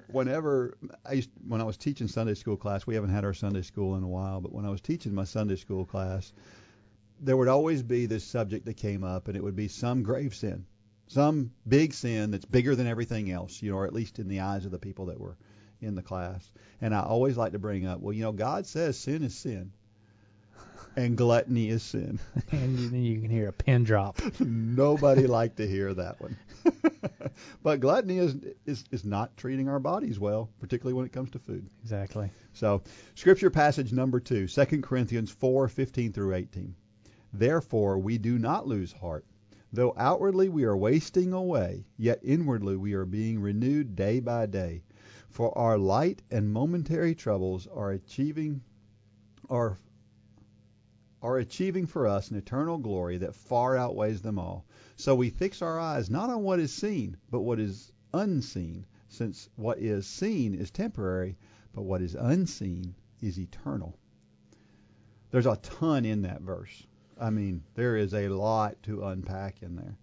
whenever 0.08 0.78
I 1.06 1.14
used, 1.14 1.30
when 1.48 1.62
I 1.62 1.64
was 1.64 1.78
teaching 1.78 2.08
Sunday 2.08 2.34
school 2.34 2.58
class. 2.58 2.88
We 2.88 2.96
haven't 2.96 3.10
had 3.10 3.26
our 3.26 3.34
Sunday 3.34 3.62
school 3.62 3.96
in 3.96 4.04
a 4.04 4.08
while, 4.08 4.42
but 4.42 4.54
when 4.54 4.66
I 4.66 4.70
was 4.70 4.82
teaching 4.82 5.14
my 5.14 5.26
Sunday 5.26 5.56
school 5.56 5.86
class, 5.86 6.34
there 7.20 7.38
would 7.38 7.48
always 7.48 7.84
be 7.84 8.06
this 8.06 8.24
subject 8.24 8.66
that 8.66 8.76
came 8.76 9.04
up, 9.04 9.28
and 9.28 9.38
it 9.38 9.44
would 9.44 9.56
be 9.56 9.68
some 9.68 10.04
grave 10.04 10.34
sin, 10.36 10.66
some 11.08 11.52
big 11.68 11.94
sin 11.94 12.32
that's 12.32 12.46
bigger 12.46 12.76
than 12.76 12.88
everything 12.88 13.32
else. 13.32 13.62
You 13.62 13.72
know, 13.72 13.78
or 13.78 13.86
at 13.86 13.94
least 13.94 14.20
in 14.20 14.28
the 14.28 14.42
eyes 14.42 14.66
of 14.66 14.72
the 14.72 14.80
people 14.80 15.06
that 15.08 15.20
were 15.20 15.38
in 15.82 15.96
the 15.96 16.02
class. 16.02 16.52
And 16.82 16.96
I 16.96 17.02
always 17.02 17.38
like 17.38 17.52
to 17.52 17.60
bring 17.60 17.86
up, 17.86 18.00
well, 18.00 18.14
you 18.14 18.24
know, 18.24 18.32
God 18.32 18.66
says 18.66 18.98
sin 18.98 19.24
is 19.24 19.36
sin, 19.36 19.72
and 20.96 21.18
gluttony 21.18 21.70
is 21.70 21.84
sin. 21.84 22.20
and 22.52 22.78
then 22.78 23.04
you 23.04 23.20
can 23.20 23.30
hear 23.30 23.50
a 23.50 23.54
pin 23.54 23.84
drop. 23.84 24.20
Nobody 24.40 25.28
liked 25.28 25.58
to 25.58 25.68
hear 25.68 25.94
that 25.94 26.22
one. 26.22 26.38
but 27.64 27.80
gluttony 27.80 28.18
is, 28.18 28.36
is 28.66 28.84
is 28.92 29.06
not 29.06 29.36
treating 29.38 29.68
our 29.68 29.80
bodies 29.80 30.20
well, 30.20 30.50
particularly 30.60 30.94
when 30.94 31.06
it 31.06 31.12
comes 31.12 31.32
to 31.32 31.40
food. 31.40 31.70
Exactly. 31.82 32.30
So, 32.54 32.82
scripture 33.16 33.50
passage 33.50 33.92
number 33.92 34.20
2, 34.20 34.48
2 34.48 34.82
Corinthians 34.82 35.34
4:15 35.34 36.14
through 36.14 36.34
18. 36.34 36.76
Therefore 37.32 37.98
we 37.98 38.18
do 38.18 38.38
not 38.38 38.68
lose 38.68 38.92
heart. 38.92 39.26
Though 39.72 39.94
outwardly 39.98 40.50
we 40.50 40.66
are 40.66 40.78
wasting 40.78 41.34
away, 41.34 41.86
yet 41.98 42.20
inwardly 42.22 42.78
we 42.78 42.94
are 42.94 43.06
being 43.06 43.40
renewed 43.40 43.96
day 43.96 44.20
by 44.20 44.46
day. 44.46 44.84
For 45.30 45.58
our 45.58 45.80
light 45.80 46.22
and 46.30 46.54
momentary 46.54 47.16
troubles 47.16 47.66
are 47.66 47.90
achieving 47.90 48.62
are 49.50 49.80
are 51.24 51.38
achieving 51.38 51.88
for 51.88 52.06
us 52.06 52.30
an 52.30 52.38
eternal 52.38 52.78
glory 52.78 53.18
that 53.18 53.34
far 53.34 53.78
outweighs 53.78 54.22
them 54.22 54.38
all. 54.38 54.66
So 54.98 55.16
we 55.16 55.30
fix 55.30 55.62
our 55.62 55.80
eyes 55.80 56.10
not 56.10 56.30
on 56.30 56.44
what 56.44 56.60
is 56.60 56.72
seen, 56.72 57.18
but 57.32 57.42
what 57.42 57.60
is 57.60 57.92
unseen, 58.14 58.86
since 59.08 59.50
what 59.56 59.80
is 59.80 60.06
seen 60.06 60.54
is 60.54 60.70
temporary, 60.70 61.38
but 61.74 61.84
what 61.84 62.02
is 62.02 62.14
unseen 62.14 62.94
is 63.22 63.40
eternal. 63.40 63.98
There's 65.32 65.48
a 65.48 65.56
ton 65.56 66.06
in 66.06 66.24
that 66.24 66.42
verse. 66.42 66.86
I 67.20 67.30
mean, 67.30 67.64
there 67.74 67.96
is 67.96 68.14
a 68.14 68.28
lot 68.28 68.84
to 68.84 69.06
unpack 69.06 69.64
in 69.64 69.76
there. 69.76 69.98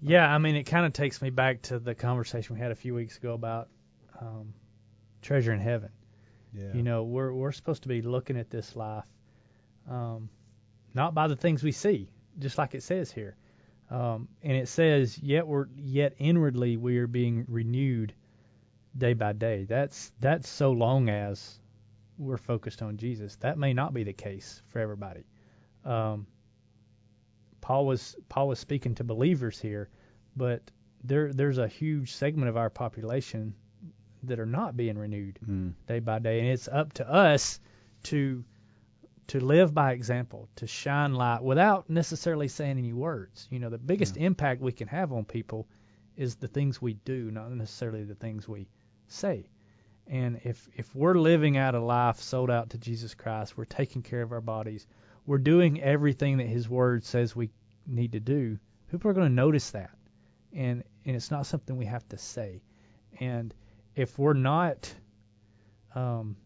Yeah, 0.00 0.32
I 0.32 0.38
mean, 0.38 0.56
it 0.56 0.64
kind 0.64 0.86
of 0.86 0.92
takes 0.92 1.20
me 1.20 1.30
back 1.30 1.62
to 1.62 1.78
the 1.78 1.94
conversation 1.94 2.54
we 2.54 2.60
had 2.60 2.70
a 2.70 2.76
few 2.76 2.94
weeks 2.94 3.18
ago 3.18 3.34
about 3.34 3.68
um, 4.20 4.54
treasure 5.20 5.52
in 5.52 5.60
heaven. 5.60 5.90
Yeah. 6.54 6.72
You 6.74 6.82
know, 6.82 7.02
we're 7.04 7.32
we're 7.32 7.52
supposed 7.52 7.82
to 7.82 7.88
be 7.88 8.02
looking 8.02 8.36
at 8.36 8.50
this 8.50 8.74
life, 8.74 9.04
um, 9.88 10.30
not 10.94 11.14
by 11.14 11.28
the 11.28 11.36
things 11.36 11.62
we 11.62 11.72
see, 11.72 12.08
just 12.38 12.58
like 12.58 12.74
it 12.74 12.82
says 12.82 13.10
here. 13.10 13.36
Um, 13.90 14.28
and 14.42 14.56
it 14.56 14.68
says, 14.68 15.18
yet 15.18 15.46
we're 15.46 15.66
yet 15.76 16.14
inwardly 16.18 16.76
we 16.76 16.98
are 16.98 17.06
being 17.08 17.44
renewed 17.48 18.14
day 18.96 19.14
by 19.14 19.32
day. 19.32 19.64
That's 19.64 20.12
that's 20.20 20.48
so 20.48 20.70
long 20.72 21.08
as 21.08 21.58
we're 22.18 22.36
focused 22.36 22.82
on 22.82 22.98
Jesus. 22.98 23.36
That 23.36 23.58
may 23.58 23.72
not 23.72 23.92
be 23.94 24.04
the 24.04 24.12
case 24.12 24.62
for 24.68 24.78
everybody. 24.78 25.24
Um, 25.84 26.26
Paul 27.60 27.86
was 27.86 28.16
Paul 28.28 28.48
was 28.48 28.58
speaking 28.58 28.94
to 28.96 29.04
believers 29.04 29.58
here, 29.58 29.88
but 30.36 30.62
there 31.04 31.32
there's 31.32 31.58
a 31.58 31.68
huge 31.68 32.12
segment 32.12 32.48
of 32.48 32.56
our 32.56 32.70
population 32.70 33.54
that 34.24 34.38
are 34.38 34.46
not 34.46 34.76
being 34.76 34.98
renewed 34.98 35.38
Mm. 35.48 35.72
day 35.86 35.98
by 36.00 36.18
day, 36.18 36.40
and 36.40 36.48
it's 36.48 36.68
up 36.68 36.92
to 36.94 37.10
us 37.10 37.58
to 38.04 38.44
to 39.30 39.38
live 39.38 39.72
by 39.72 39.92
example, 39.92 40.48
to 40.56 40.66
shine 40.66 41.14
light 41.14 41.40
without 41.40 41.88
necessarily 41.88 42.48
saying 42.48 42.78
any 42.78 42.92
words. 42.92 43.46
You 43.48 43.60
know, 43.60 43.70
the 43.70 43.78
biggest 43.78 44.16
impact 44.16 44.60
we 44.60 44.72
can 44.72 44.88
have 44.88 45.12
on 45.12 45.24
people 45.24 45.68
is 46.16 46.34
the 46.34 46.48
things 46.48 46.82
we 46.82 46.94
do, 46.94 47.30
not 47.30 47.52
necessarily 47.52 48.02
the 48.02 48.16
things 48.16 48.48
we 48.48 48.66
say. 49.06 49.48
And 50.08 50.40
if 50.42 50.68
if 50.74 50.92
we're 50.96 51.14
living 51.14 51.56
out 51.56 51.76
a 51.76 51.80
life 51.80 52.18
sold 52.18 52.50
out 52.50 52.70
to 52.70 52.78
Jesus 52.78 53.14
Christ, 53.14 53.56
we're 53.56 53.66
taking 53.66 54.02
care 54.02 54.22
of 54.22 54.32
our 54.32 54.40
bodies, 54.40 54.88
we're 55.26 55.38
doing 55.38 55.80
everything 55.80 56.38
that 56.38 56.48
His 56.48 56.68
Word 56.68 57.04
says 57.04 57.36
we 57.36 57.50
need 57.86 58.10
to 58.12 58.20
do, 58.20 58.58
people 58.90 59.08
are 59.12 59.14
going 59.14 59.28
to 59.28 59.32
notice 59.32 59.70
that, 59.70 59.96
and 60.52 60.82
and 61.04 61.14
it's 61.14 61.30
not 61.30 61.46
something 61.46 61.76
we 61.76 61.86
have 61.86 62.08
to 62.08 62.18
say. 62.18 62.64
And 63.20 63.54
if 63.94 64.18
we're 64.18 64.32
not 64.32 64.92
um, 65.94 66.36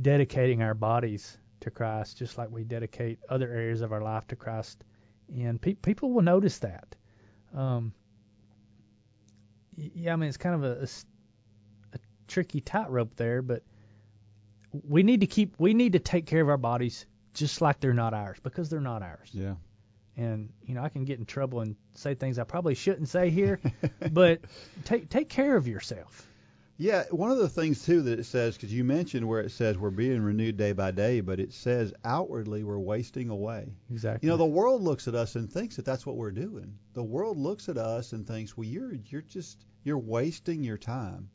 dedicating 0.00 0.62
our 0.62 0.74
bodies 0.74 1.38
to 1.60 1.70
Christ, 1.70 2.18
just 2.18 2.38
like 2.38 2.50
we 2.50 2.64
dedicate 2.64 3.18
other 3.28 3.48
areas 3.48 3.80
of 3.80 3.92
our 3.92 4.02
life 4.02 4.26
to 4.28 4.36
Christ, 4.36 4.84
and 5.34 5.60
pe- 5.60 5.74
people 5.74 6.12
will 6.12 6.22
notice 6.22 6.58
that. 6.58 6.94
Um, 7.54 7.92
yeah, 9.76 10.12
I 10.12 10.16
mean 10.16 10.28
it's 10.28 10.36
kind 10.36 10.54
of 10.54 10.64
a, 10.64 10.82
a, 10.82 10.88
a 11.94 11.98
tricky 12.28 12.60
tightrope 12.60 13.16
there, 13.16 13.42
but 13.42 13.62
we 14.72 15.02
need 15.02 15.20
to 15.20 15.26
keep 15.26 15.54
we 15.58 15.74
need 15.74 15.92
to 15.92 15.98
take 15.98 16.26
care 16.26 16.40
of 16.40 16.48
our 16.48 16.56
bodies 16.56 17.06
just 17.34 17.60
like 17.60 17.80
they're 17.80 17.94
not 17.94 18.14
ours 18.14 18.38
because 18.42 18.68
they're 18.68 18.80
not 18.80 19.02
ours. 19.02 19.28
Yeah. 19.32 19.54
And 20.16 20.50
you 20.62 20.74
know 20.74 20.82
I 20.82 20.88
can 20.88 21.04
get 21.04 21.18
in 21.18 21.26
trouble 21.26 21.60
and 21.60 21.76
say 21.94 22.14
things 22.14 22.38
I 22.38 22.44
probably 22.44 22.74
shouldn't 22.74 23.08
say 23.08 23.30
here, 23.30 23.60
but 24.12 24.40
take 24.84 25.08
take 25.08 25.28
care 25.28 25.56
of 25.56 25.68
yourself. 25.68 26.26
Yeah, 26.78 27.04
one 27.10 27.30
of 27.30 27.38
the 27.38 27.48
things 27.48 27.84
too 27.84 28.02
that 28.02 28.18
it 28.18 28.24
says, 28.24 28.54
because 28.54 28.72
you 28.72 28.84
mentioned 28.84 29.26
where 29.26 29.40
it 29.40 29.50
says 29.50 29.78
we're 29.78 29.90
being 29.90 30.20
renewed 30.20 30.58
day 30.58 30.72
by 30.72 30.90
day, 30.90 31.20
but 31.22 31.40
it 31.40 31.52
says 31.54 31.94
outwardly 32.04 32.64
we're 32.64 32.78
wasting 32.78 33.30
away. 33.30 33.72
Exactly. 33.90 34.26
You 34.26 34.30
know, 34.30 34.36
the 34.36 34.44
world 34.44 34.82
looks 34.82 35.08
at 35.08 35.14
us 35.14 35.36
and 35.36 35.50
thinks 35.50 35.76
that 35.76 35.86
that's 35.86 36.04
what 36.04 36.16
we're 36.16 36.30
doing. 36.32 36.78
The 36.92 37.02
world 37.02 37.38
looks 37.38 37.70
at 37.70 37.78
us 37.78 38.12
and 38.12 38.26
thinks, 38.26 38.56
well, 38.56 38.66
you're 38.68 38.92
you're 39.06 39.22
just 39.22 39.64
you're 39.84 39.98
wasting 39.98 40.62
your 40.62 40.76
time 40.76 41.30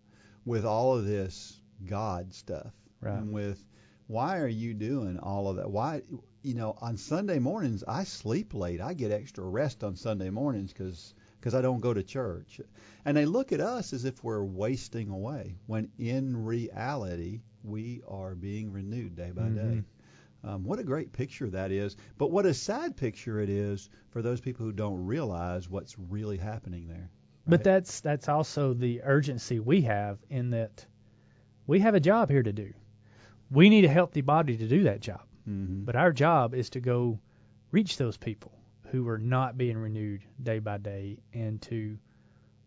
with 0.45 0.63
all 0.65 0.95
of 0.95 1.05
this 1.05 1.61
God 1.85 2.33
stuff, 2.33 2.73
Right. 2.99 3.17
and 3.17 3.31
with 3.31 3.65
why 4.07 4.37
are 4.39 4.47
you 4.47 4.73
doing 4.75 5.17
all 5.17 5.47
of 5.47 5.55
that? 5.55 5.71
Why, 5.71 6.01
you 6.43 6.53
know, 6.53 6.77
on 6.81 6.97
Sunday 6.97 7.39
mornings 7.39 7.83
I 7.87 8.03
sleep 8.03 8.53
late. 8.53 8.79
I 8.81 8.93
get 8.93 9.11
extra 9.11 9.43
rest 9.43 9.83
on 9.83 9.95
Sunday 9.95 10.29
mornings 10.29 10.71
because 10.73 11.15
because 11.41 11.55
I 11.55 11.61
don't 11.61 11.81
go 11.81 11.93
to 11.93 12.03
church. 12.03 12.61
And 13.03 13.17
they 13.17 13.25
look 13.25 13.51
at 13.51 13.59
us 13.59 13.93
as 13.93 14.05
if 14.05 14.23
we're 14.23 14.43
wasting 14.43 15.09
away, 15.09 15.55
when 15.65 15.89
in 15.97 16.45
reality 16.45 17.41
we 17.63 18.03
are 18.07 18.35
being 18.35 18.71
renewed 18.71 19.15
day 19.15 19.31
by 19.31 19.49
day. 19.49 19.83
Um, 20.43 20.63
what 20.63 20.79
a 20.79 20.83
great 20.83 21.11
picture 21.11 21.49
that 21.49 21.71
is. 21.71 21.97
But 22.17 22.31
what 22.31 22.45
a 22.45 22.53
sad 22.53 22.95
picture 22.95 23.39
it 23.39 23.49
is 23.49 23.89
for 24.09 24.21
those 24.21 24.39
people 24.39 24.65
who 24.65 24.71
don't 24.71 25.05
realize 25.05 25.69
what's 25.69 25.97
really 25.97 26.37
happening 26.37 26.87
there. 26.87 27.09
But 27.47 27.63
that's 27.63 28.01
that's 28.01 28.29
also 28.29 28.73
the 28.73 29.01
urgency 29.03 29.59
we 29.59 29.81
have 29.81 30.19
in 30.29 30.51
that 30.51 30.85
we 31.65 31.79
have 31.79 31.95
a 31.95 31.99
job 31.99 32.29
here 32.29 32.43
to 32.43 32.53
do. 32.53 32.73
We 33.49 33.69
need 33.69 33.85
a 33.85 33.89
healthy 33.89 34.21
body 34.21 34.57
to 34.57 34.67
do 34.67 34.83
that 34.83 34.99
job. 34.99 35.21
Mm-hmm. 35.49 35.85
But 35.85 35.95
our 35.95 36.11
job 36.11 36.53
is 36.53 36.69
to 36.71 36.79
go 36.79 37.19
reach 37.71 37.97
those 37.97 38.17
people 38.17 38.51
who 38.91 39.07
are 39.07 39.17
not 39.17 39.57
being 39.57 39.77
renewed 39.77 40.21
day 40.43 40.59
by 40.59 40.77
day 40.77 41.17
and 41.33 41.61
to 41.63 41.97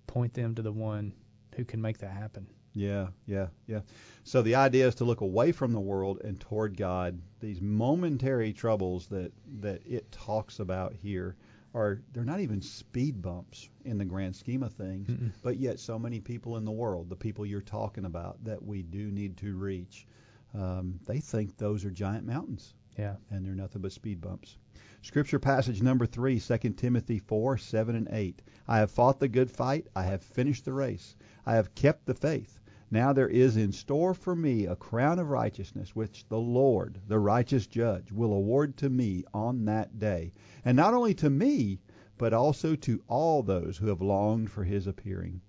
point 0.06 0.32
them 0.34 0.54
to 0.54 0.62
the 0.62 0.72
one 0.72 1.12
who 1.54 1.64
can 1.64 1.80
make 1.80 1.98
that 1.98 2.10
happen. 2.12 2.46
Yeah, 2.72 3.08
yeah, 3.26 3.48
yeah. 3.68 3.80
So 4.24 4.42
the 4.42 4.56
idea 4.56 4.88
is 4.88 4.96
to 4.96 5.04
look 5.04 5.20
away 5.20 5.52
from 5.52 5.72
the 5.72 5.80
world 5.80 6.20
and 6.24 6.40
toward 6.40 6.76
God. 6.76 7.20
These 7.40 7.60
momentary 7.60 8.52
troubles 8.52 9.06
that 9.08 9.32
that 9.60 9.82
it 9.86 10.10
talks 10.10 10.58
about 10.58 10.92
here 10.94 11.36
are 11.74 12.00
they're 12.12 12.24
not 12.24 12.40
even 12.40 12.60
speed 12.62 13.20
bumps 13.22 13.68
in 13.84 13.98
the 13.98 14.04
grand 14.04 14.34
scheme 14.34 14.62
of 14.64 14.72
things. 14.72 15.08
Mm-mm. 15.08 15.30
But 15.42 15.58
yet, 15.58 15.78
so 15.78 15.98
many 15.98 16.18
people 16.20 16.56
in 16.56 16.64
the 16.64 16.72
world, 16.72 17.08
the 17.10 17.16
people 17.16 17.46
you're 17.46 17.60
talking 17.60 18.06
about 18.06 18.42
that 18.44 18.60
we 18.60 18.82
do 18.82 19.10
need 19.12 19.36
to 19.38 19.54
reach, 19.56 20.06
um, 20.54 20.98
they 21.06 21.20
think 21.20 21.56
those 21.56 21.84
are 21.84 21.90
giant 21.90 22.26
mountains 22.26 22.74
Yeah. 22.98 23.16
and 23.30 23.44
they're 23.46 23.54
nothing 23.54 23.82
but 23.82 23.92
speed 23.92 24.20
bumps. 24.20 24.56
Scripture 25.04 25.38
passage 25.38 25.82
number 25.82 26.06
three, 26.06 26.40
2 26.40 26.56
Timothy 26.70 27.18
4, 27.18 27.58
7 27.58 27.94
and 27.94 28.08
8. 28.10 28.40
I 28.66 28.78
have 28.78 28.90
fought 28.90 29.20
the 29.20 29.28
good 29.28 29.50
fight. 29.50 29.86
I 29.94 30.04
have 30.04 30.22
finished 30.22 30.64
the 30.64 30.72
race. 30.72 31.14
I 31.44 31.56
have 31.56 31.74
kept 31.74 32.06
the 32.06 32.14
faith. 32.14 32.58
Now 32.90 33.12
there 33.12 33.28
is 33.28 33.58
in 33.58 33.70
store 33.72 34.14
for 34.14 34.34
me 34.34 34.64
a 34.64 34.74
crown 34.74 35.18
of 35.18 35.28
righteousness, 35.28 35.94
which 35.94 36.26
the 36.30 36.40
Lord, 36.40 37.02
the 37.06 37.18
righteous 37.18 37.66
judge, 37.66 38.12
will 38.12 38.32
award 38.32 38.78
to 38.78 38.88
me 38.88 39.24
on 39.34 39.66
that 39.66 39.98
day. 39.98 40.32
And 40.64 40.74
not 40.74 40.94
only 40.94 41.12
to 41.16 41.28
me, 41.28 41.82
but 42.16 42.32
also 42.32 42.74
to 42.74 43.02
all 43.06 43.42
those 43.42 43.76
who 43.76 43.88
have 43.88 44.00
longed 44.00 44.50
for 44.50 44.64
his 44.64 44.86
appearing. 44.86 45.42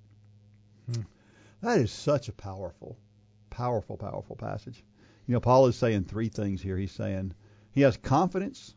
Hmm. 0.94 1.04
That 1.62 1.80
is 1.80 1.92
such 1.92 2.28
a 2.28 2.34
powerful, 2.34 2.98
powerful, 3.50 3.96
powerful 3.96 4.36
passage. 4.36 4.84
You 5.26 5.32
know, 5.32 5.40
Paul 5.40 5.68
is 5.68 5.78
saying 5.78 6.04
three 6.04 6.28
things 6.28 6.62
here. 6.62 6.78
He's 6.78 6.92
saying 6.92 7.34
he 7.72 7.80
has 7.84 7.96
confidence 7.96 8.76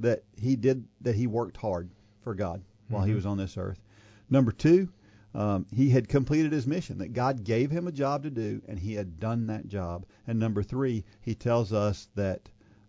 that 0.00 0.24
he 0.36 0.56
did 0.56 0.84
that 1.02 1.14
he 1.14 1.26
worked 1.26 1.56
hard 1.56 1.90
for 2.22 2.34
God 2.34 2.62
while 2.88 3.04
he 3.04 3.12
Mhm. 3.12 3.16
was 3.16 3.26
on 3.26 3.38
this 3.38 3.56
earth. 3.56 3.82
Number 4.28 4.52
two, 4.52 4.88
um, 5.34 5.66
he 5.70 5.90
had 5.90 6.08
completed 6.08 6.52
his 6.52 6.66
mission. 6.66 6.98
That 6.98 7.12
God 7.12 7.44
gave 7.44 7.70
him 7.70 7.86
a 7.86 7.92
job 7.92 8.24
to 8.24 8.30
do, 8.30 8.62
and 8.66 8.78
he 8.78 8.94
had 8.94 9.20
done 9.20 9.46
that 9.46 9.68
job. 9.68 10.06
And 10.26 10.38
number 10.38 10.62
three, 10.62 11.04
he 11.20 11.34
tells 11.34 11.72
us 11.72 12.08
that 12.14 12.48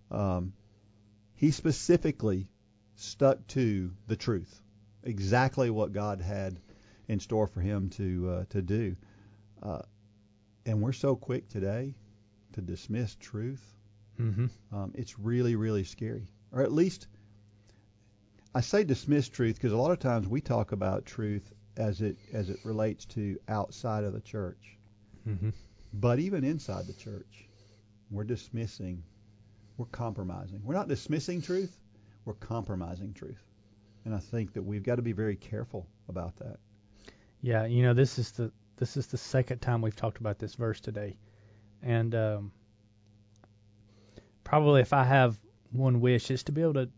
um, 0.09 0.53
he 1.35 1.51
specifically 1.51 2.47
stuck 2.95 3.45
to 3.47 3.91
the 4.07 4.15
truth, 4.15 4.61
exactly 5.03 5.69
what 5.69 5.93
God 5.93 6.21
had 6.21 6.59
in 7.07 7.19
store 7.19 7.47
for 7.47 7.61
him 7.61 7.89
to 7.91 8.29
uh, 8.29 8.45
to 8.49 8.61
do. 8.61 8.95
Uh, 9.61 9.81
and 10.65 10.81
we're 10.81 10.91
so 10.93 11.15
quick 11.15 11.47
today 11.49 11.95
to 12.53 12.61
dismiss 12.61 13.15
truth. 13.15 13.63
Mm-hmm. 14.19 14.47
Um, 14.75 14.91
it's 14.95 15.17
really, 15.17 15.55
really 15.55 15.83
scary. 15.83 16.27
Or 16.51 16.61
at 16.61 16.71
least, 16.71 17.07
I 18.53 18.61
say 18.61 18.83
dismiss 18.83 19.29
truth 19.29 19.55
because 19.55 19.71
a 19.71 19.77
lot 19.77 19.91
of 19.91 19.99
times 19.99 20.27
we 20.27 20.41
talk 20.41 20.71
about 20.71 21.05
truth 21.05 21.53
as 21.77 22.01
it 22.01 22.17
as 22.33 22.49
it 22.49 22.59
relates 22.63 23.05
to 23.05 23.39
outside 23.47 24.03
of 24.03 24.13
the 24.13 24.21
church. 24.21 24.77
Mm-hmm. 25.27 25.49
But 25.93 26.19
even 26.19 26.43
inside 26.43 26.87
the 26.87 26.93
church, 26.93 27.45
we're 28.09 28.23
dismissing, 28.23 29.03
we're 29.77 29.85
compromising. 29.87 30.61
We're 30.63 30.75
not 30.75 30.87
dismissing 30.87 31.41
truth, 31.41 31.77
we're 32.25 32.33
compromising 32.33 33.13
truth. 33.13 33.43
And 34.03 34.15
I 34.15 34.19
think 34.19 34.53
that 34.53 34.63
we've 34.63 34.83
got 34.83 34.95
to 34.95 35.01
be 35.01 35.11
very 35.11 35.35
careful 35.35 35.87
about 36.09 36.35
that. 36.37 36.57
Yeah, 37.41 37.65
you 37.65 37.83
know, 37.83 37.93
this 37.93 38.19
is 38.19 38.31
the 38.31 38.51
this 38.77 38.97
is 38.97 39.07
the 39.07 39.17
second 39.17 39.59
time 39.59 39.81
we've 39.81 39.95
talked 39.95 40.17
about 40.17 40.39
this 40.39 40.55
verse 40.55 40.81
today, 40.81 41.17
and 41.81 42.13
um, 42.15 42.51
probably 44.43 44.81
if 44.81 44.91
I 44.91 45.03
have 45.03 45.39
one 45.71 46.01
wish 46.01 46.31
is 46.31 46.43
to 46.43 46.51
be 46.51 46.61
able 46.61 46.73
to 46.75 46.89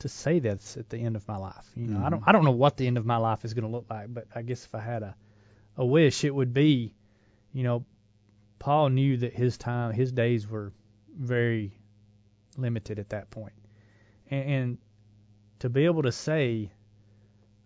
to 0.00 0.08
say 0.08 0.38
this 0.38 0.78
at 0.78 0.88
the 0.88 0.96
end 0.96 1.14
of 1.14 1.28
my 1.28 1.36
life. 1.36 1.70
You 1.74 1.86
know, 1.88 2.02
I 2.04 2.08
don't 2.08 2.20
Mhm. 2.20 2.28
I 2.28 2.32
don't 2.32 2.44
know 2.44 2.52
what 2.52 2.76
the 2.78 2.86
end 2.86 2.96
of 2.96 3.04
my 3.04 3.18
life 3.18 3.44
is 3.44 3.52
going 3.52 3.66
to 3.66 3.70
look 3.70 3.86
like, 3.90 4.12
but 4.12 4.26
I 4.34 4.42
guess 4.42 4.64
if 4.64 4.74
I 4.74 4.80
had 4.80 5.02
a 5.02 5.14
a 5.76 5.84
wish, 5.84 6.24
it 6.24 6.34
would 6.34 6.52
be, 6.54 6.94
you 7.52 7.62
know, 7.62 7.84
Paul 8.58 8.88
knew 8.90 9.16
that 9.18 9.32
his 9.34 9.56
time, 9.58 9.92
his 9.92 10.10
days 10.12 10.48
were 10.48 10.72
very 11.14 11.78
limited 12.56 12.98
at 12.98 13.10
that 13.10 13.30
point, 13.30 13.54
and, 14.30 14.50
and 14.50 14.78
to 15.60 15.68
be 15.68 15.84
able 15.84 16.02
to 16.02 16.12
say, 16.12 16.70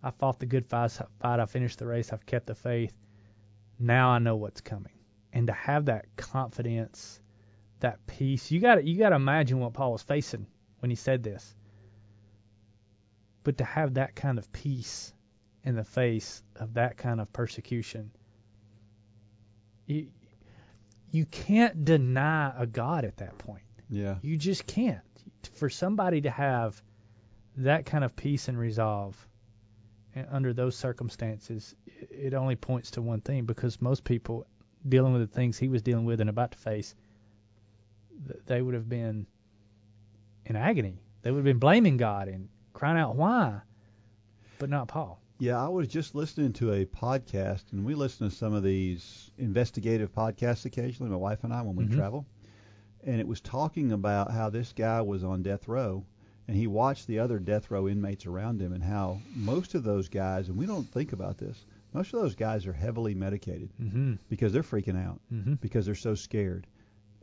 I 0.03 0.11
fought 0.11 0.39
the 0.39 0.45
good 0.45 0.65
fight, 0.67 0.91
fight, 1.19 1.39
I 1.39 1.45
finished 1.45 1.79
the 1.79 1.87
race, 1.87 2.11
I've 2.13 2.25
kept 2.25 2.47
the 2.47 2.55
faith. 2.55 2.93
Now 3.79 4.09
I 4.09 4.19
know 4.19 4.35
what's 4.35 4.61
coming, 4.61 4.93
and 5.33 5.47
to 5.47 5.53
have 5.53 5.85
that 5.85 6.05
confidence, 6.17 7.19
that 7.85 8.05
peace, 8.07 8.49
you 8.51 8.59
got 8.59 8.83
you 8.83 8.97
got 8.97 9.09
to 9.09 9.15
imagine 9.15 9.59
what 9.59 9.73
Paul 9.73 9.91
was 9.93 10.01
facing 10.01 10.47
when 10.79 10.89
he 10.89 10.95
said 10.95 11.23
this. 11.23 11.55
But 13.43 13.59
to 13.59 13.63
have 13.63 13.93
that 13.93 14.15
kind 14.15 14.39
of 14.39 14.51
peace 14.51 15.13
in 15.63 15.75
the 15.75 15.83
face 15.83 16.43
of 16.55 16.73
that 16.73 16.97
kind 16.97 17.21
of 17.21 17.31
persecution, 17.31 18.09
you 19.85 20.07
you 21.11 21.25
can't 21.27 21.85
deny 21.85 22.53
a 22.57 22.65
God 22.65 23.05
at 23.05 23.17
that 23.17 23.37
point. 23.37 23.61
Yeah. 23.89 24.15
You 24.21 24.35
just 24.35 24.65
can't. 24.65 25.01
For 25.53 25.69
somebody 25.69 26.21
to 26.21 26.31
have 26.31 26.81
that 27.57 27.85
kind 27.85 28.03
of 28.03 28.15
peace 28.15 28.47
and 28.47 28.57
resolve 28.57 29.15
and 30.15 30.27
under 30.31 30.53
those 30.53 30.75
circumstances, 30.75 31.75
it- 31.85 32.33
only 32.33 32.55
points 32.55 32.91
to 32.91 33.01
one 33.01 33.21
thing 33.21 33.45
because 33.45 33.79
most 33.79 34.03
people 34.03 34.47
dealing 34.89 35.13
with 35.13 35.21
the 35.21 35.35
things 35.35 35.57
he 35.57 35.67
was 35.69 35.81
dealing 35.83 36.05
with 36.05 36.19
and 36.19 36.29
about 36.29 36.51
to 36.51 36.57
face, 36.57 36.95
they 38.45 38.61
would 38.61 38.73
have 38.73 38.89
been 38.89 39.27
in 40.45 40.55
agony. 40.55 40.99
They 41.21 41.31
would 41.31 41.39
have 41.39 41.45
been 41.45 41.59
blaming 41.59 41.97
God 41.97 42.27
and 42.27 42.49
crying 42.73 42.97
out, 42.97 43.15
why? 43.15 43.61
But 44.59 44.69
not 44.69 44.87
Paul. 44.87 45.21
Yeah, 45.39 45.61
I 45.63 45.67
was 45.67 45.87
just 45.87 46.15
listening 46.15 46.53
to 46.53 46.71
a 46.73 46.85
podcast, 46.85 47.73
and 47.73 47.83
we 47.83 47.93
listen 47.93 48.29
to 48.29 48.35
some 48.35 48.53
of 48.53 48.63
these 48.63 49.31
investigative 49.37 50.13
podcasts 50.13 50.65
occasionally, 50.65 51.11
my 51.11 51.17
wife 51.17 51.43
and 51.43 51.53
I, 51.53 51.61
when 51.61 51.75
we 51.75 51.85
Mhm. 51.85 51.95
travel. 51.95 52.25
And 53.03 53.19
it 53.19 53.27
was 53.27 53.41
talking 53.41 53.91
about 53.91 54.31
how 54.31 54.49
this 54.49 54.71
guy 54.71 55.01
was 55.01 55.23
on 55.23 55.43
death 55.43 55.67
row, 55.67 56.05
and 56.47 56.55
he 56.55 56.67
watched 56.67 57.07
the 57.07 57.19
other 57.19 57.37
death 57.39 57.69
row 57.69 57.87
inmates 57.89 58.25
around 58.25 58.61
him, 58.61 58.71
and 58.71 58.83
how 58.83 59.19
most 59.35 59.75
of 59.75 59.83
those 59.83 60.07
guys, 60.07 60.47
and 60.47 60.57
we 60.57 60.65
don't 60.65 60.89
think 60.89 61.11
about 61.11 61.37
this, 61.37 61.65
most 61.93 62.13
of 62.13 62.21
those 62.21 62.35
guys 62.35 62.65
are 62.65 62.73
heavily 62.73 63.13
medicated 63.13 63.69
Mm-hmm. 63.81 64.13
because 64.29 64.53
they're 64.53 64.63
freaking 64.63 64.97
out, 64.97 65.19
Mm-hmm. 65.33 65.55
because 65.55 65.85
they're 65.85 65.95
so 65.95 66.15
scared. 66.15 66.65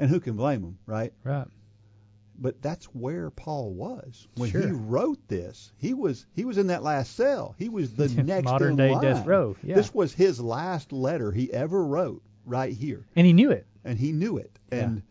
And 0.02 0.10
who 0.10 0.20
can 0.20 0.34
blame 0.36 0.62
them, 0.62 0.78
right? 0.86 1.12
Right. 1.22 1.46
But 2.38 2.60
that's 2.60 2.86
where 2.86 3.30
Paul 3.30 3.72
was 3.72 4.26
when 4.36 4.50
he 4.50 4.58
wrote 4.66 5.28
this. 5.28 5.70
He 5.76 5.94
was 5.94 6.26
he 6.34 6.44
was 6.44 6.58
in 6.58 6.66
that 6.68 6.82
last 6.82 7.14
cell. 7.14 7.54
He 7.58 7.68
was 7.68 7.94
the 7.94 8.08
next 8.22 8.44
Modern 8.46 8.70
in 8.72 8.76
day 8.76 8.90
line. 8.92 9.02
death 9.02 9.26
row. 9.26 9.54
Yeah. 9.62 9.76
This 9.76 9.94
was 9.94 10.12
his 10.12 10.40
last 10.40 10.92
letter 10.92 11.30
he 11.30 11.52
ever 11.52 11.84
wrote 11.84 12.20
right 12.44 12.72
here, 12.72 13.06
and 13.14 13.26
he 13.26 13.32
knew 13.32 13.52
it. 13.52 13.64
and 13.84 13.96
he 13.98 14.10
knew 14.12 14.38
it. 14.38 14.58
Yeah. 14.72 14.78
And 14.80 15.02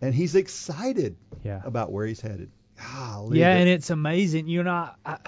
and 0.00 0.14
he's 0.14 0.34
excited 0.36 1.16
Yeah. 1.42 1.62
about 1.64 1.90
where 1.90 2.06
he's 2.06 2.20
headed. 2.20 2.50
Golly, 2.78 3.40
Yeah, 3.40 3.56
and 3.56 3.68
it's 3.68 3.90
amazing. 3.90 4.46
You 4.46 4.62
know, 4.62 4.70
I, 4.70 4.92
I 5.04 5.18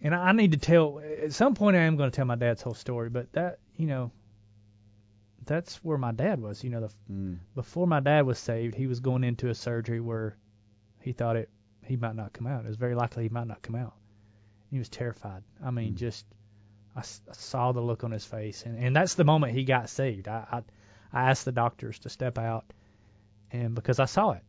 and 0.00 0.14
I 0.14 0.32
need 0.32 0.52
to 0.52 0.58
tell 0.58 1.00
at 1.22 1.32
some 1.32 1.54
point 1.54 1.76
I 1.76 1.80
am 1.80 1.96
going 1.96 2.10
to 2.10 2.14
tell 2.16 2.24
my 2.24 2.34
dad's 2.36 2.62
whole 2.62 2.74
story, 2.74 3.10
but 3.10 3.32
that 3.32 3.58
you 3.76 3.86
know, 3.86 4.10
that's 5.46 5.76
where 5.84 5.98
my 5.98 6.12
dad 6.12 6.40
was. 6.40 6.62
You 6.64 6.70
know, 6.70 6.80
the, 6.80 6.90
Mm, 7.12 7.38
before 7.54 7.86
my 7.86 8.00
dad 8.00 8.26
was 8.26 8.38
saved, 8.38 8.74
he 8.74 8.86
was 8.86 9.00
going 9.00 9.24
into 9.24 9.48
a 9.48 9.54
surgery 9.54 10.00
where 10.00 10.36
he 11.00 11.12
thought 11.12 11.36
it 11.36 11.50
he 11.84 11.96
might 11.96 12.16
not 12.16 12.32
come 12.32 12.46
out. 12.46 12.64
It 12.64 12.68
was 12.68 12.76
very 12.76 12.94
likely 12.94 13.24
he 13.24 13.28
might 13.28 13.46
not 13.46 13.60
come 13.62 13.74
out. 13.74 13.94
He 14.70 14.78
was 14.78 14.88
terrified. 14.88 15.42
I 15.62 15.70
mean, 15.70 15.92
Mm. 15.94 15.96
just 15.96 16.24
I 16.96 17.02
saw 17.02 17.72
the 17.72 17.80
look 17.82 18.04
on 18.04 18.10
his 18.12 18.24
face, 18.24 18.64
and 18.64 18.78
and 18.78 18.94
that's 18.96 19.14
the 19.14 19.24
moment 19.24 19.52
he 19.52 19.64
got 19.64 19.88
saved. 19.90 20.28
I 20.28 20.46
I, 20.50 20.62
I 21.12 21.30
asked 21.30 21.44
the 21.44 21.52
doctors 21.52 21.98
to 22.00 22.08
step 22.08 22.38
out, 22.38 22.64
and 23.50 23.74
because 23.74 23.98
I 23.98 24.04
saw 24.06 24.32
it, 24.32 24.42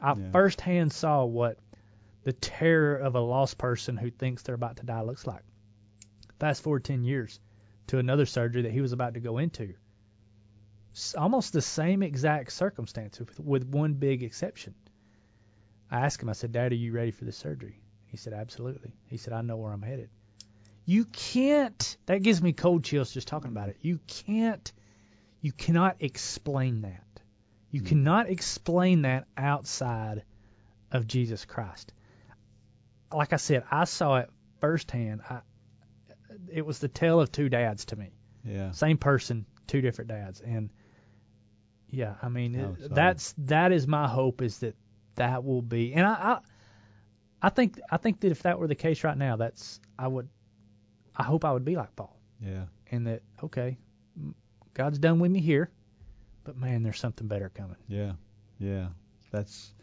I 0.00 0.14
Yeah. 0.14 0.30
firsthand 0.32 0.92
saw 0.92 1.24
what 1.24 1.58
the 2.24 2.32
terror 2.32 2.96
of 2.96 3.14
a 3.16 3.20
lost 3.20 3.56
person 3.58 3.96
who 3.96 4.10
thinks 4.10 4.42
they're 4.42 4.54
about 4.54 4.76
to 4.78 4.86
die 4.86 5.02
looks 5.02 5.26
like. 5.26 5.42
Fast 6.38 6.62
forward 6.62 6.84
10 6.84 7.02
years 7.04 7.40
to 7.88 7.98
another 7.98 8.26
surgery 8.26 8.62
that 8.62 8.72
he 8.72 8.80
was 8.80 8.92
about 8.92 9.14
to 9.14 9.20
go 9.20 9.38
into. 9.38 9.74
Almost 11.16 11.52
the 11.52 11.62
same 11.62 12.02
exact 12.02 12.52
circumstance 12.52 13.18
with, 13.18 13.38
with 13.40 13.64
one 13.64 13.94
big 13.94 14.22
exception. 14.22 14.74
I 15.90 16.00
asked 16.00 16.22
him, 16.22 16.28
I 16.28 16.32
said, 16.32 16.52
Dad, 16.52 16.72
are 16.72 16.76
you 16.76 16.92
ready 16.92 17.10
for 17.10 17.24
this 17.24 17.36
surgery? 17.36 17.80
He 18.06 18.16
said, 18.16 18.32
Absolutely. 18.32 18.92
He 19.08 19.16
said, 19.16 19.32
I 19.32 19.40
know 19.42 19.56
where 19.56 19.72
I'm 19.72 19.82
headed. 19.82 20.10
You 20.84 21.04
can't, 21.06 21.96
that 22.06 22.22
gives 22.22 22.42
me 22.42 22.52
cold 22.52 22.84
chills 22.84 23.12
just 23.12 23.28
talking 23.28 23.50
about 23.50 23.68
it. 23.68 23.76
You 23.80 24.00
can't, 24.06 24.72
you 25.40 25.52
cannot 25.52 25.96
explain 26.00 26.82
that. 26.82 27.04
You 27.70 27.80
Mm. 27.82 27.86
cannot 27.86 28.28
explain 28.28 29.02
that 29.02 29.26
outside 29.36 30.24
of 30.90 31.06
Jesus 31.06 31.44
Christ. 31.46 31.92
Like 33.14 33.32
I 33.32 33.36
said, 33.36 33.62
I 33.70 33.84
saw 33.84 34.18
it 34.18 34.30
firsthand. 34.60 35.22
I, 35.28 35.40
it 36.50 36.66
was 36.66 36.80
the 36.80 36.88
tale 36.88 37.20
of 37.20 37.30
two 37.32 37.48
dads 37.48 37.86
to 37.86 37.96
me. 37.96 38.10
yeah. 38.44 38.72
Same 38.72 38.98
person, 38.98 39.46
two 39.66 39.80
different 39.80 40.08
dads, 40.08 40.40
and 40.40 40.70
yeah, 41.92 42.14
I 42.20 42.28
mean 42.28 42.58
oh, 42.58 42.76
it- 42.84 42.92
that's 42.92 43.34
that 43.38 43.70
is 43.70 43.86
my 43.86 44.08
hope 44.08 44.42
is 44.42 44.58
that 44.58 44.74
that 45.14 45.44
will 45.44 45.62
be, 45.62 45.92
and 45.94 46.04
I, 46.06 46.12
I 46.12 46.38
I 47.42 47.48
think 47.50 47.78
I 47.90 47.98
think 47.98 48.20
that 48.20 48.32
if 48.32 48.42
that 48.42 48.58
were 48.58 48.66
the 48.66 48.74
case 48.74 49.04
right 49.04 49.16
now, 49.16 49.36
that's 49.36 49.78
I 49.98 50.08
would 50.08 50.28
I 51.14 51.22
hope 51.22 51.44
I 51.44 51.52
would 51.52 51.64
be 51.64 51.76
like 51.76 51.94
Paul, 51.94 52.18
Yeah. 52.40 52.64
and 52.90 53.06
that 53.06 53.22
okay, 53.44 53.76
God's 54.74 54.98
done 54.98 55.18
with 55.20 55.30
me 55.30 55.40
here, 55.40 55.70
but 56.44 56.56
man, 56.56 56.82
there's 56.82 56.98
something 56.98 57.28
better 57.28 57.50
coming. 57.54 57.76
Yeah. 57.88 58.12
Yeah. 58.58 58.88
That's 59.30 59.74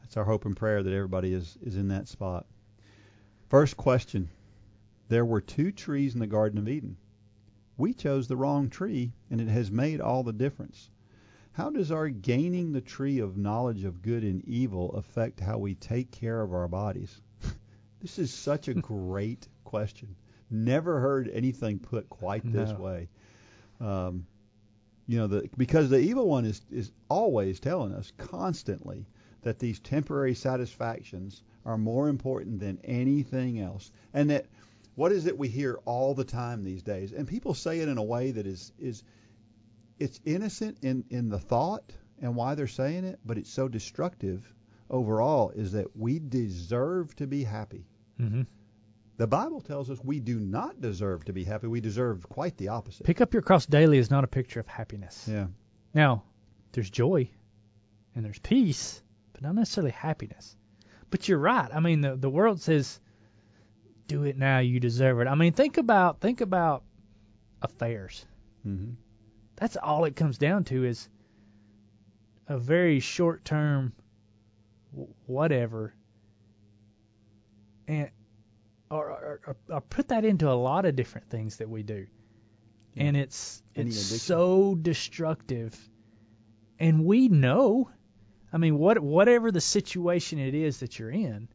that's 0.00 0.16
our 0.16 0.24
hope 0.24 0.44
and 0.44 0.56
prayer 0.56 0.82
that 0.84 0.92
everybody 0.92 1.32
is 1.34 1.58
is 1.62 1.76
in 1.76 1.88
that 1.88 2.06
spot. 2.08 2.46
First 3.48 3.76
question. 3.76 4.28
There 5.08 5.24
were 5.24 5.40
two 5.40 5.70
trees 5.70 6.14
in 6.14 6.20
the 6.20 6.26
Garden 6.26 6.58
of 6.58 6.68
Eden. 6.68 6.96
We 7.76 7.92
chose 7.94 8.26
the 8.26 8.36
wrong 8.36 8.68
tree, 8.70 9.12
and 9.30 9.40
it 9.40 9.46
has 9.48 9.70
made 9.70 10.00
all 10.00 10.22
the 10.24 10.32
difference. 10.32 10.90
How 11.56 11.70
does 11.70 11.90
our 11.90 12.10
gaining 12.10 12.72
the 12.72 12.82
tree 12.82 13.18
of 13.18 13.38
knowledge 13.38 13.84
of 13.84 14.02
good 14.02 14.24
and 14.24 14.44
evil 14.46 14.92
affect 14.92 15.40
how 15.40 15.56
we 15.56 15.74
take 15.74 16.10
care 16.10 16.42
of 16.42 16.52
our 16.52 16.68
bodies? 16.68 17.22
this 18.02 18.18
is 18.18 18.30
such 18.30 18.68
a 18.68 18.74
great 18.74 19.48
question. 19.64 20.14
Never 20.50 21.00
heard 21.00 21.30
anything 21.30 21.78
put 21.78 22.10
quite 22.10 22.42
this 22.44 22.68
No. 22.72 22.78
way. 22.78 23.08
Um, 23.80 24.26
you 25.06 25.16
know, 25.16 25.28
the, 25.28 25.48
because 25.56 25.88
the 25.88 25.98
evil 25.98 26.28
one 26.28 26.44
is 26.44 26.60
is 26.70 26.92
always 27.08 27.58
telling 27.58 27.94
us 27.94 28.12
constantly 28.18 29.06
that 29.40 29.58
these 29.58 29.78
temporary 29.78 30.34
satisfactions 30.34 31.42
are 31.64 31.78
more 31.78 32.10
important 32.10 32.60
than 32.60 32.78
anything 32.84 33.60
else, 33.60 33.92
and 34.12 34.28
that 34.28 34.44
what 34.94 35.10
is 35.10 35.24
it 35.24 35.38
we 35.38 35.48
hear 35.48 35.78
all 35.86 36.12
the 36.12 36.24
time 36.24 36.62
these 36.64 36.82
days? 36.82 37.12
And 37.12 37.26
people 37.26 37.54
say 37.54 37.80
it 37.80 37.88
in 37.88 37.96
a 37.96 38.02
way 38.02 38.30
that 38.32 38.46
is 38.46 38.72
is 38.78 39.04
it's 39.98 40.20
innocent 40.24 40.78
in 40.82 41.04
in 41.10 41.28
the 41.28 41.38
thought 41.38 41.92
and 42.20 42.34
why 42.34 42.54
they're 42.54 42.66
saying 42.66 43.04
it, 43.04 43.18
but 43.24 43.38
it's 43.38 43.50
so 43.50 43.68
destructive 43.68 44.52
overall. 44.90 45.50
Is 45.50 45.72
that 45.72 45.96
we 45.96 46.18
deserve 46.18 47.14
to 47.16 47.26
be 47.26 47.44
happy. 47.44 47.86
hmm 48.18 48.42
The 49.16 49.26
Bible 49.26 49.60
tells 49.60 49.90
us 49.90 49.98
we 50.04 50.20
do 50.20 50.38
not 50.38 50.80
deserve 50.80 51.24
to 51.26 51.32
be 51.32 51.44
happy. 51.44 51.66
We 51.66 51.80
deserve 51.80 52.28
quite 52.28 52.56
the 52.56 52.68
opposite. 52.68 53.04
Pick 53.06 53.20
up 53.20 53.32
your 53.32 53.42
cross 53.42 53.66
daily 53.66 53.98
is 53.98 54.10
not 54.10 54.24
a 54.24 54.28
picture 54.28 54.60
of 54.60 54.66
happiness. 54.66 55.26
Yeah. 55.30 55.46
Now, 55.94 56.24
there's 56.72 56.90
joy 56.90 57.30
and 58.14 58.24
there's 58.24 58.38
peace, 58.38 59.02
but 59.32 59.42
not 59.42 59.54
necessarily 59.54 59.92
happiness. 59.92 60.56
But 61.10 61.28
you're 61.28 61.38
right. 61.38 61.70
I 61.72 61.80
mean, 61.80 62.00
the 62.00 62.16
the 62.16 62.30
world 62.30 62.60
says, 62.60 63.00
"Do 64.08 64.24
it 64.24 64.36
now, 64.36 64.58
you 64.58 64.80
deserve 64.80 65.20
it." 65.20 65.28
I 65.28 65.34
mean, 65.34 65.52
think 65.52 65.78
about 65.78 66.20
think 66.20 66.40
about 66.40 66.82
affairs. 67.62 68.26
hmm 68.62 68.92
That's 69.56 69.76
all 69.76 70.04
it 70.04 70.16
comes 70.16 70.38
down 70.38 70.64
to 70.64 70.84
is 70.84 71.08
a 72.46 72.58
very 72.58 73.00
short 73.00 73.44
term 73.44 73.92
whatever, 75.26 75.94
and 77.88 78.10
or, 78.90 79.10
or, 79.10 79.40
or, 79.46 79.56
or 79.68 79.80
put 79.80 80.08
that 80.08 80.24
into 80.24 80.48
a 80.50 80.54
lot 80.54 80.84
of 80.86 80.96
different 80.96 81.28
things 81.28 81.56
that 81.56 81.68
we 81.68 81.82
do, 81.82 82.06
Yeah. 82.94 83.04
and 83.04 83.16
it's 83.16 83.62
Any 83.74 83.88
it's 83.88 83.96
addiction. 83.98 84.18
so 84.18 84.74
destructive, 84.74 85.76
and 86.78 87.04
we 87.04 87.28
know. 87.28 87.90
I 88.52 88.58
mean, 88.58 88.78
what 88.78 88.98
whatever 89.00 89.50
the 89.50 89.60
situation 89.60 90.38
it 90.38 90.54
is 90.54 90.78
that 90.80 90.98
you're 90.98 91.10
in, 91.10 91.48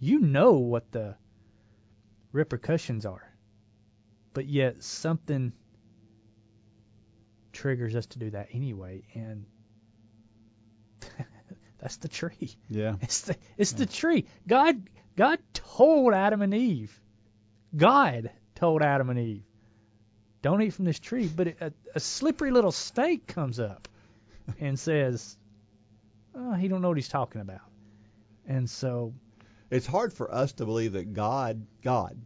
you 0.00 0.18
know 0.20 0.54
what 0.54 0.90
the 0.90 1.16
repercussions 2.32 3.06
are, 3.06 3.28
but 4.32 4.46
yet 4.46 4.82
something 4.82 5.52
triggers 7.54 7.96
us 7.96 8.06
to 8.06 8.18
do 8.18 8.30
that 8.30 8.48
anyway, 8.52 9.04
and 9.14 9.46
that's 11.78 11.96
the 11.96 12.08
tree. 12.08 12.56
Yeah. 12.68 12.96
It's 13.00 13.22
the 13.22 13.36
it's 13.56 13.72
the 13.72 13.86
tree. 13.86 14.26
God 14.46 14.82
God 15.16 15.38
told 15.52 16.12
Adam 16.12 16.42
and 16.42 16.52
Eve. 16.54 17.00
God 17.74 18.30
told 18.54 18.82
Adam 18.82 19.10
and 19.10 19.18
Eve, 19.18 19.44
don't 20.42 20.62
eat 20.62 20.74
from 20.74 20.84
this 20.84 20.98
tree. 20.98 21.26
But 21.26 21.48
a, 21.60 21.72
a 21.94 22.00
slippery 22.00 22.50
little 22.50 22.72
snake 22.72 23.26
comes 23.26 23.58
up 23.58 23.88
and 24.60 24.78
says, 24.78 25.36
oh, 26.34 26.52
he 26.52 26.68
don't 26.68 26.82
know 26.82 26.88
what 26.88 26.96
he's 26.98 27.08
talking 27.08 27.40
about. 27.40 27.62
And 28.46 28.68
so 28.68 29.14
It's 29.70 29.86
hard 29.86 30.12
for 30.12 30.32
us 30.32 30.52
to 30.54 30.66
believe 30.66 30.92
that 30.92 31.14
God, 31.14 31.66
God, 31.82 32.20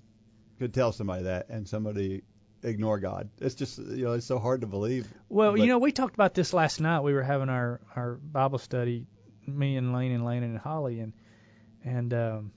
could 0.59 0.75
tell 0.75 0.93
somebody 0.93 1.25
that 1.25 1.49
and 1.49 1.69
somebody 1.69 2.23
ignore 2.63 2.99
God. 2.99 3.29
It's 3.41 3.55
just, 3.55 3.79
you 3.79 4.05
know, 4.05 4.13
it's 4.13 4.27
so 4.27 4.39
hard 4.39 4.61
to 4.63 4.67
believe. 4.67 5.07
Well, 5.29 5.53
But- 5.53 5.61
you 5.61 5.67
know, 5.67 5.79
we 5.79 5.93
talked 5.93 6.15
about 6.15 6.35
this 6.35 6.53
last 6.53 6.81
night. 6.81 7.01
We 7.01 7.13
were 7.15 7.23
having 7.23 7.49
our 7.49 7.81
our 7.97 8.15
Bible 8.15 8.59
study, 8.59 9.07
me 9.47 9.77
and 9.77 9.93
Lane 9.93 10.13
and 10.13 10.25
Lane 10.25 10.43
and 10.43 10.59
Holly, 10.59 11.01
and 11.01 11.13
and 11.85 12.13
um, 12.15 12.53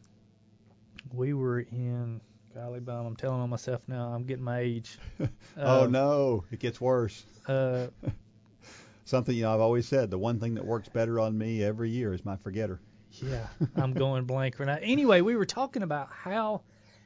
we 1.13 1.33
were 1.33 1.59
in. 1.59 2.21
Golly 2.53 2.81
bum, 2.81 3.05
I'm 3.05 3.15
telling 3.15 3.39
on 3.39 3.49
myself 3.49 3.81
now. 3.87 4.09
I'm 4.13 4.25
getting 4.25 4.43
my 4.43 4.59
age. 4.59 4.97
oh 5.57 5.85
Um, 5.85 5.91
no, 5.93 6.43
it 6.51 6.59
gets 6.59 6.81
worse. 6.81 7.23
Uh, 7.47 7.87
Something 9.05 9.35
you 9.35 9.43
know, 9.43 9.53
I've 9.53 9.61
always 9.61 9.87
said, 9.87 10.11
the 10.11 10.17
one 10.17 10.39
thing 10.39 10.55
that 10.55 10.65
works 10.65 10.89
better 10.89 11.19
on 11.19 11.37
me 11.37 11.63
every 11.63 11.89
year 11.89 12.13
is 12.13 12.25
my 12.25 12.35
forgetter. 12.35 12.79
yeah, 13.21 13.47
I'm 13.77 13.93
going 13.93 14.25
blank 14.25 14.59
right 14.59 14.65
now. 14.65 14.77
Anyway, 14.81 15.21
we 15.21 15.35
were 15.37 15.45
talking 15.45 15.81
about 15.83 16.09
how 16.11 16.61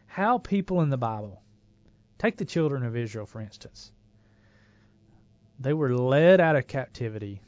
how 0.07 0.39
people 0.39 0.81
in 0.81 0.89
the 0.89 0.97
Bible, 0.97 1.41
take 2.25 2.37
the 2.37 2.45
children 2.45 2.83
of 2.83 2.95
Israel 2.95 3.25
for 3.25 3.39
instance. 3.39 3.91
They 5.59 5.73
were 5.73 5.95
led 5.95 6.41
out 6.41 6.55
of 6.55 6.67
captivity 6.67 7.41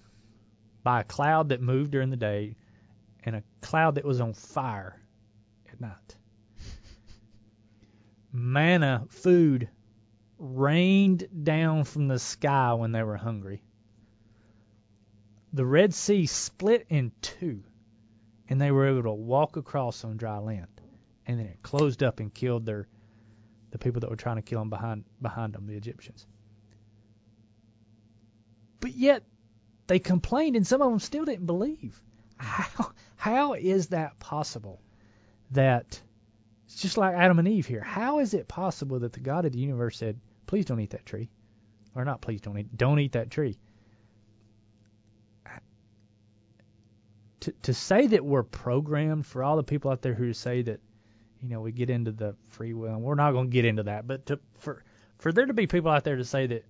by 0.84 1.02
a 1.02 1.04
cloud 1.04 1.50
that 1.50 1.62
moved 1.62 1.92
during 1.92 2.10
the 2.10 2.16
day 2.16 2.56
and 3.24 3.36
a 3.36 3.44
cloud 3.62 3.96
that 3.96 4.06
was 4.06 4.22
on 4.22 4.34
fire 4.34 5.02
at 5.72 5.82
night. 5.82 6.16
Manna, 8.32 9.06
food, 9.10 9.68
rained 10.38 11.28
down 11.44 11.84
from 11.84 12.08
the 12.08 12.20
sky 12.20 12.74
when 12.74 12.92
they 12.92 13.04
were 13.04 13.18
hungry. 13.18 13.64
The 15.54 15.66
Red 15.66 15.94
Sea 15.94 16.28
split 16.28 16.86
in 16.90 17.12
two, 17.22 17.64
and 18.48 18.62
they 18.62 18.72
were 18.72 18.88
able 18.88 19.04
to 19.04 19.12
walk 19.12 19.58
across 19.58 20.06
on 20.06 20.18
dry 20.18 20.38
land. 20.38 20.68
And 21.26 21.40
then 21.40 21.48
it 21.48 21.64
closed 21.64 22.04
up 22.04 22.20
and 22.20 22.34
killed 22.34 22.66
their 22.66 22.88
the 23.72 23.78
people 23.78 24.00
that 24.02 24.10
were 24.10 24.16
trying 24.16 24.38
to 24.38 24.42
kill 24.42 24.62
him 24.62 24.70
behind 24.70 25.04
behind 25.22 25.54
them, 25.54 25.68
the 25.68 25.76
Egyptians. 25.76 26.26
But 28.80 28.94
yet 28.94 29.24
they 29.88 30.00
complained, 30.00 30.56
and 30.56 30.66
some 30.68 30.82
of 30.82 30.90
them 30.90 31.00
still 31.00 31.26
didn't 31.26 31.46
believe. 31.46 32.02
How 32.38 32.92
how 33.16 33.54
is 33.54 33.88
that 33.88 34.20
possible? 34.20 34.82
That 35.52 36.02
it's 36.66 36.82
just 36.82 36.98
like 36.98 37.16
Adam 37.16 37.40
and 37.40 37.48
Eve 37.48 37.66
here. 37.66 37.82
How 37.82 38.20
is 38.20 38.34
it 38.34 38.48
possible 38.48 39.00
that 39.00 39.14
the 39.14 39.20
God 39.20 39.46
of 39.46 39.54
the 39.54 39.60
universe 39.60 39.98
said, 39.98 40.20
"Please 40.46 40.66
don't 40.66 40.80
eat 40.80 40.92
that 40.92 41.06
tree," 41.06 41.30
or 41.96 42.06
not, 42.06 42.22
"Please 42.22 42.42
don't 42.42 42.58
eat 42.58 42.78
don't 42.78 43.00
eat 43.00 43.14
that 43.14 43.32
tree"? 43.32 43.58
To 47.42 47.52
to 47.64 47.74
say 47.74 48.08
that 48.08 48.26
we're 48.26 48.44
programmed 48.44 49.26
for 49.26 49.44
all 49.44 49.56
the 49.56 49.64
people 49.64 49.90
out 49.90 50.02
there 50.02 50.14
who 50.14 50.34
say 50.34 50.62
that, 50.64 50.80
you 51.42 51.50
know, 51.50 51.62
we 51.62 51.72
get 51.72 51.90
into 51.90 52.12
the 52.12 52.36
free 52.50 52.74
will, 52.74 52.94
and 52.94 53.02
we're 53.02 53.16
not 53.16 53.32
going 53.32 53.48
to 53.48 53.52
get 53.54 53.66
into 53.66 53.84
that, 53.84 54.08
but 54.08 54.26
to 54.28 54.40
for 54.60 54.84
for 55.20 55.32
there 55.32 55.46
to 55.46 55.54
be 55.54 55.68
people 55.68 55.92
out 55.92 56.04
there 56.04 56.16
to 56.16 56.26
say 56.26 56.48
that 56.48 56.66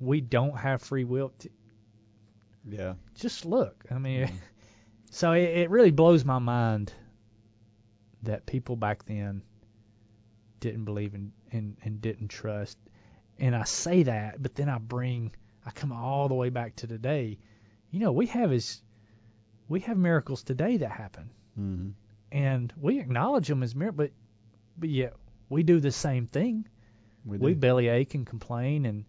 we 0.00 0.20
don't 0.20 0.56
have 0.56 0.82
free 0.82 1.04
will, 1.04 1.32
t- 1.38 1.50
Yeah. 2.68 2.94
just 3.14 3.44
look. 3.44 3.84
I 3.90 3.98
mean, 3.98 4.28
so 5.10 5.32
it, 5.32 5.44
it 5.44 5.70
really 5.70 5.90
blows 5.90 6.24
my 6.24 6.38
mind 6.38 6.92
that 8.22 8.46
people 8.46 8.76
back 8.76 9.04
then 9.06 9.42
didn't 10.60 10.84
believe 10.84 11.14
in, 11.14 11.32
in 11.50 11.76
and 11.82 12.00
didn't 12.00 12.28
trust. 12.28 12.78
And 13.38 13.54
I 13.54 13.64
say 13.64 14.04
that, 14.04 14.42
but 14.42 14.54
then 14.54 14.68
I 14.68 14.78
bring, 14.78 15.32
I 15.66 15.70
come 15.70 15.92
all 15.92 16.28
the 16.28 16.34
way 16.34 16.48
back 16.50 16.76
to 16.76 16.86
today. 16.86 17.38
You 17.90 18.00
know, 18.00 18.12
we 18.12 18.26
have 18.26 18.52
is, 18.52 18.80
we 19.68 19.80
have 19.80 19.96
miracles 19.96 20.42
today 20.42 20.78
that 20.78 20.90
happen, 20.90 21.30
hmm 21.54 21.90
and 22.34 22.72
we 22.78 22.98
acknowledge 22.98 23.46
them 23.46 23.62
as 23.62 23.74
miracles, 23.74 24.08
but 24.08 24.10
but 24.76 24.88
yet 24.90 25.14
we 25.48 25.62
do 25.62 25.78
the 25.78 25.92
same 25.92 26.26
thing. 26.26 26.66
We, 27.24 27.38
We 27.38 27.54
do. 27.54 27.60
bellyache 27.60 28.14
and 28.14 28.26
complain 28.26 28.84
and 28.84 29.04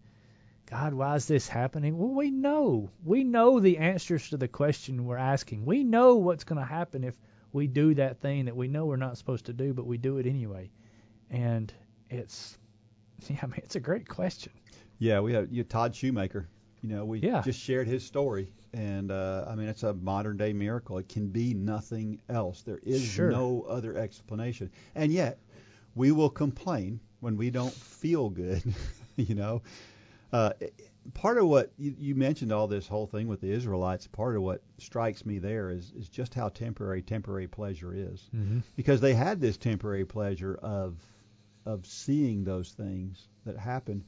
God, 0.66 0.94
why 0.94 1.14
is 1.16 1.26
this 1.26 1.46
happening? 1.46 1.96
Well, 1.96 2.08
we 2.08 2.30
know. 2.30 2.90
We 3.04 3.22
know 3.24 3.60
the 3.60 3.78
answers 3.78 4.30
to 4.30 4.36
the 4.36 4.48
question 4.48 5.04
we're 5.04 5.16
asking. 5.16 5.64
We 5.64 5.84
know 5.84 6.16
what's 6.16 6.44
going 6.44 6.60
to 6.60 6.66
happen 6.66 7.04
if 7.04 7.16
we 7.52 7.68
do 7.68 7.94
that 7.94 8.20
thing 8.20 8.46
that 8.46 8.56
we 8.56 8.66
know 8.66 8.86
we're 8.86 8.96
not 8.96 9.16
supposed 9.16 9.46
to 9.46 9.52
do, 9.52 9.72
but 9.74 9.86
we 9.86 9.96
do 9.96 10.18
it 10.18 10.26
anyway. 10.26 10.70
And 11.30 11.72
it's, 12.10 12.58
yeah, 13.28 13.38
I 13.42 13.46
mean, 13.46 13.60
it's 13.62 13.76
a 13.76 13.80
great 13.80 14.08
question. 14.08 14.52
Yeah, 14.98 15.20
we 15.20 15.34
have 15.34 15.52
you 15.52 15.62
Todd 15.62 15.94
Shoemaker. 15.94 16.48
You 16.86 16.94
know, 16.94 17.04
we 17.04 17.18
Yeah. 17.18 17.40
just 17.42 17.58
shared 17.58 17.88
his 17.88 18.04
story, 18.04 18.52
and 18.72 19.10
uh, 19.10 19.44
I 19.48 19.56
mean, 19.56 19.66
it's 19.68 19.82
a 19.82 19.92
modern 19.92 20.36
day 20.36 20.52
miracle. 20.52 20.98
It 20.98 21.08
can 21.08 21.26
be 21.30 21.52
nothing 21.52 22.20
else. 22.28 22.62
There 22.62 22.78
is 22.84 23.02
Sure. 23.02 23.28
no 23.28 23.62
other 23.62 23.96
explanation, 23.96 24.70
and 24.94 25.10
yet 25.10 25.40
we 25.96 26.12
will 26.12 26.30
complain 26.30 27.00
when 27.18 27.36
we 27.36 27.50
don't 27.50 27.74
feel 27.74 28.30
good. 28.30 28.62
you 29.16 29.34
know, 29.34 29.62
uh, 30.32 30.52
part 31.12 31.38
of 31.38 31.48
what 31.48 31.72
you, 31.76 31.92
you 31.98 32.14
mentioned 32.14 32.52
all 32.52 32.68
this 32.68 32.86
whole 32.86 33.08
thing 33.08 33.26
with 33.26 33.40
the 33.40 33.50
Israelites. 33.50 34.06
Part 34.06 34.36
of 34.36 34.42
what 34.42 34.62
strikes 34.78 35.26
me 35.26 35.40
there 35.40 35.70
is 35.70 35.90
is 35.98 36.08
just 36.08 36.34
how 36.34 36.50
temporary 36.50 37.02
temporary 37.02 37.48
pleasure 37.48 37.92
is 37.92 38.30
Mm-hmm. 38.32 38.60
because 38.76 39.00
they 39.00 39.14
had 39.14 39.40
this 39.40 39.56
temporary 39.56 40.04
pleasure 40.04 40.54
of 40.62 41.04
of 41.64 41.84
seeing 41.84 42.44
those 42.44 42.70
things 42.70 43.26
that 43.44 43.56
happened 43.58 44.04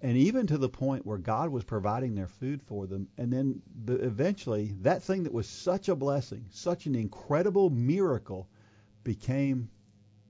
and 0.00 0.16
even 0.16 0.46
to 0.46 0.58
the 0.58 0.68
point 0.68 1.04
where 1.06 1.18
God 1.18 1.50
was 1.50 1.64
providing 1.64 2.14
their 2.14 2.28
food 2.28 2.62
for 2.62 2.86
them 2.86 3.08
and 3.18 3.32
then 3.32 3.62
the, 3.84 3.94
eventually 3.96 4.74
that 4.82 5.02
thing 5.02 5.24
that 5.24 5.32
was 5.32 5.48
such 5.48 5.88
a 5.88 5.96
blessing 5.96 6.46
such 6.50 6.86
an 6.86 6.94
incredible 6.94 7.70
miracle 7.70 8.48
became 9.04 9.68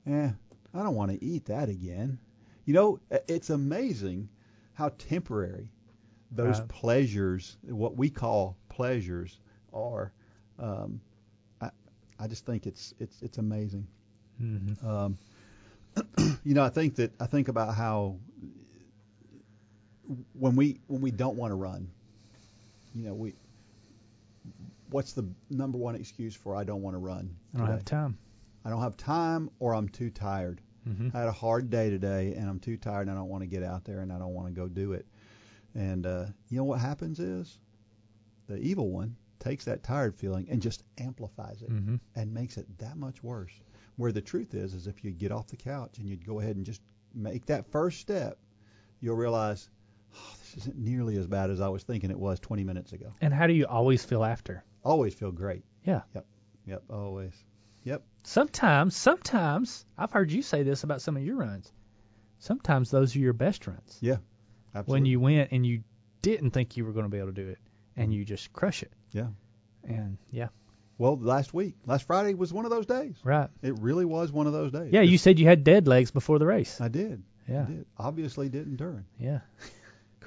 eh, 0.07 0.31
I 0.75 0.83
don't 0.83 0.95
want 0.95 1.11
to 1.13 1.25
eat 1.25 1.47
that 1.47 1.69
again. 1.69 2.19
You 2.65 2.75
know, 2.75 3.01
it's 3.27 3.51
amazing 3.51 4.29
how 4.75 4.91
temporary 4.99 5.73
those 6.31 6.61
Right. 6.61 6.69
pleasures, 6.69 7.57
what 7.63 7.97
we 7.97 8.11
call 8.11 8.57
pleasures, 8.69 9.41
are. 9.73 10.13
Um, 10.59 11.01
I, 11.61 11.71
I 12.19 12.27
just 12.27 12.45
think 12.47 12.67
it's 12.67 12.95
it's 12.99 13.23
it's 13.23 13.39
amazing. 13.39 13.87
Mm-hmm. 14.43 14.87
Um, 14.87 15.19
you 16.45 16.55
know, 16.55 16.63
I 16.63 16.69
think 16.69 16.97
that 16.97 17.13
I 17.21 17.27
think 17.27 17.49
about 17.49 17.75
how 17.75 18.19
when 20.33 20.57
we 20.57 20.81
when 20.87 21.01
we 21.01 21.11
don't 21.11 21.37
want 21.37 21.51
to 21.51 21.55
run, 21.57 21.91
you 22.95 23.05
know, 23.05 23.15
we 23.15 23.35
what's 24.91 25.13
the 25.13 25.27
number 25.51 25.77
one 25.79 25.95
excuse 25.95 26.35
for 26.35 26.55
I 26.55 26.65
don't 26.65 26.83
want 26.83 26.95
to 26.95 26.99
run? 26.99 27.35
I 27.55 27.59
don't 27.59 27.67
have 27.69 27.85
time. 27.85 28.19
I 28.65 28.71
don't 28.71 28.81
have 28.81 28.97
time 28.97 29.51
or 29.59 29.75
I'm 29.75 29.89
too 29.89 30.11
tired. 30.11 30.61
Mm-hmm. 30.89 31.15
I 31.15 31.21
had 31.21 31.29
a 31.29 31.33
hard 31.33 31.69
day 31.71 31.91
today 31.91 32.35
and 32.35 32.49
I'm 32.49 32.59
too 32.59 32.77
tired 32.77 33.03
and 33.03 33.11
I 33.11 33.15
don't 33.15 33.29
want 33.29 33.43
to 33.43 33.47
get 33.47 33.63
out 33.63 33.85
there 33.85 34.01
and 34.01 34.13
I 34.13 34.19
don't 34.19 34.33
want 34.33 34.49
to 34.49 34.55
go 34.55 34.67
do 34.69 34.93
it. 34.93 35.07
And 35.75 36.07
uh, 36.07 36.27
you 36.49 36.57
know 36.57 36.65
what 36.65 36.81
happens 36.81 37.19
is 37.21 37.59
the 38.47 38.57
evil 38.59 38.91
one 38.91 39.17
takes 39.39 39.65
that 39.67 39.83
tired 39.83 40.17
feeling 40.17 40.47
and 40.51 40.61
just 40.63 40.83
amplifies 40.99 41.63
it 41.63 41.71
Mm-hmm. 41.71 41.97
and 42.17 42.33
makes 42.33 42.57
it 42.57 42.67
that 42.79 42.97
much 42.97 43.23
worse. 43.23 43.53
Where 43.97 44.13
the 44.13 44.21
truth 44.23 44.55
is, 44.55 44.75
is 44.75 44.87
if 44.87 45.05
you 45.05 45.11
get 45.11 45.33
off 45.33 45.49
the 45.49 45.57
couch 45.57 45.99
and 45.99 46.09
you'd 46.09 46.27
go 46.27 46.41
ahead 46.41 46.57
and 46.57 46.65
just 46.65 46.81
make 47.15 47.45
that 47.47 47.71
first 47.71 48.01
step, 48.01 48.39
you'll 49.01 49.17
realize 49.17 49.69
oh, 50.15 50.35
this 50.41 50.57
isn't 50.63 50.77
nearly 50.79 51.17
as 51.17 51.27
bad 51.27 51.51
as 51.51 51.61
I 51.61 51.69
was 51.69 51.83
thinking 51.83 52.11
it 52.11 52.19
was 52.19 52.41
20 52.41 52.65
minutes 52.65 52.93
ago. 52.93 53.13
And 53.21 53.33
how 53.33 53.47
do 53.47 53.53
you 53.53 53.67
always 53.67 54.05
feel 54.05 54.25
after? 54.25 54.65
Always 54.85 55.15
feel 55.15 55.33
great. 55.33 55.65
Yeah. 55.85 56.03
Yep. 56.15 56.27
Yep. 56.67 56.83
Always. 56.91 57.33
Yep. 57.85 58.03
Sometimes, 58.25 58.95
sometimes 58.97 59.85
I've 59.97 60.13
heard 60.13 60.31
you 60.31 60.43
say 60.43 60.63
this 60.63 60.83
about 60.85 61.01
some 61.01 61.17
of 61.17 61.25
your 61.25 61.37
runs. 61.37 61.73
Sometimes 62.41 62.91
those 62.91 63.17
are 63.17 63.19
your 63.19 63.33
best 63.33 63.67
runs. 63.67 63.99
Yeah. 64.01 64.17
Absolutely. 64.75 64.93
When 64.93 65.07
you 65.07 65.21
went 65.21 65.53
and 65.53 65.67
you 65.67 65.83
didn't 66.23 66.51
think 66.51 66.77
you 66.77 66.85
were 66.85 66.93
going 66.93 67.05
to 67.07 67.11
be 67.11 67.19
able 67.19 67.29
to 67.29 67.33
do 67.33 67.49
it, 67.49 67.59
and 67.97 68.13
you 68.13 68.25
just 68.25 68.53
crush 68.53 68.83
it. 68.83 68.93
Yeah. 69.13 69.29
And 69.85 70.19
yeah, 70.31 70.49
Well, 70.99 71.17
last 71.19 71.55
week, 71.55 71.75
last 71.87 72.07
Friday 72.07 72.35
was 72.35 72.53
one 72.53 72.65
of 72.65 72.71
those 72.71 72.87
days. 72.87 73.17
right. 73.25 73.49
It 73.63 73.79
really 73.81 74.05
was 74.05 74.31
one 74.31 74.47
of 74.47 74.53
those 74.53 74.71
days. 74.73 74.93
Yeah, 74.93 75.01
you 75.01 75.17
said 75.19 75.39
you 75.39 75.47
had 75.47 75.65
dead 75.65 75.89
legs 75.89 76.11
before 76.11 76.39
the 76.39 76.47
race. 76.47 76.81
I 76.81 76.89
did. 76.89 77.23
Yeah. 77.49 77.63
I 77.63 77.65
did. 77.65 77.87
Obviously 77.97 78.49
didn't 78.51 78.77
during. 78.77 79.05
Yeah. 79.19 79.41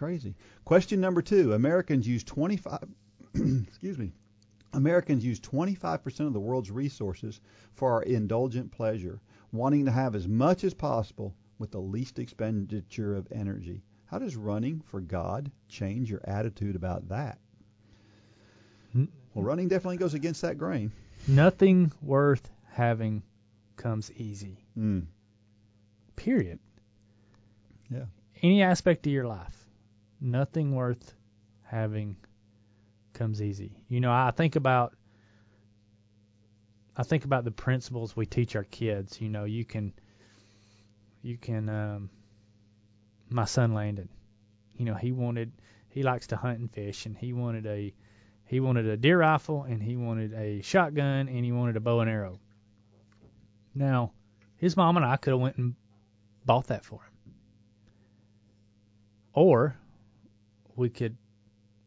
Crazy. 0.02 0.34
Question 0.66 1.00
number 1.00 1.22
two. 1.22 1.54
Americans 1.54 2.08
use 2.08 2.24
25. 2.24 2.90
excuse 3.68 4.00
me. 4.00 4.12
Americans 4.74 5.24
use 5.24 5.40
25% 5.40 6.22
of 6.22 6.34
the 6.34 6.40
world's 6.40 6.72
resources 6.72 7.40
for 7.76 7.92
our 7.92 8.02
indulgent 8.02 8.72
pleasure, 8.72 9.22
wanting 9.52 9.86
to 9.86 9.92
have 9.92 10.16
as 10.16 10.28
much 10.28 10.64
as 10.64 10.74
possible 10.74 11.36
with 11.60 11.70
the 11.70 11.80
least 11.80 12.18
expenditure 12.18 13.16
of 13.16 13.32
energy. 13.32 13.84
How 14.06 14.18
does 14.18 14.36
running 14.36 14.82
for 14.88 15.02
God 15.02 15.52
change 15.68 16.10
your 16.10 16.22
attitude 16.24 16.76
about 16.76 17.10
that? 17.10 17.38
Well, 18.96 19.46
running 19.46 19.68
definitely 19.68 19.98
goes 19.98 20.16
against 20.16 20.42
that 20.42 20.58
grain. 20.58 20.92
Nothing 21.28 21.92
worth 22.02 22.50
having 22.72 23.22
comes 23.78 24.12
easy. 24.14 24.66
Mm. 24.76 25.06
Period. 26.16 26.58
Yeah. 27.92 28.06
Any 28.42 28.64
aspect 28.64 29.06
of 29.06 29.12
your 29.12 29.28
life, 29.28 29.62
nothing 30.22 30.76
worth 30.76 31.16
having 31.64 32.16
comes 33.14 33.42
easy. 33.42 33.84
You 33.90 34.00
know, 34.00 34.12
I 34.12 34.32
think 34.32 34.56
about 34.56 34.94
I 36.96 37.04
think 37.04 37.26
about 37.26 37.44
the 37.44 37.52
principles 37.52 38.16
we 38.16 38.26
teach 38.26 38.56
our 38.56 38.64
kids. 38.64 39.20
You 39.20 39.30
know, 39.30 39.46
you 39.46 39.66
can 39.66 39.94
you 41.22 41.38
can 41.38 41.68
um 41.68 42.10
my 43.30 43.46
son 43.46 43.74
Landon, 43.74 44.10
you 44.78 44.86
know, 44.86 44.94
he 44.94 45.12
wanted 45.12 45.52
he 45.90 46.04
likes 46.04 46.28
to 46.28 46.38
hunt 46.38 46.60
and 46.60 46.72
fish 46.72 47.06
and 47.06 47.18
he 47.18 47.34
wanted 47.34 47.66
a 47.66 47.94
he 48.46 48.60
wanted 48.60 48.86
a 48.86 48.98
deer 48.98 49.20
rifle 49.20 49.64
and 49.64 49.82
he 49.82 49.96
wanted 49.96 50.34
a 50.34 50.62
shotgun 50.62 51.30
and 51.30 51.46
he 51.46 51.52
wanted 51.52 51.78
a 51.78 51.80
bow 51.80 52.02
and 52.02 52.10
arrow. 52.10 52.40
Now, 53.74 54.12
his 54.58 54.76
mom 54.76 54.98
and 54.98 55.06
I 55.06 55.16
could 55.16 55.32
have 55.32 55.40
went 55.40 55.56
and 55.56 55.76
bought 56.46 56.68
that 56.68 56.84
for 56.84 56.96
him. 56.96 57.34
Or 59.34 59.78
we 60.82 60.90
could 60.90 61.16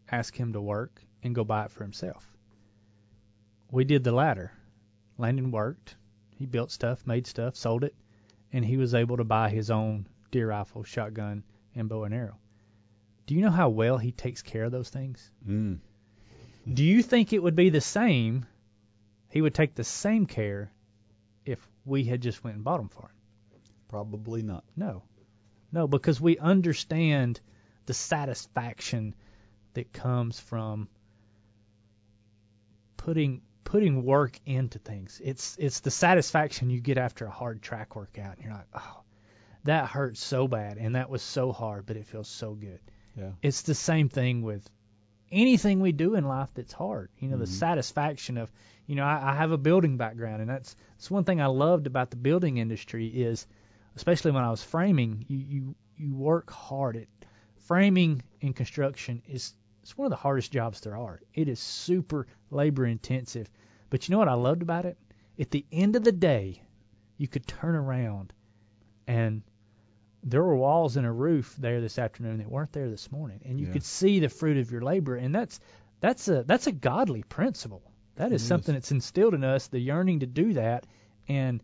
ask 0.09 0.39
him 0.39 0.53
to 0.53 0.61
work 0.61 1.03
and 1.25 1.35
go 1.35 1.43
buy 1.43 1.65
it 1.65 1.73
for 1.73 1.83
himself. 1.83 2.37
We 3.73 3.85
did 3.85 4.05
the 4.05 4.13
latter. 4.13 4.53
Landon 5.19 5.51
worked, 5.51 5.97
he 6.31 6.47
built 6.47 6.71
stuff, 6.71 7.05
made 7.05 7.27
stuff, 7.27 7.57
sold 7.57 7.83
it, 7.83 7.95
and 8.53 8.65
he 8.65 8.77
was 8.77 8.95
able 8.95 9.17
to 9.17 9.25
buy 9.25 9.51
his 9.51 9.69
own 9.69 10.07
deer 10.31 10.51
rifle, 10.51 10.85
shotgun, 10.85 11.43
and 11.75 11.89
bow 11.89 12.05
and 12.05 12.15
arrow. 12.15 12.39
Do 13.27 13.35
you 13.35 13.43
know 13.43 13.51
how 13.51 13.69
well 13.69 13.99
he 13.99 14.13
takes 14.13 14.43
care 14.43 14.65
of 14.65 14.73
those 14.73 14.91
things? 14.91 15.29
Mm. 15.45 15.81
Do 16.73 16.85
you 16.85 17.03
think 17.03 17.33
it 17.33 17.43
would 17.43 17.57
be 17.57 17.71
the 17.71 17.81
same? 17.81 18.47
He 19.29 19.43
would 19.43 19.55
take 19.55 19.75
the 19.75 19.83
same 19.83 20.27
care 20.27 20.71
if 21.45 21.69
we 21.85 22.05
had 22.05 22.23
just 22.23 22.45
went 22.45 22.57
and 22.57 22.65
bought 22.65 22.79
them 22.79 22.91
for 22.91 23.03
him. 23.03 23.61
Probably 23.89 24.43
not. 24.43 24.63
No. 24.77 25.03
No, 25.73 25.89
because 25.89 26.21
we 26.21 26.39
understand 26.39 27.41
the 27.87 27.95
satisfaction 27.95 29.15
that 29.75 29.93
comes 29.93 30.41
from 30.41 30.89
putting 32.97 33.43
putting 33.65 34.05
work 34.05 34.39
into 34.47 34.79
things. 34.79 35.21
It's 35.25 35.57
it's 35.59 35.81
the 35.81 35.91
satisfaction 35.91 36.71
you 36.71 36.81
get 36.81 36.99
after 36.99 37.27
a 37.27 37.31
hard 37.31 37.63
track 37.63 37.97
workout 37.97 38.37
and 38.37 38.45
you're 38.45 38.55
like, 38.55 38.69
"Oh, 38.75 39.01
that 39.65 39.89
hurts 39.89 40.23
so 40.23 40.47
bad 40.49 40.79
and 40.79 40.95
that 40.97 41.11
was 41.11 41.23
so 41.23 41.53
hard, 41.53 41.87
but 41.87 41.97
it 41.97 42.07
feels 42.07 42.29
so 42.29 42.55
good." 42.55 42.81
Yeah. 43.17 43.31
It's 43.43 43.63
the 43.63 43.75
same 43.75 44.09
thing 44.09 44.43
with 44.43 44.69
anything 45.31 45.81
we 45.81 45.93
do 45.93 46.15
in 46.15 46.25
life 46.25 46.51
that's 46.55 46.73
hard. 46.73 47.11
You 47.19 47.29
know, 47.29 47.39
the 47.39 47.45
Mhm. 47.45 47.49
satisfaction 47.49 48.39
of, 48.39 48.53
you 48.87 48.95
know, 48.95 49.05
I, 49.05 49.33
I 49.33 49.35
have 49.35 49.51
a 49.51 49.59
building 49.59 49.97
background, 49.97 50.41
and 50.41 50.51
that's 50.51 50.77
that's 50.97 51.11
one 51.11 51.25
thing 51.25 51.41
I 51.41 51.47
loved 51.47 51.87
about 51.87 52.11
the 52.11 52.17
building 52.17 52.59
industry 52.59 53.09
is, 53.09 53.47
especially 53.97 54.31
when 54.33 54.45
I 54.45 54.51
was 54.51 54.63
framing, 54.63 55.25
you 55.29 55.39
you 55.39 55.75
you 55.97 56.15
work 56.15 56.51
hard 56.51 56.97
at 56.97 57.09
framing 57.65 58.23
and 58.43 58.55
construction 58.55 59.23
is 59.29 59.53
it's 59.83 59.99
one 59.99 60.07
of 60.07 60.11
the 60.11 60.17
hardest 60.17 60.51
jobs 60.51 60.81
there 60.81 60.97
are. 60.97 61.21
It 61.35 61.49
is 61.49 61.61
super 61.61 62.27
labor 62.51 62.87
intensive, 62.87 63.51
but 63.91 64.09
you 64.09 64.13
know 64.13 64.19
what 64.19 64.29
I 64.29 64.35
loved 64.35 64.63
about 64.63 64.87
it? 64.87 64.97
At 65.39 65.51
the 65.51 65.67
end 65.71 65.95
of 65.97 66.05
the 66.05 66.13
day, 66.13 66.63
you 67.19 67.29
could 67.29 67.47
turn 67.47 67.75
around 67.75 68.33
and 69.07 69.43
there 70.23 70.43
were 70.43 70.57
walls 70.57 70.97
and 70.97 71.07
a 71.07 71.13
roof 71.13 71.55
there 71.59 71.83
this 71.83 71.99
afternoon 71.99 72.39
that 72.39 72.51
weren't 72.51 72.73
there 72.73 72.89
this 72.89 73.13
morning, 73.13 73.43
and 73.45 73.61
you 73.61 73.67
Yeah. 73.67 73.73
could 73.75 73.85
see 73.85 74.21
the 74.21 74.31
fruit 74.31 74.57
of 74.57 74.71
your 74.71 74.81
labor, 74.81 75.17
and 75.17 75.35
that's 75.35 75.61
that's 76.01 76.29
a 76.29 76.45
that's 76.45 76.67
a 76.67 76.73
godly 76.73 77.23
principle. 77.25 77.83
That 78.17 78.33
It 78.33 78.37
is 78.37 78.43
is. 78.43 78.49
something 78.49 78.75
that's 78.75 78.91
instilled 78.91 79.35
in 79.35 79.45
us, 79.45 79.69
the 79.69 79.79
yearning 79.79 80.21
to 80.21 80.27
do 80.27 80.55
that, 80.55 80.87
and 81.29 81.63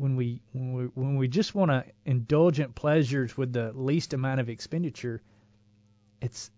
when 0.00 0.16
we 0.16 0.40
when 0.52 0.72
we 0.72 0.84
when 0.94 1.16
we 1.16 1.28
just 1.28 1.54
want 1.54 1.70
to 1.70 1.84
indulgent 2.06 2.74
pleasures 2.74 3.36
with 3.36 3.52
the 3.52 3.70
least 3.74 4.14
amount 4.14 4.40
of 4.40 4.48
expenditure, 4.48 5.20
it's 6.22 6.50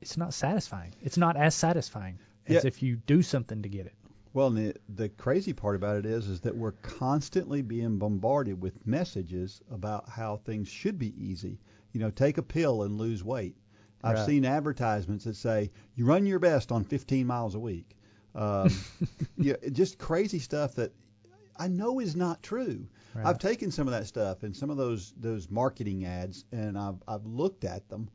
it's 0.00 0.16
not 0.16 0.32
satisfying. 0.32 0.94
It's 1.02 1.18
not 1.18 1.36
as 1.36 1.54
satisfying 1.54 2.18
as 2.46 2.64
Yeah. 2.64 2.68
if 2.68 2.82
you 2.82 2.96
do 2.96 3.20
something 3.22 3.60
to 3.62 3.68
get 3.68 3.84
it. 3.86 3.94
Well, 4.32 4.46
and 4.46 4.56
the, 4.56 4.74
the 4.88 5.08
crazy 5.10 5.52
part 5.52 5.76
about 5.76 5.98
it 5.98 6.06
is, 6.06 6.28
is 6.28 6.40
that 6.42 6.56
we're 6.56 6.72
constantly 6.72 7.60
being 7.62 7.98
bombarded 7.98 8.62
with 8.62 8.86
messages 8.86 9.60
about 9.70 10.08
how 10.08 10.36
things 10.36 10.68
should 10.68 10.98
be 10.98 11.12
easy. 11.22 11.58
You 11.92 12.00
know, 12.00 12.10
take 12.10 12.38
a 12.38 12.42
pill 12.42 12.84
and 12.84 12.96
lose 12.96 13.22
weight. 13.22 13.56
I've 14.02 14.16
Right. 14.16 14.26
seen 14.26 14.44
advertisements 14.46 15.24
that 15.24 15.36
say 15.36 15.70
you 15.94 16.06
run 16.06 16.24
your 16.24 16.38
best 16.38 16.72
on 16.72 16.84
15 16.84 17.26
miles 17.26 17.54
a 17.54 17.60
week. 17.60 17.96
Um, 18.34 18.72
yeah, 19.36 19.56
just 19.72 19.98
crazy 19.98 20.38
stuff 20.38 20.76
that 20.76 20.92
I 21.60 21.68
know 21.68 22.00
is 22.00 22.16
not 22.16 22.42
true. 22.42 22.88
Right. 23.14 23.26
I've 23.26 23.38
taken 23.38 23.70
some 23.70 23.86
of 23.86 23.92
that 23.92 24.06
stuff 24.06 24.42
and 24.44 24.56
some 24.56 24.70
of 24.70 24.76
those 24.78 25.12
those 25.20 25.50
marketing 25.50 26.04
ads, 26.06 26.44
and 26.52 26.78
I've 26.78 27.02
I've 27.06 27.26
looked 27.26 27.64
at 27.64 27.88
them, 27.88 28.08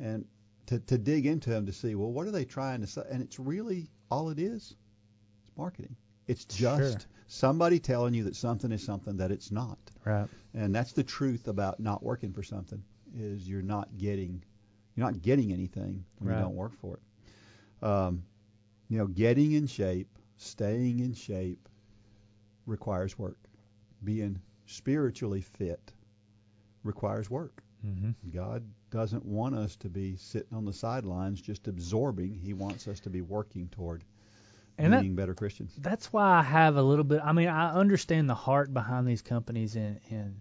and 0.00 0.24
to 0.66 0.80
to 0.80 0.98
dig 0.98 1.24
into 1.26 1.48
them 1.50 1.64
to 1.66 1.72
see 1.72 1.94
well 1.94 2.10
what 2.12 2.26
are 2.26 2.30
they 2.32 2.44
trying 2.44 2.80
to 2.80 2.86
say, 2.86 3.02
and 3.08 3.22
it's 3.22 3.38
really 3.38 3.88
all 4.10 4.30
it 4.30 4.38
is, 4.40 4.74
it's 5.46 5.56
marketing. 5.56 5.94
It's 6.26 6.44
just 6.44 7.00
Sure. 7.00 7.08
somebody 7.28 7.78
telling 7.78 8.12
you 8.14 8.24
that 8.24 8.36
something 8.36 8.72
is 8.72 8.82
something 8.82 9.16
that 9.18 9.30
it's 9.30 9.50
not, 9.52 9.78
Right. 10.04 10.28
and 10.52 10.74
that's 10.74 10.92
the 10.92 11.04
truth 11.04 11.46
about 11.48 11.78
not 11.80 12.02
working 12.02 12.32
for 12.32 12.42
something 12.42 12.82
is 13.14 13.48
you're 13.48 13.62
not 13.62 13.96
getting 13.96 14.42
you're 14.96 15.06
not 15.06 15.22
getting 15.22 15.52
anything 15.52 16.04
when 16.18 16.30
Right. 16.30 16.38
you 16.38 16.42
don't 16.42 16.56
work 16.56 16.74
for 16.74 16.96
it. 16.98 17.84
Um, 17.86 18.24
you 18.88 18.98
know, 18.98 19.06
getting 19.06 19.52
in 19.52 19.66
shape, 19.68 20.18
staying 20.36 20.98
in 20.98 21.12
shape 21.14 21.68
requires 22.68 23.18
work. 23.18 23.38
Being 24.04 24.40
spiritually 24.66 25.40
fit 25.40 25.92
requires 26.84 27.28
work. 27.30 27.62
hmm 27.82 28.10
God 28.30 28.64
doesn't 28.90 29.24
want 29.24 29.54
us 29.54 29.76
to 29.76 29.88
be 29.88 30.16
sitting 30.16 30.56
on 30.56 30.64
the 30.64 30.72
sidelines 30.72 31.40
just 31.40 31.68
absorbing. 31.68 32.34
He 32.34 32.54
wants 32.54 32.86
us 32.88 33.00
to 33.00 33.10
be 33.10 33.20
working 33.22 33.68
toward 33.68 34.04
And 34.78 34.92
that- 34.92 35.00
being 35.02 35.14
better 35.16 35.34
Christians. 35.34 35.74
that's 35.78 36.12
why 36.12 36.38
I 36.38 36.42
have 36.42 36.76
a 36.76 36.82
little 36.82 37.04
bit. 37.04 37.20
I 37.24 37.32
mean, 37.32 37.48
I 37.48 37.72
understand 37.72 38.28
the 38.30 38.34
heart 38.34 38.72
behind 38.72 39.06
these 39.08 39.22
companies, 39.22 39.74
and 39.76 40.00
and 40.10 40.40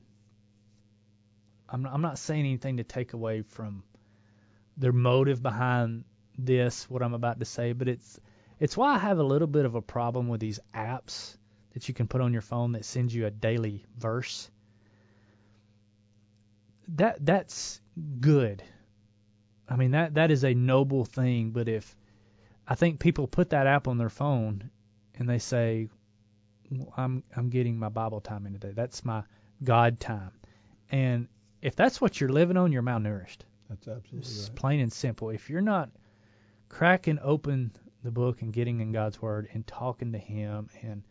I'm 1.69 1.86
I'm 1.86 2.01
not 2.01 2.17
saying 2.17 2.45
anything 2.45 2.78
to 2.78 2.84
take 2.84 3.13
away 3.13 3.41
from 3.41 3.84
their 4.78 4.93
motive 4.93 5.41
behind 5.41 6.03
this, 6.38 6.89
what 6.89 7.01
I'm 7.01 7.13
about 7.13 7.39
to 7.39 7.45
say, 7.45 7.73
but 7.73 7.88
it's 7.88 8.19
it's 8.59 8.78
why 8.78 8.95
I 8.95 8.97
have 8.99 9.19
a 9.19 9.23
little 9.23 9.47
bit 9.47 9.65
of 9.65 9.75
a 9.75 9.82
problem 9.82 10.28
with 10.28 10.39
these 10.39 10.59
apps 10.73 11.37
that 11.78 11.88
you 11.88 11.93
can 11.93 12.07
put 12.07 12.21
on 12.21 12.34
your 12.34 12.41
phone 12.41 12.71
that 12.71 12.84
sends 12.86 13.13
you 13.13 13.28
a 13.28 13.30
daily 13.30 13.86
verse. 13.99 14.49
That 16.95 17.23
that's 17.23 17.80
good. 18.19 18.63
I 19.69 19.75
mean 19.75 19.91
that 19.91 20.15
that 20.15 20.32
is 20.32 20.43
a 20.43 20.55
noble 20.55 21.05
thing, 21.05 21.51
but 21.51 21.67
if 21.69 21.95
I 22.67 22.73
think 22.73 22.99
people 22.99 23.28
put 23.28 23.51
that 23.51 23.67
app 23.67 23.88
on 23.88 23.99
their 23.99 24.09
phone 24.09 24.71
and 25.19 25.30
they 25.30 25.38
say, 25.38 25.89
"Well, 26.71 26.91
I'm 26.97 27.23
I'm 27.36 27.49
getting 27.49 27.78
my 27.78 27.89
Bible 27.89 28.21
time 28.21 28.47
in 28.47 28.53
today. 28.53 28.71
That's 28.73 29.05
my 29.05 29.21
God 29.63 29.99
time. 29.99 30.32
And 30.89 31.28
if 31.61 31.75
that's 31.75 32.01
what 32.01 32.19
you're 32.19 32.30
living 32.32 32.57
on, 32.57 32.71
you're 32.71 32.82
malnourished. 32.82 33.41
That's 33.69 33.88
absolutely 33.88 34.17
It's 34.19 34.49
right. 34.49 34.55
plain 34.55 34.80
and 34.80 34.91
simple. 34.91 35.30
If 35.30 35.47
you're 35.47 35.61
not 35.61 35.91
cracking 36.69 37.19
open 37.21 37.71
the 38.03 38.11
book 38.11 38.41
and 38.41 38.51
getting 38.51 38.80
in 38.80 38.93
God's 38.93 39.21
Word 39.21 39.47
and 39.53 39.67
talking 39.67 40.13
to 40.13 40.17
Him 40.17 40.69
and 40.82 41.03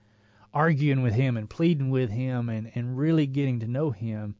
arguing 0.57 1.02
with 1.02 1.12
Him 1.12 1.36
and 1.36 1.50
pleading 1.50 1.90
with 1.90 2.09
Him 2.09 2.48
and, 2.48 2.72
and 2.74 2.96
really 2.96 3.26
getting 3.26 3.61
to 3.61 3.68
know 3.68 3.90
Him, 3.90 4.34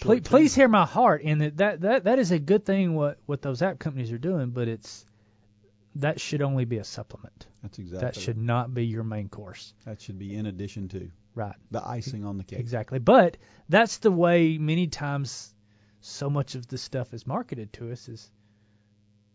please, 0.00 0.20
please 0.20 0.54
hear 0.54 0.68
my 0.68 0.84
heart. 0.84 1.22
And 1.24 1.40
that, 1.40 1.56
that, 1.56 1.80
that, 1.80 2.04
that 2.04 2.18
is 2.18 2.30
a 2.30 2.38
good 2.38 2.66
thing 2.66 2.94
what, 2.94 3.18
what 3.24 3.40
those 3.40 3.62
app 3.62 3.78
companies 3.78 4.12
are 4.12 4.18
doing, 4.18 4.50
but 4.50 4.68
it's 4.68 5.06
that 5.96 6.20
should 6.20 6.42
only 6.42 6.66
be 6.66 6.76
a 6.76 6.84
supplement. 6.84 7.46
That's 7.62 7.78
exactly. 7.78 8.06
That 8.06 8.16
should 8.16 8.36
not 8.36 8.74
be 8.74 8.84
your 8.84 9.02
main 9.02 9.30
course. 9.30 9.72
That 9.86 10.00
should 10.00 10.18
be 10.18 10.34
in 10.34 10.44
addition 10.46 10.88
to 10.88 11.10
Right. 11.34 11.56
the 11.70 11.84
icing 11.84 12.24
on 12.24 12.36
the 12.36 12.44
cake. 12.44 12.60
Exactly. 12.60 12.98
But 12.98 13.38
that's 13.68 13.98
the 13.98 14.12
way 14.12 14.58
many 14.58 14.88
times 14.88 15.54
so 16.00 16.28
much 16.28 16.54
of 16.54 16.68
this 16.68 16.82
stuff 16.82 17.14
is 17.14 17.26
marketed 17.26 17.72
to 17.72 17.90
us 17.90 18.08
is 18.10 18.30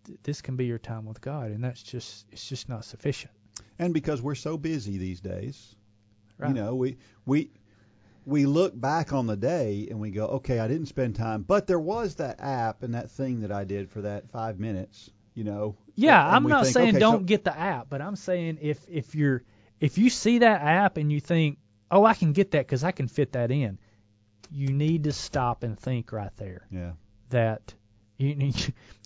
th- 0.06 0.20
this 0.22 0.42
can 0.42 0.56
be 0.56 0.66
your 0.66 0.78
time 0.78 1.06
with 1.06 1.20
God 1.20 1.50
and 1.50 1.64
that's 1.64 1.82
just 1.82 2.28
it's 2.32 2.48
just 2.48 2.70
not 2.70 2.86
sufficient. 2.86 3.34
And 3.78 3.94
because 3.94 4.22
we're 4.22 4.36
so 4.36 4.58
busy 4.58 4.98
these 4.98 5.20
days, 5.22 5.76
Right. 6.38 6.50
you 6.50 6.54
know, 6.56 6.76
we 6.76 6.98
we 7.26 7.52
we 8.26 8.46
look 8.46 8.80
back 8.80 9.12
on 9.14 9.28
the 9.28 9.36
day 9.38 9.88
and 9.90 10.00
we 10.00 10.12
go, 10.12 10.26
okay, 10.28 10.60
I 10.60 10.68
didn't 10.68 10.86
spend 10.88 11.16
time, 11.16 11.42
but 11.44 11.68
there 11.68 11.80
was 11.80 12.16
that 12.16 12.40
app 12.40 12.84
and 12.84 12.94
that 12.94 13.10
thing 13.10 13.42
that 13.42 13.52
I 13.52 13.64
did 13.64 13.90
for 13.90 14.02
that 14.02 14.30
five 14.30 14.60
minutes, 14.60 15.10
you 15.34 15.44
know. 15.44 15.76
Yeah, 15.96 16.26
I'm 16.26 16.44
not 16.44 16.64
think, 16.64 16.74
saying 16.74 16.90
okay, 16.90 17.00
don't 17.00 17.22
so- 17.22 17.26
get 17.26 17.44
the 17.44 17.58
app, 17.58 17.90
but 17.90 18.02
I'm 18.02 18.16
saying 18.16 18.60
if 18.62 18.86
if 18.90 19.16
you're 19.16 19.44
if 19.80 19.98
you 19.98 20.10
see 20.10 20.40
that 20.40 20.62
app 20.62 20.98
and 20.98 21.12
you 21.12 21.20
think, 21.20 21.58
"Oh, 21.90 22.04
I 22.06 22.14
can 22.14 22.34
get 22.34 22.52
that 22.52 22.68
cuz 22.68 22.84
I 22.84 22.92
can 22.92 23.08
fit 23.08 23.32
that 23.34 23.52
in." 23.52 23.80
You 24.52 24.70
need 24.70 25.04
to 25.06 25.12
stop 25.12 25.64
and 25.64 25.78
think 25.80 26.12
right 26.12 26.36
there. 26.38 26.68
Yeah. 26.72 26.92
that 27.30 27.76
you, 28.20 28.36
you, 28.38 28.54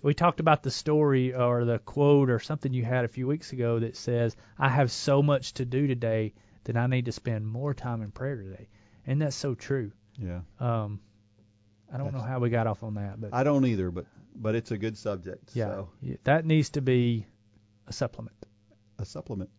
we 0.03 0.13
talked 0.13 0.41
about 0.41 0.63
the 0.63 0.71
story 0.71 1.33
or 1.33 1.63
the 1.63 1.79
quote 1.79 2.29
or 2.29 2.39
something 2.39 2.73
you 2.73 2.83
had 2.83 3.05
a 3.05 3.07
few 3.07 3.25
weeks 3.27 3.53
ago 3.53 3.79
that 3.79 3.95
says, 3.95 4.35
"I 4.59 4.67
have 4.67 4.91
so 4.91 5.23
much 5.23 5.53
to 5.53 5.65
do 5.65 5.87
today 5.87 6.33
that 6.65 6.75
I 6.75 6.87
need 6.87 7.05
to 7.05 7.11
spend 7.13 7.47
more 7.47 7.73
time 7.73 8.01
in 8.01 8.11
prayer 8.11 8.35
today," 8.35 8.67
and 9.07 9.21
that's 9.21 9.35
so 9.35 9.55
true. 9.55 9.91
Yeah. 10.17 10.41
Um, 10.59 10.99
I 11.93 11.97
don't 11.97 12.13
know 12.13 12.21
how 12.21 12.39
we 12.39 12.49
got 12.49 12.67
off 12.67 12.83
on 12.83 12.95
that, 12.95 13.21
but 13.21 13.33
I 13.33 13.43
don't 13.43 13.65
either, 13.65 13.89
but 13.91 14.05
but 14.35 14.55
it's 14.55 14.71
a 14.71 14.77
good 14.77 14.97
subject. 14.97 15.51
yeah, 15.53 15.67
So 15.67 15.89
y- 16.01 16.17
that 16.23 16.45
needs 16.45 16.71
to 16.71 16.81
be 16.81 17.27
a 17.87 17.93
supplement. 17.93 18.35
a 18.99 19.05
supplement. 19.05 19.49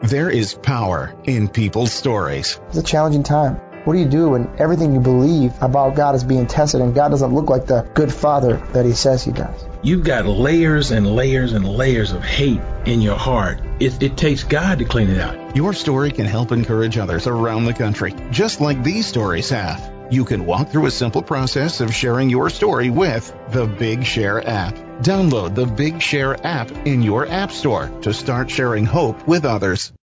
There 0.00 0.30
is 0.30 0.54
power 0.54 1.16
in 1.24 1.48
people's 1.48 1.92
stories. 1.92 2.60
It's 2.68 2.76
a 2.78 2.82
challenging 2.84 3.24
time. 3.24 3.60
What 3.88 3.94
do 3.94 4.00
you 4.00 4.08
do 4.10 4.28
when 4.28 4.50
everything 4.58 4.92
you 4.92 5.00
believe 5.00 5.54
about 5.62 5.94
God 5.94 6.14
is 6.14 6.22
being 6.22 6.46
tested 6.46 6.82
and 6.82 6.94
God 6.94 7.08
doesn't 7.08 7.34
look 7.34 7.48
like 7.48 7.64
the 7.64 7.88
good 7.94 8.12
father 8.12 8.58
that 8.74 8.84
he 8.84 8.92
says 8.92 9.24
he 9.24 9.32
does? 9.32 9.64
You've 9.82 10.04
got 10.04 10.26
layers 10.26 10.90
and 10.90 11.06
layers 11.06 11.54
and 11.54 11.66
layers 11.66 12.12
of 12.12 12.22
hate 12.22 12.60
in 12.84 13.00
your 13.00 13.16
heart. 13.16 13.62
It, 13.80 14.02
it 14.02 14.18
takes 14.18 14.44
God 14.44 14.80
to 14.80 14.84
clean 14.84 15.08
it 15.08 15.18
out. 15.18 15.56
Your 15.56 15.72
story 15.72 16.10
can 16.10 16.26
help 16.26 16.52
encourage 16.52 16.98
others 16.98 17.26
around 17.26 17.64
the 17.64 17.72
country, 17.72 18.14
just 18.30 18.60
like 18.60 18.84
these 18.84 19.06
stories 19.06 19.48
have. 19.48 19.90
You 20.10 20.26
can 20.26 20.44
walk 20.44 20.68
through 20.68 20.84
a 20.84 20.90
simple 20.90 21.22
process 21.22 21.80
of 21.80 21.94
sharing 21.94 22.28
your 22.28 22.50
story 22.50 22.90
with 22.90 23.34
the 23.52 23.66
Big 23.66 24.04
Share 24.04 24.46
app. 24.46 24.74
Download 25.00 25.54
the 25.54 25.64
Big 25.64 26.02
Share 26.02 26.36
app 26.46 26.70
in 26.86 27.00
your 27.00 27.26
app 27.26 27.52
store 27.52 27.88
to 28.02 28.12
start 28.12 28.50
sharing 28.50 28.84
hope 28.84 29.26
with 29.26 29.46
others. 29.46 29.94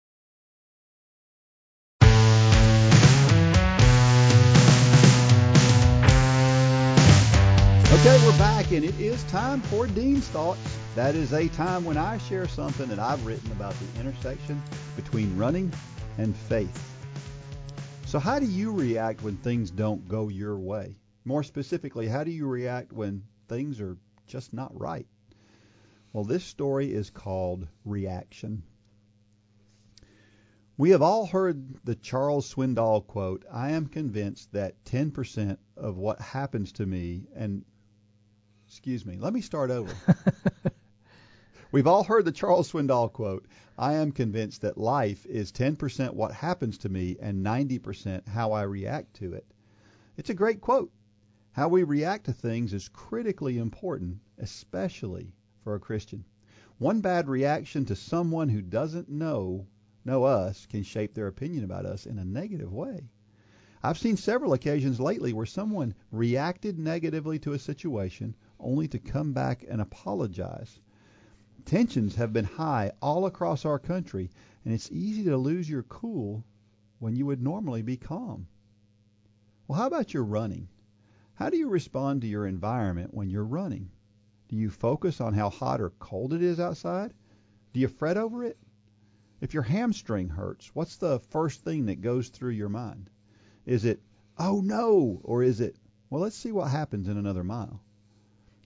Okay, 8.07 8.23
we're 8.27 8.37
back, 8.37 8.71
and 8.71 8.85
it 8.85 9.01
is 9.01 9.25
time 9.25 9.63
for 9.63 9.87
Dean's 9.87 10.29
Thoughts. 10.29 10.61
That 10.95 11.15
is 11.15 11.33
a 11.33 11.49
time 11.49 11.87
when 11.87 11.97
I 11.97 12.19
share 12.19 12.47
something 12.47 12.87
that 12.91 12.99
I've 12.99 13.25
written 13.25 13.51
about 13.53 13.73
the 13.73 13.99
intersection 13.99 14.63
between 14.95 15.35
running 15.39 15.73
and 16.19 16.37
faith. 16.37 16.79
So, 18.05 18.19
how 18.19 18.39
do 18.39 18.45
you 18.45 18.73
react 18.73 19.23
when 19.23 19.39
things 19.39 19.71
don't 19.71 20.07
go 20.07 20.29
your 20.29 20.59
way? 20.59 20.99
More 21.25 21.43
specifically, 21.43 22.07
how 22.07 22.25
do 22.25 22.31
you 22.31 22.47
react 22.47 22.93
when 22.93 23.23
things 23.49 23.81
are 23.81 23.97
just 24.27 24.53
not 24.53 24.79
right? 24.79 25.07
Well, 26.13 26.25
this 26.25 26.45
story 26.45 26.93
is 26.93 27.09
called 27.09 27.67
Reaction. 27.87 28.65
We 30.77 30.91
have 30.91 31.01
all 31.01 31.25
heard 31.25 31.83
the 31.85 31.95
Charles 31.95 32.53
Swindoll 32.53 33.07
quote 33.07 33.47
I 33.51 33.71
am 33.71 33.87
convinced 33.87 34.53
that 34.53 34.85
10% 34.85 35.57
of 35.75 35.97
what 35.97 36.21
happens 36.21 36.71
to 36.73 36.85
me, 36.85 37.29
and 37.35 37.65
excuse 38.75 39.07
me, 39.07 39.17
let 39.21 39.33
me 39.33 39.41
start 39.41 39.71
over. 39.71 39.95
We've 41.71 41.87
all 41.87 42.03
heard 42.03 42.25
the 42.25 42.33
Charles 42.33 42.73
Swindoll 42.73 43.13
quote 43.13 43.47
I 43.79 43.93
am 43.93 44.11
convinced 44.11 44.63
that 44.63 44.77
life 44.77 45.25
is 45.27 45.53
10% 45.53 46.13
what 46.15 46.33
happens 46.33 46.77
to 46.79 46.89
me 46.89 47.17
and 47.21 47.47
90% 47.47 48.27
how 48.27 48.51
I 48.51 48.63
react 48.63 49.15
to 49.19 49.33
it. 49.33 49.47
It's 50.17 50.31
a 50.31 50.35
great 50.35 50.61
quote. 50.61 50.91
How 51.53 51.69
we 51.69 51.85
react 51.85 52.27
to 52.27 52.33
things 52.33 52.73
is 52.73 52.89
critically 52.89 53.59
important, 53.59 54.19
especially 54.39 55.37
for 55.63 55.77
a 55.77 55.81
Christian. 55.81 56.25
One 56.79 57.01
bad 57.01 57.29
reaction 57.29 57.85
to 57.85 57.95
someone 57.95 58.49
who 58.49 58.61
doesn't 58.61 59.09
know 59.09 59.69
know 60.05 60.25
us 60.25 60.67
can 60.67 60.83
shape 60.83 61.15
their 61.15 61.29
opinion 61.29 61.63
about 61.63 61.87
us 61.87 62.07
in 62.07 62.19
a 62.19 62.25
negative 62.25 62.73
way. 62.73 63.09
I've 63.85 63.99
seen 63.99 64.17
several 64.17 64.53
occasions 64.53 64.99
lately 64.99 65.33
where 65.33 65.47
someone 65.47 65.95
reacted 66.11 66.77
negatively 66.77 67.39
to 67.39 67.53
a 67.53 67.59
situation 67.61 68.35
only 68.59 68.89
to 68.89 68.99
come 68.99 69.33
back 69.33 69.65
and 69.69 69.81
apologize. 69.81 70.81
Tensions 71.65 72.15
have 72.17 72.33
been 72.33 72.45
high 72.45 72.93
all 73.01 73.27
across 73.27 73.65
our 73.65 73.79
country, 73.79 74.31
and 74.65 74.75
it's 74.75 74.93
easy 74.93 75.25
to 75.25 75.37
lose 75.37 75.69
your 75.69 75.83
cool 75.83 76.45
when 76.99 77.17
you 77.17 77.27
would 77.27 77.43
normally 77.43 77.83
be 77.83 77.97
calm. 77.97 78.47
Well, 79.67 79.79
how 79.79 79.87
about 79.87 80.13
your 80.13 80.25
running? 80.25 80.69
How 81.35 81.51
do 81.51 81.57
you 81.57 81.69
respond 81.69 82.21
to 82.21 82.29
your 82.29 82.47
environment 82.47 83.15
when 83.15 83.31
you're 83.31 83.45
running? 83.45 83.91
Do 84.49 84.57
you 84.57 84.71
focus 84.71 85.21
on 85.21 85.35
how 85.35 85.51
hot 85.51 85.81
or 85.81 85.91
cold 85.91 86.33
it 86.33 86.43
is 86.43 86.61
outside? 86.61 87.15
Do 87.73 87.81
you 87.81 87.89
fret 87.89 88.17
over 88.17 88.45
it? 88.45 88.59
If 89.41 89.53
your 89.53 89.65
hamstring 89.65 90.29
hurts, 90.29 90.75
what's 90.75 90.97
the 90.97 91.19
first 91.19 91.63
thing 91.63 91.87
that 91.87 92.01
goes 92.01 92.29
through 92.29 92.53
your 92.53 92.69
mind? 92.69 93.11
Is 93.67 93.85
it, 93.85 94.01
oh 94.39 94.61
no, 94.61 95.21
or 95.23 95.43
is 95.43 95.61
it, 95.61 95.77
well, 96.09 96.23
let's 96.23 96.37
see 96.37 96.53
what 96.53 96.71
happens 96.71 97.09
in 97.09 97.17
another 97.17 97.45
mile? 97.45 97.84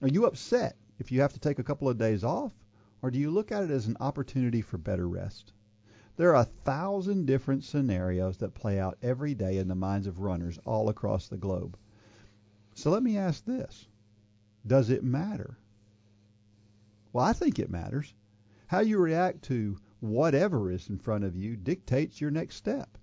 Are 0.01 0.07
you 0.07 0.25
upset 0.25 0.77
if 0.97 1.11
you 1.11 1.19
have 1.19 1.33
to 1.33 1.39
take 1.39 1.59
a 1.59 1.63
couple 1.63 1.89
of 1.89 1.97
days 1.97 2.23
off, 2.23 2.53
or 3.01 3.11
do 3.11 3.19
you 3.19 3.29
look 3.29 3.51
at 3.51 3.63
it 3.63 3.71
as 3.71 3.87
an 3.87 3.97
opportunity 3.99 4.61
for 4.61 4.77
better 4.77 5.09
rest? 5.09 5.51
There 6.15 6.29
are 6.35 6.41
a 6.41 6.45
thousand 6.45 7.25
different 7.25 7.65
scenarios 7.65 8.37
that 8.37 8.53
play 8.53 8.79
out 8.79 8.97
every 9.01 9.33
day 9.33 9.57
in 9.57 9.67
the 9.67 9.75
minds 9.75 10.07
of 10.07 10.19
runners 10.19 10.57
all 10.65 10.87
across 10.87 11.27
the 11.27 11.37
globe. 11.37 11.77
So 12.75 12.91
let 12.91 13.03
me 13.03 13.17
ask 13.17 13.43
this 13.43 13.87
Does 14.65 14.89
it 14.89 15.03
matter? 15.03 15.57
Well, 17.11 17.25
I 17.25 17.33
think 17.33 17.57
it 17.57 17.69
matters. 17.69 18.13
How 18.67 18.81
you 18.81 18.99
react 18.99 19.41
to 19.45 19.79
whatever 19.99 20.71
is 20.71 20.89
in 20.89 20.99
front 20.99 21.23
of 21.25 21.35
you 21.35 21.57
dictates 21.57 22.21
your 22.21 22.31
next 22.31 22.55
step. 22.55 22.98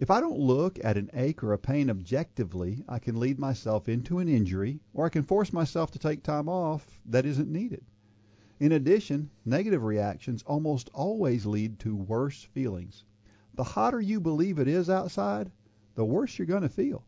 If 0.00 0.10
I 0.12 0.20
don't 0.20 0.38
look 0.38 0.78
at 0.84 0.96
an 0.96 1.10
ache 1.12 1.42
or 1.42 1.52
a 1.52 1.58
pain 1.58 1.90
objectively, 1.90 2.84
I 2.88 3.00
can 3.00 3.18
lead 3.18 3.40
myself 3.40 3.88
into 3.88 4.20
an 4.20 4.28
injury, 4.28 4.78
or 4.94 5.04
I 5.04 5.08
can 5.08 5.24
force 5.24 5.52
myself 5.52 5.90
to 5.90 5.98
take 5.98 6.22
time 6.22 6.48
off 6.48 7.00
that 7.06 7.26
isn't 7.26 7.50
needed. 7.50 7.84
In 8.60 8.70
addition, 8.70 9.28
negative 9.44 9.82
reactions 9.82 10.44
almost 10.44 10.88
always 10.94 11.46
lead 11.46 11.80
to 11.80 11.96
worse 11.96 12.44
feelings. 12.44 13.04
The 13.54 13.64
hotter 13.64 14.00
you 14.00 14.20
believe 14.20 14.60
it 14.60 14.68
is 14.68 14.88
outside, 14.88 15.50
the 15.96 16.04
worse 16.04 16.38
you're 16.38 16.46
going 16.46 16.62
to 16.62 16.68
feel. 16.68 17.04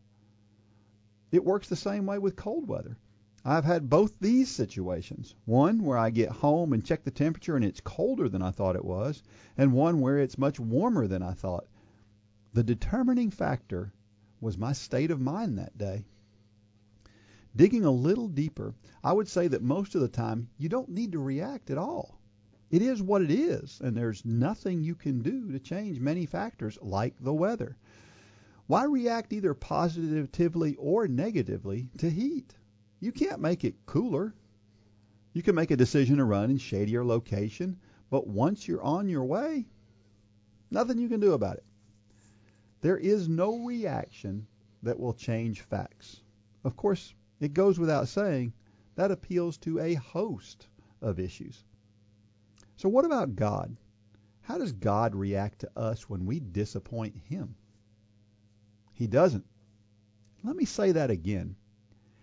It 1.31 1.45
works 1.45 1.69
the 1.69 1.77
same 1.77 2.05
way 2.05 2.19
with 2.19 2.35
cold 2.35 2.67
weather. 2.67 2.97
I've 3.45 3.63
had 3.63 3.89
both 3.89 4.19
these 4.19 4.51
situations. 4.51 5.33
One 5.45 5.85
where 5.85 5.97
I 5.97 6.09
get 6.09 6.29
home 6.29 6.73
and 6.73 6.83
check 6.83 7.05
the 7.05 7.11
temperature 7.11 7.55
and 7.55 7.63
it's 7.63 7.79
colder 7.79 8.27
than 8.27 8.41
I 8.41 8.51
thought 8.51 8.75
it 8.75 8.83
was, 8.83 9.23
and 9.57 9.71
one 9.71 10.01
where 10.01 10.17
it's 10.17 10.37
much 10.37 10.59
warmer 10.59 11.07
than 11.07 11.23
I 11.23 11.31
thought. 11.31 11.67
The 12.53 12.63
determining 12.63 13.31
factor 13.31 13.93
was 14.41 14.57
my 14.57 14.73
state 14.73 15.09
of 15.09 15.21
mind 15.21 15.57
that 15.57 15.77
day. 15.77 16.05
Digging 17.55 17.85
a 17.85 17.91
little 17.91 18.27
deeper, 18.27 18.75
I 19.03 19.13
would 19.13 19.29
say 19.29 19.47
that 19.47 19.61
most 19.61 19.95
of 19.95 20.01
the 20.01 20.09
time 20.09 20.49
you 20.57 20.67
don't 20.67 20.89
need 20.89 21.13
to 21.13 21.19
react 21.19 21.69
at 21.69 21.77
all. 21.77 22.19
It 22.69 22.81
is 22.81 23.01
what 23.01 23.21
it 23.21 23.31
is, 23.31 23.79
and 23.81 23.95
there's 23.95 24.25
nothing 24.25 24.81
you 24.81 24.95
can 24.95 25.21
do 25.21 25.51
to 25.51 25.59
change 25.59 25.99
many 25.99 26.25
factors 26.25 26.77
like 26.81 27.15
the 27.19 27.33
weather. 27.33 27.77
Why 28.67 28.83
react 28.83 29.33
either 29.33 29.53
positively 29.53 30.75
or 30.75 31.07
negatively 31.07 31.89
to 31.99 32.09
heat? 32.09 32.55
You 32.99 33.11
can't 33.11 33.41
make 33.41 33.63
it 33.63 33.85
cooler. 33.85 34.33
You 35.33 35.41
can 35.41 35.55
make 35.55 35.71
a 35.71 35.77
decision 35.77 36.17
to 36.17 36.25
run 36.25 36.51
in 36.51 36.57
shadier 36.57 37.03
location, 37.03 37.79
but 38.09 38.27
once 38.27 38.67
you're 38.67 38.81
on 38.81 39.07
your 39.07 39.23
way, 39.23 39.67
nothing 40.69 40.97
you 40.97 41.07
can 41.09 41.19
do 41.21 41.33
about 41.33 41.57
it. 41.57 41.65
There 42.81 42.97
is 42.97 43.29
no 43.29 43.63
reaction 43.63 44.47
that 44.83 44.99
will 44.99 45.13
change 45.13 45.61
facts. 45.61 46.21
Of 46.63 46.75
course, 46.75 47.13
it 47.39 47.53
goes 47.53 47.79
without 47.79 48.07
saying 48.07 48.53
that 48.95 49.11
appeals 49.11 49.57
to 49.59 49.79
a 49.79 49.93
host 49.93 50.67
of 51.01 51.19
issues. 51.19 51.63
So, 52.75 52.89
what 52.89 53.05
about 53.05 53.35
God? 53.35 53.77
How 54.41 54.57
does 54.57 54.71
God 54.71 55.15
react 55.15 55.59
to 55.59 55.71
us 55.77 56.09
when 56.09 56.25
we 56.25 56.39
disappoint 56.39 57.15
Him? 57.15 57.55
He 58.93 59.05
doesn't. 59.07 59.45
Let 60.43 60.55
me 60.55 60.65
say 60.65 60.91
that 60.91 61.11
again. 61.11 61.55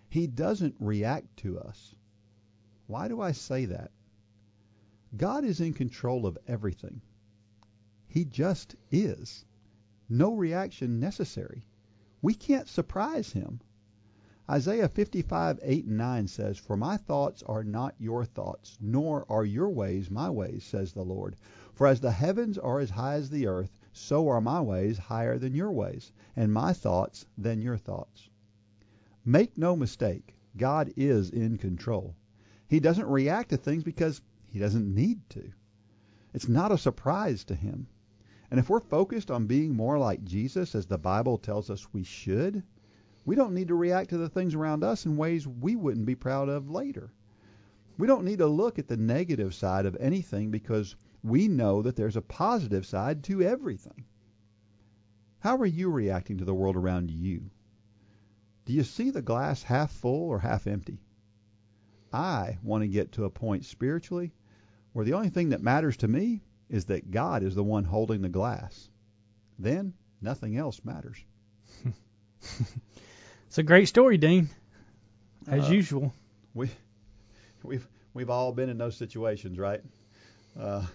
He 0.09 0.27
doesn't 0.27 0.75
react 0.79 1.37
to 1.37 1.57
us. 1.59 1.95
Why 2.87 3.07
do 3.07 3.21
I 3.21 3.31
say 3.31 3.65
that? 3.65 3.91
God 5.15 5.45
is 5.45 5.61
in 5.61 5.73
control 5.73 6.25
of 6.25 6.37
everything. 6.47 7.01
He 8.07 8.25
just 8.25 8.75
is. 8.91 9.45
No 10.11 10.33
reaction 10.33 10.99
necessary. 10.99 11.67
We 12.21 12.33
can't 12.33 12.67
surprise 12.67 13.33
him. 13.33 13.61
Isaiah 14.49 14.89
55, 14.89 15.59
8 15.61 15.85
and 15.85 15.97
9 15.97 16.27
says, 16.27 16.57
For 16.57 16.75
my 16.75 16.97
thoughts 16.97 17.43
are 17.43 17.63
not 17.63 17.93
your 17.99 18.25
thoughts, 18.25 18.79
nor 18.81 19.23
are 19.31 19.45
your 19.45 19.69
ways 19.69 20.09
my 20.09 20.27
ways, 20.31 20.63
says 20.63 20.93
the 20.93 21.05
Lord. 21.05 21.35
For 21.75 21.85
as 21.85 22.01
the 22.01 22.11
heavens 22.11 22.57
are 22.57 22.79
as 22.79 22.89
high 22.89 23.13
as 23.13 23.29
the 23.29 23.45
earth, 23.45 23.77
so 23.93 24.27
are 24.27 24.41
my 24.41 24.59
ways 24.59 24.97
higher 24.97 25.37
than 25.37 25.53
your 25.53 25.71
ways, 25.71 26.11
and 26.35 26.51
my 26.51 26.73
thoughts 26.73 27.27
than 27.37 27.61
your 27.61 27.77
thoughts. 27.77 28.31
Make 29.23 29.55
no 29.55 29.75
mistake, 29.75 30.35
God 30.57 30.91
is 30.97 31.29
in 31.29 31.59
control. 31.59 32.15
He 32.67 32.79
doesn't 32.79 33.05
react 33.05 33.49
to 33.49 33.57
things 33.57 33.83
because 33.83 34.21
he 34.47 34.57
doesn't 34.57 34.91
need 34.91 35.29
to. 35.29 35.51
It's 36.33 36.47
not 36.47 36.71
a 36.71 36.77
surprise 36.79 37.43
to 37.43 37.53
him. 37.53 37.85
And 38.51 38.59
if 38.59 38.69
we're 38.69 38.79
focused 38.79 39.29
on 39.29 39.45
being 39.45 39.75
more 39.75 39.99
like 39.99 40.23
Jesus, 40.23 40.73
as 40.73 40.87
the 40.87 40.97
Bible 40.97 41.37
tells 41.37 41.69
us 41.69 41.93
we 41.93 42.03
should, 42.03 42.63
we 43.25 43.35
don't 43.35 43.53
need 43.53 43.67
to 43.67 43.75
react 43.75 44.09
to 44.09 44.17
the 44.17 44.29
things 44.29 44.55
around 44.55 44.83
us 44.83 45.05
in 45.05 45.17
ways 45.17 45.47
we 45.47 45.75
wouldn't 45.75 46.07
be 46.07 46.15
proud 46.15 46.49
of 46.49 46.69
later. 46.69 47.13
We 47.97 48.07
don't 48.07 48.25
need 48.25 48.39
to 48.39 48.47
look 48.47 48.79
at 48.79 48.87
the 48.87 48.97
negative 48.97 49.53
side 49.53 49.85
of 49.85 49.95
anything 49.99 50.49
because 50.49 50.95
we 51.21 51.47
know 51.47 51.81
that 51.81 51.95
there's 51.95 52.15
a 52.15 52.21
positive 52.21 52.85
side 52.85 53.23
to 53.25 53.41
everything. 53.41 54.05
How 55.39 55.57
are 55.57 55.65
you 55.65 55.89
reacting 55.89 56.37
to 56.37 56.45
the 56.45 56.55
world 56.55 56.75
around 56.75 57.11
you? 57.11 57.51
Do 58.65 58.73
you 58.73 58.83
see 58.83 59.09
the 59.09 59.21
glass 59.21 59.63
half 59.63 59.91
full 59.91 60.29
or 60.29 60.39
half 60.39 60.65
empty? 60.65 61.01
I 62.11 62.57
want 62.63 62.83
to 62.83 62.87
get 62.87 63.11
to 63.13 63.25
a 63.25 63.29
point 63.29 63.65
spiritually 63.65 64.33
where 64.93 65.05
the 65.05 65.13
only 65.13 65.29
thing 65.29 65.49
that 65.49 65.61
matters 65.61 65.97
to 65.97 66.07
me 66.07 66.41
is 66.69 66.85
that 66.85 67.11
God 67.11 67.43
is 67.43 67.55
the 67.55 67.63
one 67.63 67.83
holding 67.83 68.21
the 68.21 68.29
glass. 68.29 68.89
Then 69.57 69.93
nothing 70.21 70.55
else 70.57 70.79
matters. 70.83 71.17
it's 73.47 73.57
a 73.57 73.63
great 73.63 73.87
story, 73.87 74.17
Dean. 74.17 74.49
As 75.47 75.65
Uh, 75.65 75.71
usual. 75.71 76.13
We 76.53 76.69
we've 77.63 77.87
we've 78.13 78.29
all 78.29 78.51
been 78.51 78.69
in 78.69 78.77
those 78.77 78.97
situations, 78.97 79.57
right? 79.57 79.81
Uh, 80.59 80.85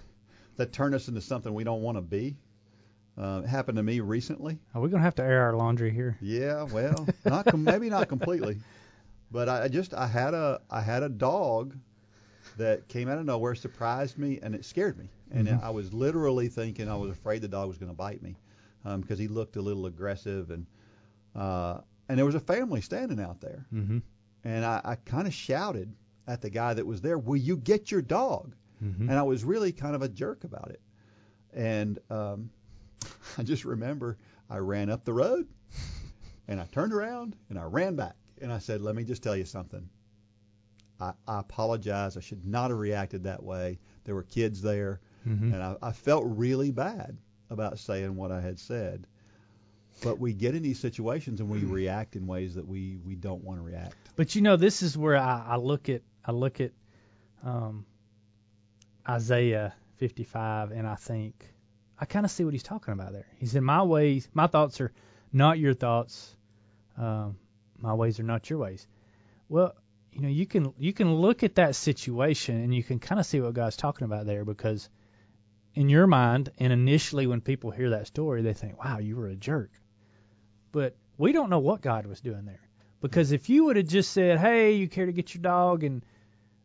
that 0.57 0.73
turn 0.73 0.95
us 0.95 1.09
into 1.09 1.21
something 1.21 1.53
we 1.53 1.65
don't 1.65 1.83
want 1.83 1.97
to 1.99 2.03
be. 2.03 2.37
Uh, 3.17 3.43
it 3.45 3.49
happened 3.49 3.77
to 3.77 3.83
me 3.83 4.01
recently. 4.01 4.59
Are 4.75 4.81
we 4.81 4.89
gonna 4.91 5.03
have 5.03 5.15
to 5.17 5.23
air 5.23 5.43
our 5.43 5.57
laundry 5.57 5.91
here? 5.93 6.17
Yeah, 6.21 6.65
well, 6.65 7.07
not 7.25 7.47
com- 7.47 7.65
maybe 7.65 7.89
not 7.89 8.09
completely, 8.09 8.59
but 9.31 9.49
I 9.49 9.65
I 9.65 9.69
just 9.69 9.95
I 9.95 10.07
had 10.07 10.35
a 10.35 10.61
I 10.71 10.81
had 10.81 11.03
a 11.03 11.09
dog 11.09 11.77
that 12.57 12.89
came 12.89 13.09
out 13.09 13.19
of 13.19 13.25
nowhere, 13.27 13.55
surprised 13.55 14.19
me, 14.19 14.39
and 14.43 14.55
it 14.55 14.65
scared 14.65 14.99
me. 14.99 15.09
And 15.31 15.49
Mhm. 15.49 15.63
I 15.63 15.71
was 15.71 15.93
literally 15.93 16.49
thinking 16.49 16.89
I 16.89 16.97
was 16.97 17.11
afraid 17.11 17.43
the 17.43 17.49
dog 17.49 17.69
was 17.69 17.79
going 17.79 17.91
to 17.91 17.97
bite 17.97 18.23
me 18.23 18.37
because 18.97 19.19
he 19.19 19.29
looked 19.29 19.57
a 19.57 19.63
little 19.63 19.87
aggressive, 19.87 20.51
and 20.51 20.67
uh, 21.35 21.81
and 22.09 22.19
there 22.19 22.27
was 22.27 22.35
a 22.35 22.41
family 22.41 22.81
standing 22.81 23.19
out 23.21 23.41
there, 23.41 23.67
Mm-hmm. 23.73 23.99
and 24.45 24.65
I, 24.65 24.81
I 24.85 24.95
kind 24.97 25.27
of 25.27 25.33
shouted 25.35 25.95
at 26.27 26.41
the 26.43 26.51
guy 26.51 26.75
that 26.75 26.87
was 26.87 27.01
there, 27.01 27.19
"Will 27.19 27.37
you 27.37 27.57
get 27.57 27.91
your 27.91 28.03
dog?" 28.03 28.55
Mm-hmm. 28.83 29.09
And 29.09 29.19
I 29.19 29.23
was 29.23 29.43
really 29.45 29.73
kind 29.73 29.95
of 29.97 30.03
a 30.03 30.09
jerk 30.09 30.45
about 30.45 30.71
it. 30.71 30.81
And 31.53 31.99
um, 32.11 32.51
I 33.39 33.43
just 33.43 33.65
remember 33.65 34.19
I 34.51 34.59
ran 34.59 34.91
up 34.91 35.05
the 35.05 35.13
road 35.15 35.49
and 36.47 36.61
I 36.61 36.67
turned 36.67 36.93
around 36.93 37.37
and 37.49 37.59
I 37.59 37.65
ran 37.65 37.97
back 37.97 38.17
and 38.43 38.53
I 38.53 38.59
said, 38.59 38.83
"Let 38.83 38.95
me 38.95 39.05
just 39.05 39.23
tell 39.23 39.37
you 39.37 39.47
something. 39.47 39.89
I, 41.01 41.13
I 41.27 41.41
apologize. 41.41 42.17
I 42.17 42.21
should 42.21 42.45
not 42.47 42.71
have 42.71 42.79
reacted 42.79 43.25
that 43.25 43.43
way. 43.43 43.79
There 44.05 44.15
were 44.15 44.23
kids 44.25 44.61
there, 44.63 45.01
Mm-hmm. 45.27 45.55
and 45.55 45.63
I, 45.63 45.77
I 45.83 45.93
felt 45.93 46.25
really 46.27 46.71
bad 46.71 47.17
about 47.51 47.79
saying 47.79 48.15
what 48.17 48.31
I 48.31 48.41
had 48.41 48.59
said. 48.59 49.07
But 50.03 50.19
we 50.19 50.33
get 50.33 50.55
in 50.55 50.63
these 50.63 50.81
situations 50.81 51.41
and 51.41 51.49
we 51.49 51.61
react 51.61 52.17
in 52.17 52.27
ways 52.27 52.57
that 52.57 52.67
we, 52.67 52.99
we 53.07 53.15
don't 53.15 53.45
want 53.45 53.61
to 53.61 53.63
react. 53.65 53.95
But 54.17 54.35
you 54.35 54.43
know, 54.43 54.57
this 54.57 54.83
is 54.83 54.99
where 54.99 55.17
I, 55.17 55.45
I 55.51 55.57
look 55.57 55.89
at 55.89 56.03
I 56.25 56.33
look 56.33 56.61
at 56.61 56.73
um, 57.45 57.85
Isaiah 59.09 59.75
55, 59.97 60.71
and 60.73 60.87
I 60.87 60.95
think 60.95 61.35
I 61.99 62.07
kind 62.07 62.25
of 62.25 62.31
see 62.31 62.45
what 62.45 62.55
he's 62.55 62.63
talking 62.63 62.93
about 62.93 63.13
there. 63.13 63.27
He 63.39 63.47
said, 63.47 63.63
"My 63.63 63.83
ways, 63.83 64.29
my 64.33 64.47
thoughts 64.47 64.81
are 64.81 64.93
not 65.33 65.59
your 65.59 65.75
thoughts. 65.75 66.35
Um, 66.97 67.37
my 67.79 67.95
ways 67.95 68.19
are 68.19 68.25
not 68.25 68.49
your 68.49 68.59
ways." 68.59 68.87
Well, 69.49 69.75
you 70.13 70.23
know, 70.23 70.29
you 70.29 70.47
can 70.47 70.73
you 70.79 70.93
can 70.93 71.15
look 71.15 71.43
at 71.43 71.57
that 71.57 71.77
situation 71.77 72.57
and 72.63 72.75
you 72.75 72.83
can 72.83 72.99
kind 72.99 73.21
of 73.21 73.27
see 73.27 73.41
what 73.41 73.55
God's 73.55 73.77
talking 73.77 74.05
about 74.05 74.27
there 74.27 74.45
because 74.45 74.89
in 75.75 75.89
your 75.89 76.07
mind, 76.07 76.51
and 76.59 76.73
initially 76.73 77.27
when 77.27 77.41
people 77.41 77.71
hear 77.71 77.91
that 77.91 78.07
story, 78.07 78.43
they 78.43 78.55
think, 78.55 78.83
"Wow, 78.83 78.99
you 78.99 79.17
were 79.17 79.29
a 79.29 79.37
jerk." 79.37 79.71
But 80.73 80.97
we 81.19 81.33
don't 81.33 81.51
know 81.51 81.59
what 81.59 81.83
God 81.83 82.07
was 82.07 82.21
doing 82.21 82.45
there. 82.45 82.69
Because 83.01 83.33
if 83.33 83.49
you 83.49 83.65
would 83.65 83.77
have 83.77 83.87
just 83.87 84.13
said, 84.13 84.39
"Hey, 84.39 84.77
you 84.77 84.89
care 84.89 85.07
to 85.07 85.13
get 85.13 85.35
your 85.35 85.43
dog," 85.43 85.85
and 85.85 86.05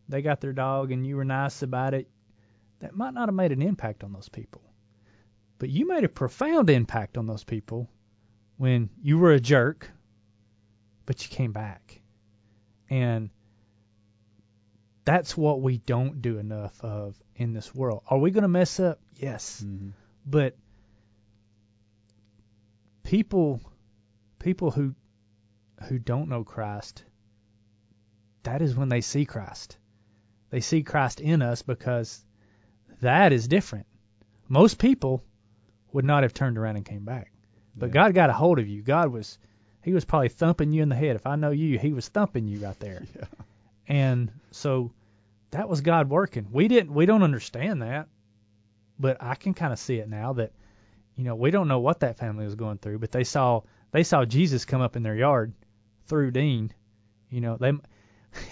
they 0.08 0.22
got 0.22 0.42
their 0.42 0.54
dog, 0.54 0.92
and 0.92 1.06
you 1.06 1.16
were 1.16 1.26
nice 1.26 1.62
about 1.64 1.94
it, 1.94 2.10
that 2.80 2.96
might 2.96 3.14
not 3.14 3.28
have 3.28 3.36
made 3.36 3.52
an 3.52 3.62
impact 3.62 4.04
on 4.04 4.14
those 4.14 4.30
people. 4.30 4.62
But 5.58 5.70
you 5.70 5.86
made 5.88 6.06
a 6.06 6.10
profound 6.10 6.70
impact 6.70 7.18
on 7.18 7.28
those 7.28 7.44
people 7.44 7.90
when 8.58 8.90
you 9.02 9.18
were 9.18 9.34
a 9.34 9.40
jerk, 9.40 9.92
but 11.06 11.24
you 11.24 11.30
came 11.36 11.52
back. 11.52 12.02
And 12.90 13.30
that's 15.06 15.36
what 15.36 15.62
we 15.62 15.78
don't 15.78 16.22
do 16.22 16.38
enough 16.38 16.80
of 16.82 17.20
in 17.36 17.54
this 17.54 17.74
world. 17.74 18.04
Are 18.08 18.18
we 18.18 18.32
going 18.32 18.44
to 18.44 18.48
mess 18.48 18.80
up? 18.80 19.00
Yes. 19.16 19.64
Mm-hmm. 19.66 19.90
But 20.26 20.56
people 23.04 23.62
people 24.40 24.72
who 24.72 24.94
who 25.88 25.98
don't 25.98 26.30
know 26.30 26.44
Christ, 26.44 27.04
that 28.44 28.62
is 28.62 28.76
when 28.76 28.90
they 28.90 29.02
see 29.02 29.26
Christ. 29.26 29.78
They 30.50 30.60
see 30.60 30.84
Christ 30.84 31.20
in 31.20 31.42
us 31.42 31.62
because 31.62 32.24
that 33.02 33.32
is 33.32 33.48
different. 33.48 33.86
Most 34.48 34.78
people 34.80 35.24
would 35.94 36.06
not 36.06 36.24
have 36.24 36.34
turned 36.34 36.58
around 36.58 36.76
and 36.76 36.86
came 36.86 37.06
back. 37.06 37.32
But 37.76 37.88
Yeah. 37.88 37.94
God 37.94 38.14
got 38.14 38.30
a 38.30 38.34
hold 38.34 38.60
of 38.60 38.68
you. 38.68 38.82
God 38.82 39.12
was 39.12 39.38
he 39.82 39.94
was 39.94 40.06
probably 40.06 40.30
thumping 40.30 40.74
you 40.74 40.84
in 40.84 40.90
the 40.90 40.96
head. 40.96 41.16
If 41.16 41.26
I 41.26 41.36
know 41.36 41.52
you, 41.52 41.80
he 41.80 41.94
was 41.94 42.08
thumping 42.10 42.48
you 42.48 42.60
right 42.60 42.80
there. 42.80 43.04
Yeah. 43.16 43.26
And 43.90 44.32
so 44.52 44.94
that 45.52 45.68
was 45.68 45.82
God 45.82 46.10
working. 46.10 46.48
We 46.52 46.68
didn't 46.68 46.94
we 46.94 47.06
don't 47.06 47.24
understand 47.24 47.82
that. 47.82 48.08
But 48.98 49.18
I 49.22 49.36
can 49.36 49.54
kind 49.54 49.74
of 49.74 49.80
see 49.80 49.96
it 49.96 50.10
now 50.10 50.34
that 50.34 50.52
you 51.16 51.26
know, 51.26 51.36
we 51.36 51.52
don't 51.52 51.68
know 51.68 51.80
what 51.80 52.00
that 52.00 52.18
family 52.18 52.46
was 52.46 52.56
going 52.56 52.78
through, 52.78 53.00
but 53.00 53.12
they 53.12 53.26
saw 53.26 53.62
they 53.92 54.04
saw 54.04 54.24
Jesus 54.24 54.64
come 54.64 54.80
up 54.80 54.96
in 54.96 55.04
their 55.04 55.16
yard 55.16 55.54
through 56.08 56.32
Dean. 56.32 56.72
You 57.30 57.42
know, 57.42 57.58
they 57.58 57.74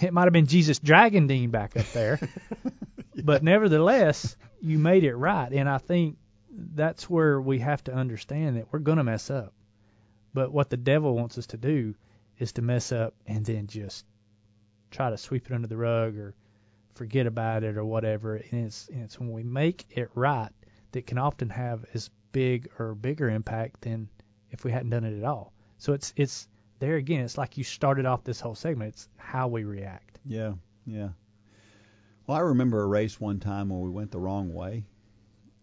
it 0.06 0.12
might 0.12 0.24
have 0.24 0.32
been 0.34 0.46
Jesus 0.46 0.78
dragging 0.78 1.26
Dean 1.26 1.50
back 1.50 1.76
up 1.76 1.90
there. 1.92 2.20
But 3.24 3.42
nevertheless, 3.42 4.36
you 4.60 4.78
made 4.78 5.04
it 5.04 5.14
right, 5.14 5.52
and 5.52 5.68
I 5.68 5.78
think 5.78 6.18
that's 6.50 7.10
where 7.10 7.40
we 7.40 7.58
have 7.58 7.82
to 7.84 7.92
understand 7.94 8.56
that 8.56 8.72
we're 8.72 8.78
going 8.78 8.98
to 8.98 9.04
mess 9.04 9.30
up. 9.30 9.52
But 10.34 10.52
what 10.52 10.70
the 10.70 10.76
devil 10.76 11.16
wants 11.16 11.36
us 11.36 11.46
to 11.48 11.56
do 11.56 11.94
is 12.38 12.52
to 12.52 12.62
mess 12.62 12.92
up 12.92 13.14
and 13.26 13.44
then 13.44 13.66
just 13.66 14.04
try 14.90 15.10
to 15.10 15.16
sweep 15.16 15.46
it 15.46 15.52
under 15.52 15.68
the 15.68 15.76
rug 15.76 16.16
or 16.16 16.34
forget 16.94 17.26
about 17.26 17.64
it 17.64 17.76
or 17.76 17.84
whatever. 17.84 18.36
And 18.36 18.66
it's 18.66 18.88
and 18.88 19.02
it's 19.02 19.18
when 19.18 19.32
we 19.32 19.42
make 19.42 19.86
it 19.90 20.10
right 20.14 20.50
that 20.92 21.06
can 21.06 21.18
often 21.18 21.50
have 21.50 21.84
as 21.94 22.10
big 22.32 22.68
or 22.78 22.94
bigger 22.94 23.28
impact 23.28 23.82
than 23.82 24.08
if 24.50 24.64
we 24.64 24.72
hadn't 24.72 24.90
done 24.90 25.04
it 25.04 25.16
at 25.16 25.24
all. 25.24 25.52
So 25.78 25.92
it's 25.92 26.12
it's 26.16 26.48
there 26.78 26.96
again. 26.96 27.24
It's 27.24 27.38
like 27.38 27.56
you 27.56 27.64
started 27.64 28.06
off 28.06 28.24
this 28.24 28.40
whole 28.40 28.54
segment. 28.54 28.94
It's 28.94 29.08
how 29.16 29.48
we 29.48 29.64
react. 29.64 30.18
Yeah, 30.24 30.54
yeah. 30.86 31.08
Well, 32.26 32.36
I 32.36 32.40
remember 32.40 32.82
a 32.82 32.86
race 32.86 33.20
one 33.20 33.40
time 33.40 33.70
where 33.70 33.80
we 33.80 33.90
went 33.90 34.10
the 34.10 34.18
wrong 34.18 34.52
way, 34.52 34.84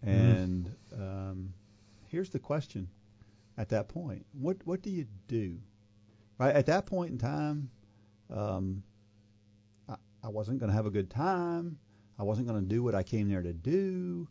and 0.01 0.73
um, 0.93 1.53
here's 2.07 2.30
the 2.30 2.39
question: 2.39 2.89
At 3.57 3.69
that 3.69 3.88
point, 3.88 4.26
what 4.34 4.57
what 4.65 4.82
do 4.82 4.89
you 4.89 5.05
do? 5.28 5.59
Right 6.38 6.55
at 6.55 6.65
that 6.65 6.86
point 6.86 7.11
in 7.11 7.17
time, 7.17 7.69
um, 8.30 8.84
I, 10.26 10.30
wasn't 10.30 10.59
going 10.59 10.69
to 10.69 10.76
have 10.76 10.86
a 10.86 10.91
good 10.91 11.09
time. 11.09 11.78
I 12.17 12.23
wasn't 12.23 12.47
going 12.47 12.61
to 12.61 12.67
do 12.67 12.84
what 12.84 12.95
I 12.95 13.03
came 13.03 13.30
there 13.30 13.41
to 13.41 13.53
do. 13.53 14.28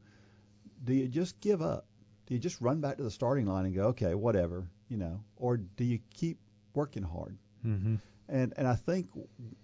Do 0.82 0.94
you 0.94 1.08
just 1.08 1.40
give 1.40 1.62
up? 1.62 1.86
Do 2.26 2.34
you 2.34 2.40
just 2.40 2.60
run 2.60 2.80
back 2.80 2.96
to 2.96 3.02
the 3.02 3.10
starting 3.10 3.46
line 3.46 3.66
and 3.66 3.74
go, 3.74 3.84
okay, 3.88 4.14
whatever, 4.14 4.68
you 4.88 4.96
know, 4.96 5.20
or 5.36 5.58
do 5.58 5.84
you 5.84 5.98
keep 6.12 6.38
working 6.74 7.02
hard? 7.02 7.36
Mm-hmm. 7.66 7.96
And 8.28 8.54
and 8.56 8.66
I 8.66 8.74
think 8.74 9.08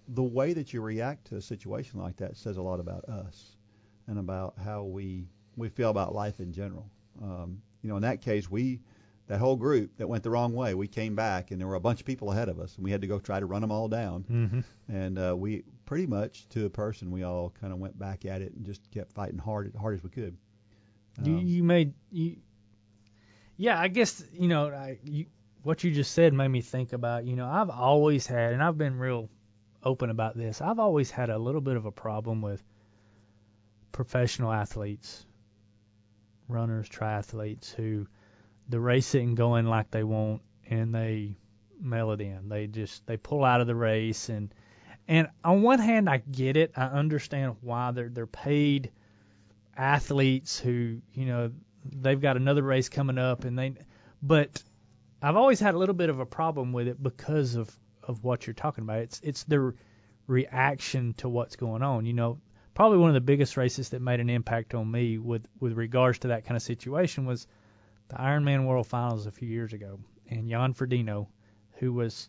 the 0.08 0.22
way 0.22 0.52
that 0.52 0.72
you 0.72 0.82
react 0.82 1.26
to 1.28 1.36
a 1.36 1.40
situation 1.40 2.00
like 2.00 2.16
that 2.18 2.36
says 2.36 2.58
a 2.58 2.62
lot 2.62 2.78
about 2.78 3.04
us 3.06 3.56
and 4.06 4.18
about 4.18 4.54
how 4.62 4.82
we 4.82 5.26
we 5.56 5.70
feel 5.70 5.90
about 5.90 6.14
life 6.14 6.40
in 6.40 6.52
general. 6.52 6.90
Um, 7.22 7.62
you 7.82 7.88
know, 7.88 7.96
in 7.96 8.02
that 8.02 8.20
case, 8.20 8.50
we 8.50 8.80
that 9.28 9.38
whole 9.38 9.56
group 9.56 9.96
that 9.96 10.08
went 10.08 10.24
the 10.24 10.30
wrong 10.30 10.52
way, 10.52 10.74
we 10.74 10.88
came 10.88 11.14
back 11.14 11.52
and 11.52 11.60
there 11.60 11.68
were 11.68 11.76
a 11.76 11.80
bunch 11.80 12.00
of 12.00 12.06
people 12.06 12.32
ahead 12.32 12.48
of 12.48 12.58
us, 12.58 12.74
and 12.74 12.84
we 12.84 12.90
had 12.90 13.00
to 13.00 13.06
go 13.06 13.18
try 13.18 13.38
to 13.38 13.46
run 13.46 13.60
them 13.62 13.70
all 13.70 13.88
down. 13.88 14.24
Mm-hmm. 14.28 14.60
And 14.92 15.18
uh, 15.18 15.36
we 15.38 15.62
pretty 15.90 16.06
much 16.06 16.48
to 16.50 16.66
a 16.66 16.70
person, 16.70 17.10
we 17.10 17.24
all 17.24 17.52
kind 17.60 17.72
of 17.72 17.80
went 17.80 17.98
back 17.98 18.24
at 18.24 18.40
it 18.42 18.54
and 18.54 18.64
just 18.64 18.88
kept 18.92 19.10
fighting 19.10 19.38
hard 19.38 19.66
as 19.66 19.74
hard 19.74 19.92
as 19.92 20.04
we 20.04 20.08
could. 20.08 20.36
You 21.20 21.32
Um, 21.32 21.44
you 21.44 21.64
made 21.64 21.94
you. 22.12 22.36
Yeah, 23.56 23.76
I 23.76 23.88
guess 23.88 24.22
you 24.32 24.46
know 24.46 24.68
I, 24.68 25.00
you, 25.02 25.26
what 25.64 25.82
you 25.82 25.90
just 25.90 26.12
said 26.12 26.32
made 26.32 26.46
me 26.46 26.60
think 26.60 26.92
about 26.92 27.24
you 27.24 27.34
know 27.34 27.44
I've 27.44 27.70
always 27.70 28.24
had 28.24 28.52
and 28.52 28.62
I've 28.62 28.78
been 28.78 29.00
real 29.00 29.28
open 29.82 30.10
about 30.10 30.36
this. 30.36 30.60
I've 30.60 30.78
always 30.78 31.10
had 31.10 31.28
a 31.28 31.36
little 31.36 31.60
bit 31.60 31.74
of 31.74 31.86
a 31.86 31.90
problem 31.90 32.40
with 32.40 32.62
professional 33.90 34.52
athletes, 34.52 35.26
runners, 36.46 36.88
triathletes 36.88 37.74
who 37.74 38.06
the 38.68 38.78
race 38.78 39.12
isn't 39.16 39.34
going 39.34 39.66
like 39.66 39.90
they 39.90 40.04
want 40.04 40.42
and 40.68 40.94
they 40.94 41.34
mail 41.80 42.12
it 42.12 42.20
in. 42.20 42.48
They 42.48 42.68
just 42.68 43.04
they 43.08 43.16
pull 43.16 43.44
out 43.44 43.60
of 43.60 43.66
the 43.66 43.74
race 43.74 44.28
and 44.28 44.54
and 45.10 45.26
on 45.42 45.62
one 45.62 45.80
hand 45.80 46.08
I 46.08 46.18
get 46.18 46.56
it. 46.56 46.72
I 46.76 46.84
understand 46.84 47.56
why 47.60 47.90
they're 47.90 48.08
they're 48.08 48.26
paid 48.28 48.92
athletes 49.76 50.58
who, 50.58 51.02
you 51.12 51.26
know, 51.26 51.50
they've 51.84 52.20
got 52.20 52.36
another 52.36 52.62
race 52.62 52.88
coming 52.88 53.18
up 53.18 53.44
and 53.44 53.58
they 53.58 53.74
but 54.22 54.62
I've 55.20 55.36
always 55.36 55.58
had 55.58 55.74
a 55.74 55.78
little 55.78 55.96
bit 55.96 56.10
of 56.10 56.20
a 56.20 56.26
problem 56.26 56.72
with 56.72 56.86
it 56.86 57.02
because 57.02 57.56
of 57.56 57.76
of 58.04 58.22
what 58.22 58.46
you're 58.46 58.54
talking 58.54 58.84
about. 58.84 59.00
It's 59.00 59.20
it's 59.24 59.44
their 59.44 59.74
reaction 60.28 61.14
to 61.14 61.28
what's 61.28 61.56
going 61.56 61.82
on. 61.82 62.06
You 62.06 62.12
know, 62.12 62.38
probably 62.74 62.98
one 62.98 63.10
of 63.10 63.14
the 63.14 63.20
biggest 63.20 63.56
races 63.56 63.88
that 63.88 64.00
made 64.00 64.20
an 64.20 64.30
impact 64.30 64.74
on 64.74 64.88
me 64.88 65.18
with 65.18 65.44
with 65.58 65.72
regards 65.72 66.20
to 66.20 66.28
that 66.28 66.44
kind 66.44 66.56
of 66.56 66.62
situation 66.62 67.26
was 67.26 67.48
the 68.08 68.14
Ironman 68.14 68.64
World 68.64 68.86
Finals 68.86 69.26
a 69.26 69.32
few 69.32 69.48
years 69.48 69.72
ago, 69.72 69.98
and 70.28 70.48
Jan 70.48 70.72
Frodeno, 70.72 71.26
who 71.78 71.92
was 71.92 72.28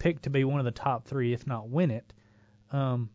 picked 0.00 0.24
to 0.24 0.30
be 0.30 0.42
one 0.42 0.58
of 0.58 0.64
the 0.64 0.72
top 0.72 1.04
three, 1.06 1.32
if 1.32 1.46
not 1.46 1.68
win 1.68 1.92
it, 1.92 2.12
um, 2.72 3.10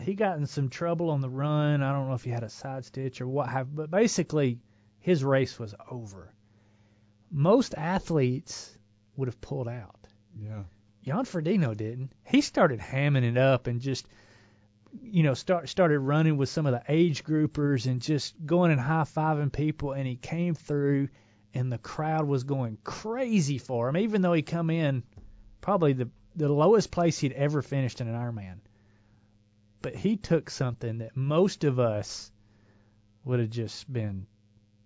he 0.00 0.14
got 0.14 0.38
in 0.38 0.46
some 0.46 0.70
trouble 0.70 1.10
on 1.10 1.20
the 1.20 1.28
run. 1.28 1.82
I 1.82 1.92
don't 1.92 2.08
know 2.08 2.14
if 2.14 2.24
he 2.24 2.30
had 2.30 2.42
a 2.42 2.48
side 2.48 2.86
stitch 2.86 3.20
or 3.20 3.28
what 3.28 3.48
have, 3.48 3.74
but 3.74 3.90
basically 3.90 4.58
his 5.00 5.22
race 5.22 5.58
was 5.58 5.74
over. 5.90 6.32
Most 7.30 7.74
athletes 7.74 8.78
would 9.16 9.28
have 9.28 9.40
pulled 9.40 9.68
out. 9.68 10.06
yeah. 10.40 10.62
Jan 11.02 11.24
Frodeno 11.24 11.76
didn't. 11.76 12.12
He 12.24 12.40
started 12.40 12.80
hamming 12.80 13.22
it 13.22 13.38
up 13.38 13.68
and 13.68 13.80
just, 13.80 14.08
you 15.00 15.22
know, 15.22 15.34
start 15.34 15.68
started 15.68 16.00
running 16.00 16.36
with 16.36 16.48
some 16.48 16.66
of 16.66 16.72
the 16.72 16.82
age 16.88 17.22
groupers 17.22 17.86
and 17.86 18.02
just 18.02 18.34
going 18.44 18.72
and 18.72 18.80
high 18.80 19.04
fiving 19.04 19.52
people. 19.52 19.92
And 19.92 20.04
he 20.04 20.16
came 20.16 20.54
through, 20.54 21.08
and 21.54 21.70
the 21.70 21.78
crowd 21.78 22.26
was 22.26 22.42
going 22.42 22.78
crazy 22.82 23.58
for 23.58 23.88
him, 23.88 23.96
even 23.96 24.20
though 24.20 24.32
he 24.32 24.42
come 24.42 24.68
in 24.68 25.04
probably 25.66 25.94
the 25.94 26.08
the 26.36 26.48
lowest 26.48 26.92
place 26.92 27.18
he'd 27.18 27.32
ever 27.32 27.60
finished 27.60 28.00
in 28.00 28.06
an 28.06 28.14
Ironman. 28.14 28.58
But 29.82 29.96
he 29.96 30.16
took 30.16 30.48
something 30.48 30.98
that 30.98 31.16
most 31.16 31.64
of 31.64 31.80
us 31.80 32.30
would 33.24 33.40
have 33.40 33.50
just 33.50 33.92
been 33.92 34.28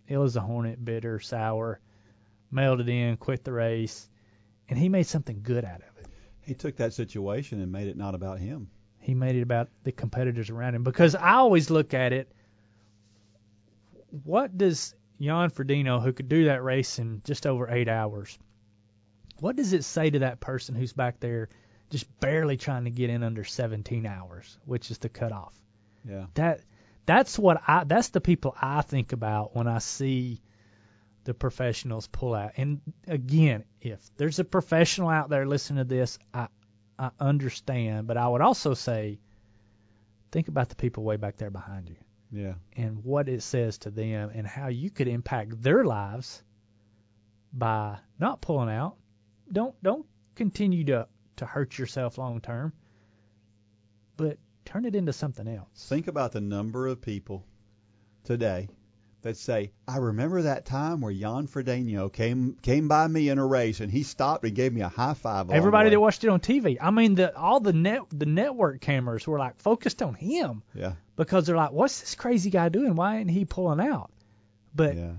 ill 0.09 0.23
as 0.23 0.37
a 0.37 0.41
hornet, 0.41 0.83
bitter, 0.83 1.21
sour, 1.21 1.81
mailed 2.51 2.81
it 2.81 2.89
in, 2.89 3.19
quit 3.19 3.45
the 3.45 3.53
race, 3.53 4.09
and 4.71 4.79
he 4.79 4.89
made 4.89 5.07
something 5.07 5.43
good 5.43 5.67
out 5.67 5.83
of 5.83 5.99
it. 5.99 6.07
He 6.41 6.55
took 6.55 6.77
that 6.77 6.95
situation 6.95 7.61
and 7.61 7.71
made 7.71 7.89
it 7.89 7.99
not 7.99 8.15
about 8.15 8.39
him. 8.39 8.71
he 9.01 9.15
made 9.15 9.37
it 9.37 9.43
about 9.43 9.69
the 9.85 9.93
competitors 9.93 10.49
around 10.49 10.77
him 10.77 10.83
because 10.83 11.15
I 11.15 11.35
always 11.35 11.69
look 11.69 11.93
at 11.93 12.15
it. 12.15 12.33
What 14.25 14.57
does 14.57 14.95
Jan 15.21 15.51
Frodeno, 15.51 16.03
who 16.03 16.15
could 16.15 16.31
do 16.31 16.47
that 16.47 16.65
race 16.65 16.99
in 16.99 17.21
just 17.27 17.47
over 17.47 17.69
eight 17.71 17.89
hours, 17.89 18.39
what 19.41 19.57
does 19.57 19.73
it 19.73 19.85
say 19.85 20.11
to 20.11 20.21
that 20.21 20.41
person 20.41 20.75
who's 20.75 20.93
back 20.93 21.21
there 21.21 21.49
just 21.91 22.07
barely 22.21 22.57
trying 22.57 22.85
to 22.85 22.91
get 22.91 23.11
in 23.11 23.23
under 23.23 23.43
17 23.45 24.07
hours, 24.07 24.59
which 24.65 24.91
is 24.91 24.99
the 24.99 25.09
cutoff? 25.09 25.55
Yeah. 26.09 26.27
That 26.35 26.61
that's 27.07 27.39
what 27.39 27.61
I 27.67 27.85
that's 27.85 28.09
the 28.09 28.21
people 28.21 28.55
I 28.61 28.83
think 28.83 29.13
about 29.13 29.57
when 29.57 29.67
I 29.67 29.79
see 29.79 30.41
the 31.25 31.35
professionals 31.35 32.07
pull 32.07 32.35
out. 32.35 32.53
And 32.57 32.81
again, 33.07 33.65
if 33.81 34.01
there's 34.17 34.39
a 34.39 34.45
professional 34.45 35.09
out 35.09 35.29
there 35.29 35.47
listening 35.47 35.85
to 35.85 35.89
this, 35.89 36.19
I 36.33 36.49
I 36.99 37.11
understand, 37.19 38.07
but 38.07 38.17
I 38.17 38.29
would 38.29 38.41
also 38.43 38.75
say 38.75 39.19
think 40.33 40.49
about 40.49 40.69
the 40.69 40.77
people 40.77 41.03
way 41.03 41.17
back 41.17 41.37
there 41.39 41.51
behind 41.51 41.89
you 41.89 41.97
Yeah. 42.31 42.55
and 42.77 43.03
what 43.03 43.29
it 43.29 43.43
says 43.43 43.79
to 43.79 43.91
them 43.91 44.31
and 44.35 44.47
how 44.47 44.69
you 44.69 44.91
could 44.91 45.09
impact 45.09 45.61
their 45.63 45.83
lives 45.85 46.43
by 47.53 47.99
not 48.19 48.41
pulling 48.41 48.69
out. 48.71 48.97
Don't 49.53 49.75
don't 49.83 50.07
continue 50.35 50.85
to 50.85 51.09
to 51.37 51.47
hurt 51.47 51.79
yourself 51.79 52.19
long 52.19 52.41
term, 52.41 52.73
but 54.17 54.39
turn 54.65 54.85
it 54.85 54.95
into 54.95 55.13
something 55.13 55.49
else. 55.49 55.87
Think 55.89 56.07
about 56.07 56.33
the 56.33 56.41
number 56.41 56.87
of 56.87 57.01
people 57.01 57.45
today 58.25 58.69
that 59.23 59.37
say, 59.37 59.73
"I 59.89 59.99
remember 59.99 60.43
that 60.43 60.65
time 60.65 61.01
where 61.01 61.13
Jan 61.13 61.47
Frodeno 61.47 62.13
came 62.13 62.55
came 62.63 62.89
by 62.89 63.07
me 63.09 63.29
in 63.29 63.39
a 63.39 63.47
race 63.47 63.81
and 63.81 63.91
he 63.91 64.03
stopped 64.03 64.45
and 64.45 64.55
gave 64.55 64.73
me 64.73 64.81
a 64.83 64.89
high 64.89 65.15
five." 65.15 65.51
Everybody 65.51 65.91
that 65.91 66.01
watched 66.01 66.25
it 66.25 66.29
on 66.29 66.41
TV. 66.41 66.79
I 66.81 66.91
mean, 66.91 67.17
the 67.17 67.37
all 67.37 67.61
the 67.61 67.73
net 67.73 68.03
the 68.11 68.27
network 68.27 68.81
cameras 68.81 69.27
were 69.27 69.39
like 69.39 69.57
focused 69.61 70.03
on 70.03 70.15
him 70.15 70.63
Yeah. 70.75 70.95
because 71.17 71.47
they're 71.47 71.57
like, 71.57 71.73
"What's 71.73 72.01
this 72.01 72.15
crazy 72.15 72.51
guy 72.51 72.69
doing? 72.69 72.95
Why 72.95 73.19
ain't 73.19 73.31
he 73.31 73.45
pulling 73.45 73.81
out?" 73.81 74.11
But 74.75 74.97
Yeah. 74.97 75.15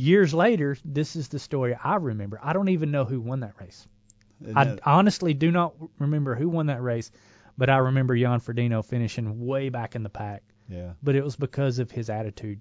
Years 0.00 0.32
later, 0.34 0.76
this 0.84 1.16
is 1.16 1.28
the 1.28 1.38
story 1.38 1.74
I 1.74 1.96
remember. 1.96 2.40
I 2.42 2.52
don't 2.52 2.68
even 2.70 2.90
know 2.90 3.04
who 3.04 3.20
won 3.20 3.40
that 3.40 3.54
race. 3.60 3.86
Isn't 4.42 4.56
I 4.56 4.78
honestly 4.84 5.34
do 5.34 5.50
not 5.50 5.74
remember 5.98 6.34
who 6.34 6.48
won 6.48 6.66
that 6.66 6.82
race, 6.82 7.10
but 7.58 7.68
I 7.68 7.76
remember 7.78 8.16
Jan 8.16 8.40
Frodeno 8.40 8.84
finishing 8.84 9.46
way 9.46 9.68
back 9.68 9.94
in 9.94 10.02
the 10.02 10.08
pack. 10.08 10.42
yeah. 10.68 10.92
But 11.02 11.14
it 11.16 11.22
was 11.24 11.36
because 11.36 11.78
of 11.78 11.90
his 11.90 12.08
attitude 12.08 12.60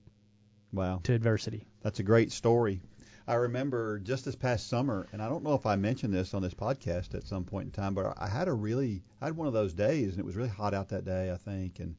Wow. 0.74 1.00
to 1.04 1.14
adversity. 1.14 1.66
That's 1.82 2.00
a 2.00 2.04
great 2.04 2.32
story. 2.32 2.82
I 3.28 3.36
remember 3.36 4.00
just 4.00 4.26
this 4.26 4.36
past 4.36 4.68
summer, 4.68 5.08
and 5.14 5.22
I 5.22 5.30
don't 5.30 5.44
know 5.44 5.54
if 5.54 5.66
I 5.66 5.76
mentioned 5.76 6.14
this 6.14 6.34
on 6.34 6.42
this 6.42 6.54
podcast 6.56 7.14
at 7.16 7.24
some 7.28 7.44
point 7.44 7.66
in 7.68 7.72
time, 7.72 7.94
but 7.94 8.14
I 8.18 8.28
had 8.28 8.48
a 8.48 8.54
really, 8.54 9.04
I 9.22 9.26
had 9.26 9.38
one 9.38 9.48
of 9.48 9.54
those 9.54 9.74
days, 9.74 10.12
and 10.12 10.20
it 10.20 10.26
was 10.26 10.36
really 10.36 10.50
hot 10.50 10.74
out 10.74 10.90
that 10.90 11.06
day, 11.06 11.32
I 11.32 11.38
think, 11.38 11.80
and 11.80 11.96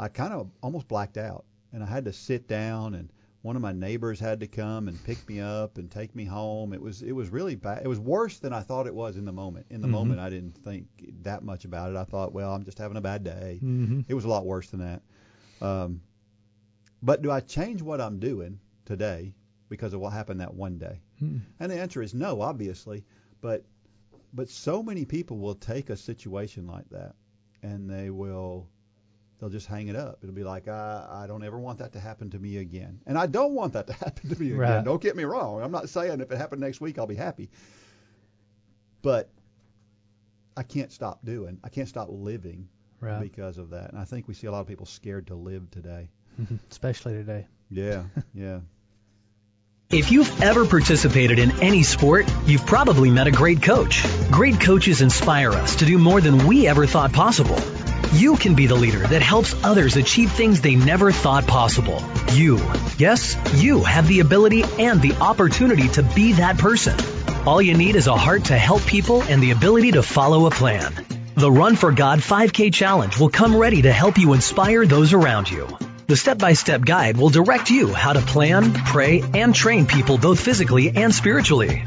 I 0.00 0.08
kind 0.08 0.32
of 0.32 0.50
almost 0.62 0.88
blacked 0.88 1.18
out, 1.18 1.44
and 1.72 1.82
I 1.82 1.86
had 1.86 2.06
to 2.06 2.12
sit 2.12 2.48
down, 2.48 2.94
and 2.94 3.12
one 3.42 3.56
of 3.56 3.62
my 3.62 3.72
neighbors 3.72 4.20
had 4.20 4.40
to 4.40 4.46
come 4.46 4.88
and 4.88 5.02
pick 5.04 5.28
me 5.28 5.40
up 5.40 5.76
and 5.78 5.90
take 5.90 6.14
me 6.14 6.24
home. 6.24 6.72
It 6.72 6.80
was, 6.80 7.02
it 7.02 7.12
was 7.12 7.28
really 7.28 7.56
bad. 7.56 7.82
It 7.84 7.88
was 7.88 7.98
worse 7.98 8.38
than 8.38 8.52
I 8.52 8.60
thought 8.62 8.86
it 8.86 8.94
was 8.94 9.16
in 9.16 9.24
the 9.24 9.32
moment. 9.32 9.66
In 9.70 9.80
the 9.80 9.88
Mhm. 9.88 9.92
moment, 9.92 10.20
I 10.20 10.30
didn't 10.30 10.56
think 10.58 10.86
that 11.22 11.42
much 11.42 11.64
about 11.64 11.90
it. 11.90 11.96
I 11.96 12.04
thought, 12.04 12.32
well, 12.32 12.54
I'm 12.54 12.64
just 12.64 12.78
having 12.78 12.96
a 12.96 13.00
bad 13.00 13.24
day. 13.24 13.58
Mm-hmm. 13.62 14.02
It 14.08 14.14
was 14.14 14.24
a 14.24 14.28
lot 14.28 14.46
worse 14.46 14.70
than 14.70 14.80
that. 14.80 15.02
Um, 15.60 16.02
but 17.02 17.22
do 17.22 17.30
I 17.30 17.40
change 17.40 17.82
what 17.82 18.00
I'm 18.00 18.18
doing 18.20 18.60
today 18.84 19.34
because 19.68 19.92
of 19.92 20.00
what 20.00 20.12
happened 20.12 20.40
that 20.40 20.54
one 20.54 20.78
day? 20.78 21.00
Hmm. 21.18 21.38
And 21.58 21.72
the 21.72 21.78
answer 21.80 22.00
is 22.00 22.14
no, 22.14 22.40
obviously. 22.40 23.04
But 23.40 23.64
but 24.32 24.48
so 24.48 24.82
many 24.82 25.04
people 25.04 25.38
will 25.38 25.56
take 25.56 25.90
a 25.90 25.96
situation 25.96 26.66
like 26.66 26.88
that 26.90 27.16
and 27.62 27.90
they 27.90 28.08
will 28.10 28.68
they'll 29.42 29.50
just 29.50 29.66
hang 29.66 29.88
it 29.88 29.96
up. 29.96 30.20
It'll 30.22 30.34
be 30.36 30.44
like 30.44 30.68
I 30.68 31.24
I 31.24 31.26
don't 31.26 31.42
ever 31.42 31.58
want 31.58 31.80
that 31.80 31.94
to 31.94 32.00
happen 32.00 32.30
to 32.30 32.38
me 32.38 32.58
again. 32.58 33.00
And 33.06 33.18
I 33.18 33.26
don't 33.26 33.54
want 33.54 33.72
that 33.72 33.88
to 33.88 33.92
happen 34.04 34.30
to 34.30 34.40
me 34.40 34.46
again. 34.46 34.58
Right. 34.58 34.84
Don't 34.84 35.02
get 35.02 35.16
me 35.16 35.24
wrong. 35.24 35.60
I'm 35.60 35.72
not 35.72 35.88
saying 35.88 36.20
if 36.20 36.30
it 36.30 36.38
happened 36.38 36.60
next 36.60 36.80
week 36.80 36.96
I'll 36.98 37.08
be 37.08 37.16
happy. 37.16 37.50
But 39.02 39.28
I 40.56 40.62
can't 40.62 40.92
stop 40.92 41.24
doing. 41.24 41.58
I 41.64 41.68
can't 41.70 41.88
stop 41.88 42.06
living 42.10 42.68
Right. 43.00 43.20
because 43.20 43.58
of 43.58 43.70
that. 43.70 43.90
And 43.90 43.98
I 43.98 44.04
think 44.04 44.28
we 44.28 44.34
see 44.34 44.46
a 44.46 44.52
lot 44.52 44.60
of 44.60 44.68
people 44.68 44.86
scared 44.86 45.26
to 45.26 45.34
live 45.34 45.68
today. 45.72 46.08
Especially 46.70 47.14
today. 47.14 47.48
Yeah, 47.68 48.04
yeah. 48.34 48.60
If 49.90 50.12
you've 50.12 50.40
ever 50.40 50.64
participated 50.66 51.38
in 51.40 51.50
any 51.60 51.82
sport, 51.82 52.26
you've 52.46 52.64
probably 52.64 53.10
met 53.10 53.26
a 53.26 53.30
great 53.32 53.60
coach. 53.60 54.04
Great 54.30 54.60
coaches 54.60 55.02
inspire 55.02 55.50
us 55.50 55.76
to 55.76 55.84
do 55.84 55.98
more 55.98 56.20
than 56.20 56.46
we 56.46 56.66
ever 56.68 56.86
thought 56.86 57.12
possible. 57.12 57.58
You 58.12 58.36
can 58.36 58.54
be 58.54 58.66
the 58.66 58.74
leader 58.74 59.06
that 59.06 59.22
helps 59.22 59.54
others 59.64 59.96
achieve 59.96 60.30
things 60.30 60.60
they 60.60 60.74
never 60.74 61.10
thought 61.10 61.46
possible. 61.46 62.04
You, 62.32 62.58
yes, 62.98 63.38
you 63.54 63.82
have 63.84 64.06
the 64.06 64.20
ability 64.20 64.64
and 64.78 65.00
the 65.00 65.14
opportunity 65.14 65.88
to 65.88 66.02
be 66.02 66.34
that 66.34 66.58
person. 66.58 66.94
All 67.46 67.62
you 67.62 67.74
need 67.74 67.96
is 67.96 68.08
a 68.08 68.16
heart 68.16 68.44
to 68.46 68.58
help 68.58 68.84
people 68.84 69.22
and 69.22 69.42
the 69.42 69.52
ability 69.52 69.92
to 69.92 70.02
follow 70.02 70.44
a 70.44 70.50
plan. 70.50 70.92
The 71.36 71.50
Run 71.50 71.74
for 71.74 71.90
God 71.90 72.18
5K 72.18 72.74
Challenge 72.74 73.18
will 73.18 73.30
come 73.30 73.56
ready 73.56 73.80
to 73.80 73.92
help 73.92 74.18
you 74.18 74.34
inspire 74.34 74.84
those 74.84 75.14
around 75.14 75.50
you. 75.50 75.66
The 76.06 76.16
step 76.16 76.36
by 76.36 76.52
step 76.52 76.82
guide 76.84 77.16
will 77.16 77.30
direct 77.30 77.70
you 77.70 77.94
how 77.94 78.12
to 78.12 78.20
plan, 78.20 78.74
pray, 78.74 79.22
and 79.32 79.54
train 79.54 79.86
people 79.86 80.18
both 80.18 80.38
physically 80.38 80.90
and 80.90 81.14
spiritually. 81.14 81.82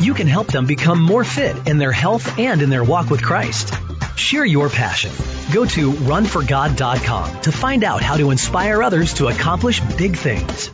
You 0.00 0.14
can 0.14 0.28
help 0.28 0.46
them 0.46 0.66
become 0.66 1.02
more 1.02 1.24
fit 1.24 1.66
in 1.66 1.78
their 1.78 1.90
health 1.90 2.38
and 2.38 2.62
in 2.62 2.70
their 2.70 2.84
walk 2.84 3.10
with 3.10 3.22
Christ. 3.22 3.74
Share 4.16 4.44
your 4.44 4.68
passion. 4.68 5.12
Go 5.52 5.64
to 5.64 5.92
runforgod.com 5.92 7.40
to 7.42 7.52
find 7.52 7.84
out 7.84 8.02
how 8.02 8.16
to 8.16 8.30
inspire 8.30 8.82
others 8.82 9.14
to 9.14 9.28
accomplish 9.28 9.80
big 9.80 10.16
things. 10.16 10.70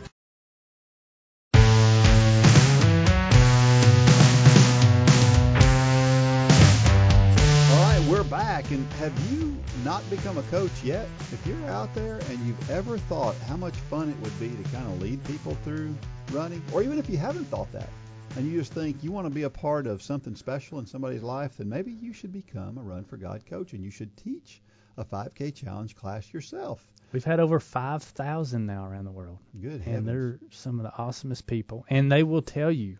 All 7.71 7.77
right, 7.81 8.01
we're 8.09 8.23
back. 8.23 8.69
And 8.71 8.85
have 8.93 9.13
you 9.31 9.57
not 9.83 10.07
become 10.09 10.37
a 10.37 10.43
coach 10.43 10.71
yet? 10.83 11.07
If 11.31 11.45
you're 11.47 11.69
out 11.69 11.93
there 11.95 12.19
and 12.29 12.39
you've 12.45 12.69
ever 12.69 12.97
thought 12.97 13.35
how 13.47 13.57
much 13.57 13.75
fun 13.89 14.09
it 14.09 14.17
would 14.21 14.39
be 14.39 14.49
to 14.49 14.63
kind 14.69 14.85
of 14.85 15.01
lead 15.01 15.23
people 15.25 15.57
through 15.63 15.95
running, 16.31 16.61
or 16.71 16.83
even 16.83 16.99
if 16.99 17.09
you 17.09 17.17
haven't 17.17 17.45
thought 17.45 17.71
that, 17.71 17.89
and 18.37 18.47
you 18.47 18.59
just 18.59 18.73
think 18.73 19.03
you 19.03 19.11
want 19.11 19.25
to 19.27 19.33
be 19.33 19.43
a 19.43 19.49
part 19.49 19.87
of 19.87 20.01
something 20.01 20.35
special 20.35 20.79
in 20.79 20.85
somebody's 20.85 21.23
life, 21.23 21.57
then 21.57 21.69
maybe 21.69 21.91
you 21.91 22.13
should 22.13 22.31
become 22.31 22.77
a 22.77 22.81
Run 22.81 23.03
for 23.03 23.17
God 23.17 23.45
coach 23.45 23.73
and 23.73 23.83
you 23.83 23.91
should 23.91 24.15
teach 24.17 24.61
a 24.97 25.03
5K 25.03 25.53
challenge 25.53 25.95
class 25.95 26.33
yourself. 26.33 26.85
We've 27.11 27.23
had 27.23 27.39
over 27.41 27.59
5,000 27.59 28.65
now 28.65 28.85
around 28.85 29.05
the 29.05 29.11
world. 29.11 29.39
Good 29.61 29.81
and 29.85 30.07
they're 30.07 30.39
some 30.49 30.79
of 30.79 30.83
the 30.83 30.91
awesomest 30.91 31.45
people. 31.45 31.85
And 31.89 32.11
they 32.11 32.23
will 32.23 32.41
tell 32.41 32.71
you 32.71 32.97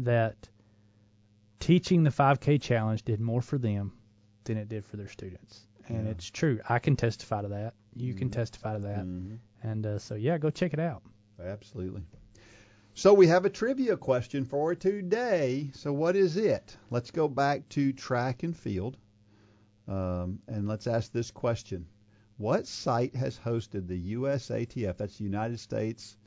that 0.00 0.48
teaching 1.60 2.02
the 2.02 2.10
5K 2.10 2.60
challenge 2.60 3.04
did 3.04 3.20
more 3.20 3.40
for 3.40 3.56
them 3.58 3.92
than 4.44 4.58
it 4.58 4.68
did 4.68 4.84
for 4.84 4.96
their 4.96 5.08
students. 5.08 5.66
And 5.88 6.04
Yeah. 6.04 6.10
it's 6.12 6.30
true. 6.30 6.60
I 6.68 6.78
can 6.78 6.96
testify 6.96 7.42
to 7.42 7.48
that. 7.48 7.74
You 7.94 8.14
can 8.14 8.28
Mhm. 8.28 8.32
testify 8.32 8.74
to 8.74 8.80
that. 8.80 9.04
Mhm. 9.06 9.38
And 9.62 9.86
uh, 9.86 9.98
so, 9.98 10.14
yeah, 10.14 10.38
go 10.38 10.50
check 10.50 10.72
it 10.72 10.80
out. 10.80 11.02
Absolutely. 11.40 12.02
So 12.94 13.14
we 13.14 13.26
have 13.28 13.46
a 13.46 13.50
trivia 13.50 13.96
question 13.96 14.44
for 14.44 14.74
today. 14.74 15.70
So 15.72 15.94
what 15.94 16.14
is 16.14 16.36
it? 16.36 16.76
Let's 16.90 17.10
go 17.10 17.26
back 17.26 17.66
to 17.70 17.90
track 17.94 18.42
and 18.42 18.54
field, 18.54 18.98
um, 19.88 20.40
and 20.46 20.68
let's 20.68 20.86
ask 20.86 21.10
this 21.10 21.30
question: 21.30 21.86
What 22.36 22.66
site 22.66 23.16
has 23.16 23.38
hosted 23.38 23.88
the 23.88 24.14
USATF? 24.14 24.98
That's 24.98 25.16
the 25.16 25.24
United 25.24 25.58
States 25.58 26.18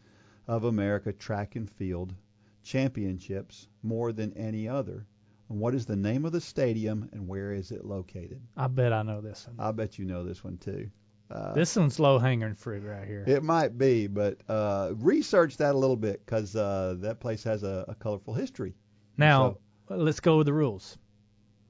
of 0.47 0.63
America 0.63 1.13
Track 1.13 1.55
and 1.55 1.69
Field 1.69 2.15
Championships 2.63 3.67
more 3.83 4.11
than 4.11 4.33
any 4.33 4.67
other? 4.67 5.05
And 5.49 5.59
what 5.59 5.75
is 5.75 5.85
the 5.85 5.95
name 5.95 6.25
of 6.25 6.31
the 6.31 6.41
stadium 6.41 7.07
and 7.13 7.27
where 7.27 7.53
is 7.53 7.71
it 7.71 7.85
located? 7.85 8.41
I 8.57 8.65
bet 8.67 8.91
I 8.91 9.03
know 9.03 9.21
this 9.21 9.47
one. 9.47 9.55
I 9.59 9.71
bet 9.71 9.99
you 9.99 10.05
know 10.05 10.23
this 10.23 10.43
one 10.43 10.57
too. 10.57 10.89
Uh, 11.29 11.53
this 11.53 11.75
one's 11.75 11.99
low 11.99 12.19
hanging 12.19 12.53
fruit 12.53 12.83
right 12.83 13.07
here. 13.07 13.23
it 13.25 13.43
might 13.43 13.77
be, 13.77 14.07
but 14.07 14.37
uh, 14.47 14.91
research 14.97 15.57
that 15.57 15.73
a 15.73 15.77
little 15.77 15.95
bit 15.95 16.23
because 16.25 16.55
uh, 16.55 16.95
that 16.99 17.19
place 17.19 17.43
has 17.43 17.63
a, 17.63 17.85
a 17.87 17.95
colorful 17.95 18.33
history. 18.33 18.75
Now, 19.17 19.57
let's 19.89 20.19
go 20.19 20.37
with 20.37 20.45
the 20.45 20.53
rules. 20.53 20.97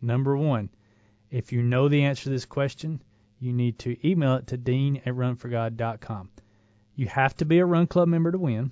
Number 0.01 0.35
one, 0.35 0.69
if 1.31 1.51
you 1.51 1.63
know 1.63 1.87
the 1.87 2.03
answer 2.03 2.25
to 2.25 2.29
this 2.29 2.45
question, 2.45 3.01
you 3.39 3.53
need 3.53 3.79
to 3.79 4.07
email 4.07 4.35
it 4.35 4.47
to 4.47 4.57
dean 4.57 4.97
at 5.05 5.13
runforgod.com. 5.13 6.29
You 6.95 7.07
have 7.07 7.35
to 7.37 7.45
be 7.45 7.59
a 7.59 7.65
Run 7.65 7.87
Club 7.87 8.07
member 8.07 8.31
to 8.31 8.37
win, 8.37 8.71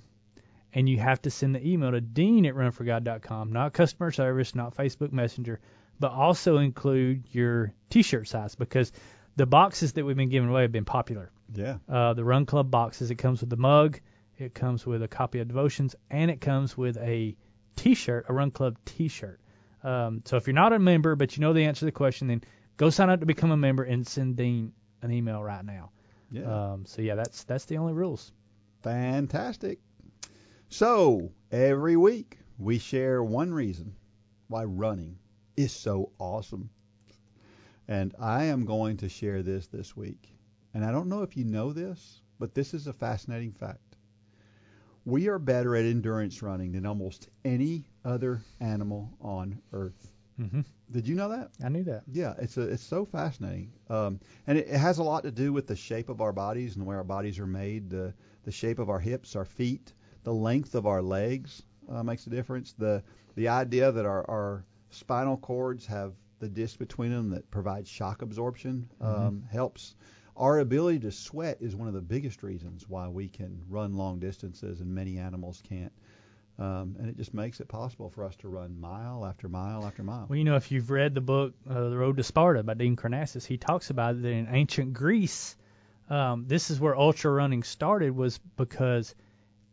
and 0.72 0.88
you 0.88 0.98
have 0.98 1.22
to 1.22 1.30
send 1.30 1.54
the 1.54 1.66
email 1.66 1.92
to 1.92 2.00
dean 2.00 2.46
at 2.46 2.54
runforgod.com, 2.54 3.52
not 3.52 3.72
customer 3.72 4.10
service, 4.10 4.54
not 4.54 4.76
Facebook 4.76 5.12
Messenger, 5.12 5.60
but 6.00 6.12
also 6.12 6.58
include 6.58 7.24
your 7.30 7.72
T-shirt 7.90 8.28
size 8.28 8.54
because 8.54 8.92
the 9.36 9.46
boxes 9.46 9.92
that 9.94 10.04
we've 10.04 10.16
been 10.16 10.28
giving 10.28 10.48
away 10.48 10.62
have 10.62 10.72
been 10.72 10.84
popular. 10.84 11.30
Yeah. 11.52 11.78
Uh, 11.88 12.14
the 12.14 12.24
Run 12.24 12.46
Club 12.46 12.70
boxes, 12.70 13.10
it 13.10 13.16
comes 13.16 13.40
with 13.40 13.50
the 13.50 13.56
mug, 13.56 14.00
it 14.38 14.54
comes 14.54 14.86
with 14.86 15.02
a 15.02 15.08
copy 15.08 15.40
of 15.40 15.48
devotions, 15.48 15.94
and 16.10 16.30
it 16.30 16.40
comes 16.40 16.76
with 16.76 16.96
a 16.98 17.36
T-shirt, 17.76 18.26
a 18.28 18.32
Run 18.32 18.50
Club 18.50 18.76
T-shirt. 18.84 19.40
Um, 19.82 20.22
so 20.24 20.36
if 20.36 20.46
you're 20.46 20.54
not 20.54 20.72
a 20.72 20.78
member 20.78 21.14
but 21.14 21.36
you 21.36 21.42
know 21.42 21.52
the 21.52 21.64
answer 21.64 21.80
to 21.80 21.84
the 21.86 21.92
question, 21.92 22.28
then 22.28 22.42
go 22.76 22.90
sign 22.90 23.10
up 23.10 23.20
to 23.20 23.26
become 23.26 23.50
a 23.50 23.56
member 23.56 23.82
and 23.82 24.06
send 24.06 24.36
Dean 24.36 24.72
an 25.02 25.12
email 25.12 25.42
right 25.42 25.64
now. 25.64 25.90
Yeah. 26.30 26.72
Um, 26.72 26.86
so 26.86 27.02
yeah, 27.02 27.14
that's 27.14 27.44
that's 27.44 27.66
the 27.66 27.76
only 27.76 27.92
rules. 27.92 28.32
Fantastic. 28.82 29.78
So, 30.68 31.30
every 31.52 31.96
week 31.96 32.38
we 32.58 32.78
share 32.78 33.22
one 33.22 33.52
reason 33.52 33.94
why 34.48 34.64
running 34.64 35.18
is 35.56 35.72
so 35.72 36.10
awesome. 36.18 36.70
And 37.88 38.14
I 38.18 38.44
am 38.44 38.64
going 38.64 38.96
to 38.98 39.08
share 39.08 39.42
this 39.42 39.66
this 39.66 39.96
week. 39.96 40.34
And 40.72 40.84
I 40.84 40.90
don't 40.90 41.08
know 41.08 41.22
if 41.22 41.36
you 41.36 41.44
know 41.44 41.72
this, 41.72 42.22
but 42.38 42.54
this 42.54 42.74
is 42.74 42.86
a 42.86 42.92
fascinating 42.92 43.52
fact. 43.52 43.96
We 45.04 45.28
are 45.28 45.38
better 45.38 45.76
at 45.76 45.84
endurance 45.84 46.42
running 46.42 46.72
than 46.72 46.86
almost 46.86 47.28
any 47.44 47.84
other 48.04 48.42
animal 48.60 49.12
on 49.20 49.60
earth. 49.72 50.10
Mm-hmm. 50.40 50.62
Did 50.90 51.06
you 51.06 51.14
know 51.14 51.28
that? 51.28 51.50
I 51.62 51.68
knew 51.68 51.84
that. 51.84 52.02
Yeah, 52.10 52.34
it's 52.38 52.56
a, 52.56 52.62
it's 52.62 52.82
so 52.82 53.04
fascinating, 53.04 53.72
um, 53.88 54.18
and 54.46 54.58
it, 54.58 54.66
it 54.66 54.78
has 54.78 54.98
a 54.98 55.02
lot 55.02 55.22
to 55.22 55.30
do 55.30 55.52
with 55.52 55.66
the 55.66 55.76
shape 55.76 56.08
of 56.08 56.20
our 56.20 56.32
bodies 56.32 56.74
and 56.74 56.84
the 56.84 56.88
way 56.88 56.96
our 56.96 57.04
bodies 57.04 57.38
are 57.38 57.46
made. 57.46 57.88
The 57.90 58.12
the 58.44 58.50
shape 58.50 58.78
of 58.78 58.90
our 58.90 58.98
hips, 58.98 59.36
our 59.36 59.44
feet, 59.44 59.94
the 60.24 60.34
length 60.34 60.74
of 60.74 60.86
our 60.86 61.02
legs 61.02 61.62
uh, 61.88 62.02
makes 62.02 62.26
a 62.26 62.30
difference. 62.30 62.72
The 62.72 63.02
the 63.36 63.48
idea 63.48 63.92
that 63.92 64.04
our, 64.04 64.28
our 64.28 64.64
spinal 64.90 65.36
cords 65.36 65.86
have 65.86 66.14
the 66.44 66.50
disc 66.50 66.78
between 66.78 67.10
them 67.10 67.30
that 67.30 67.50
provides 67.50 67.88
shock 67.88 68.20
absorption 68.20 68.86
um, 69.00 69.42
helps. 69.50 69.94
Our 70.36 70.58
ability 70.58 70.98
to 71.00 71.10
sweat 71.10 71.56
is 71.60 71.74
one 71.74 71.88
of 71.88 71.94
the 71.94 72.02
biggest 72.02 72.42
reasons 72.42 72.86
why 72.86 73.08
we 73.08 73.28
can 73.28 73.62
run 73.70 73.96
long 73.96 74.18
distances 74.18 74.80
and 74.80 74.94
many 74.94 75.16
animals 75.16 75.62
can't. 75.66 75.92
Um, 76.58 76.96
and 76.98 77.08
it 77.08 77.16
just 77.16 77.32
makes 77.32 77.60
it 77.60 77.66
possible 77.66 78.10
for 78.10 78.24
us 78.24 78.36
to 78.36 78.48
run 78.48 78.78
mile 78.78 79.24
after 79.24 79.48
mile 79.48 79.86
after 79.86 80.02
mile. 80.02 80.26
Well, 80.28 80.36
you 80.36 80.44
know, 80.44 80.56
if 80.56 80.70
you've 80.70 80.90
read 80.90 81.14
the 81.14 81.22
book 81.22 81.54
uh, 81.68 81.88
The 81.88 81.96
Road 81.96 82.18
to 82.18 82.22
Sparta 82.22 82.62
by 82.62 82.74
Dean 82.74 82.94
Karnazes, 82.94 83.46
he 83.46 83.56
talks 83.56 83.88
about 83.88 84.20
that 84.20 84.28
in 84.28 84.48
ancient 84.50 84.92
Greece, 84.92 85.56
um, 86.10 86.44
this 86.46 86.70
is 86.70 86.78
where 86.78 86.94
ultra 86.94 87.30
running 87.30 87.62
started 87.62 88.14
was 88.14 88.38
because 88.56 89.14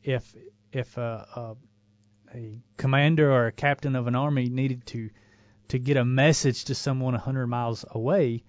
if 0.03 0.33
if 0.71 0.97
a, 0.97 1.27
a, 1.35 2.37
a 2.37 2.59
commander 2.77 3.29
or 3.29 3.47
a 3.47 3.51
captain 3.51 3.95
of 3.95 4.07
an 4.07 4.15
army 4.15 4.47
needed 4.47 4.85
to 4.87 5.09
to 5.71 5.79
get 5.79 5.95
a 5.95 6.03
message 6.03 6.65
to 6.65 6.75
someone 6.75 7.13
100 7.13 7.47
miles 7.47 7.85
away, 7.89 8.43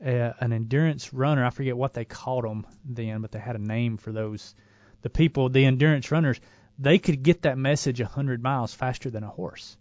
uh, 0.00 0.32
an 0.40 0.52
endurance 0.52 1.12
runner, 1.12 1.44
I 1.44 1.50
forget 1.50 1.76
what 1.76 1.92
they 1.92 2.04
called 2.04 2.44
them 2.44 2.68
then, 2.84 3.20
but 3.20 3.32
they 3.32 3.40
had 3.40 3.56
a 3.56 3.58
name 3.58 3.96
for 3.96 4.12
those, 4.12 4.54
the 5.02 5.10
people, 5.10 5.48
the 5.48 5.64
endurance 5.64 6.12
runners, 6.12 6.40
they 6.78 6.98
could 7.00 7.24
get 7.24 7.42
that 7.42 7.58
message 7.58 8.00
100 8.00 8.40
miles 8.40 8.72
faster 8.74 9.10
than 9.10 9.24
a 9.24 9.28
horse. 9.28 9.76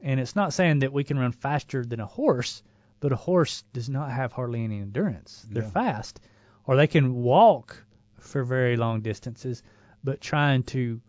And 0.00 0.20
it's 0.20 0.36
not 0.36 0.52
saying 0.52 0.78
that 0.80 0.92
we 0.92 1.02
can 1.02 1.18
run 1.18 1.32
faster 1.32 1.84
than 1.84 1.98
a 1.98 2.06
horse, 2.06 2.62
but 3.00 3.10
a 3.10 3.16
horse 3.16 3.64
does 3.72 3.88
not 3.88 4.12
have 4.12 4.32
hardly 4.32 4.62
any 4.62 4.78
endurance. 4.78 5.44
They're 5.50 5.64
Yeah. 5.64 5.70
fast, 5.70 6.20
or 6.66 6.76
they 6.76 6.86
can 6.86 7.14
walk 7.14 7.84
for 8.20 8.44
very 8.44 8.76
long 8.76 9.00
distances, 9.00 9.64
but 10.04 10.20
trying 10.20 10.62
to 10.74 11.00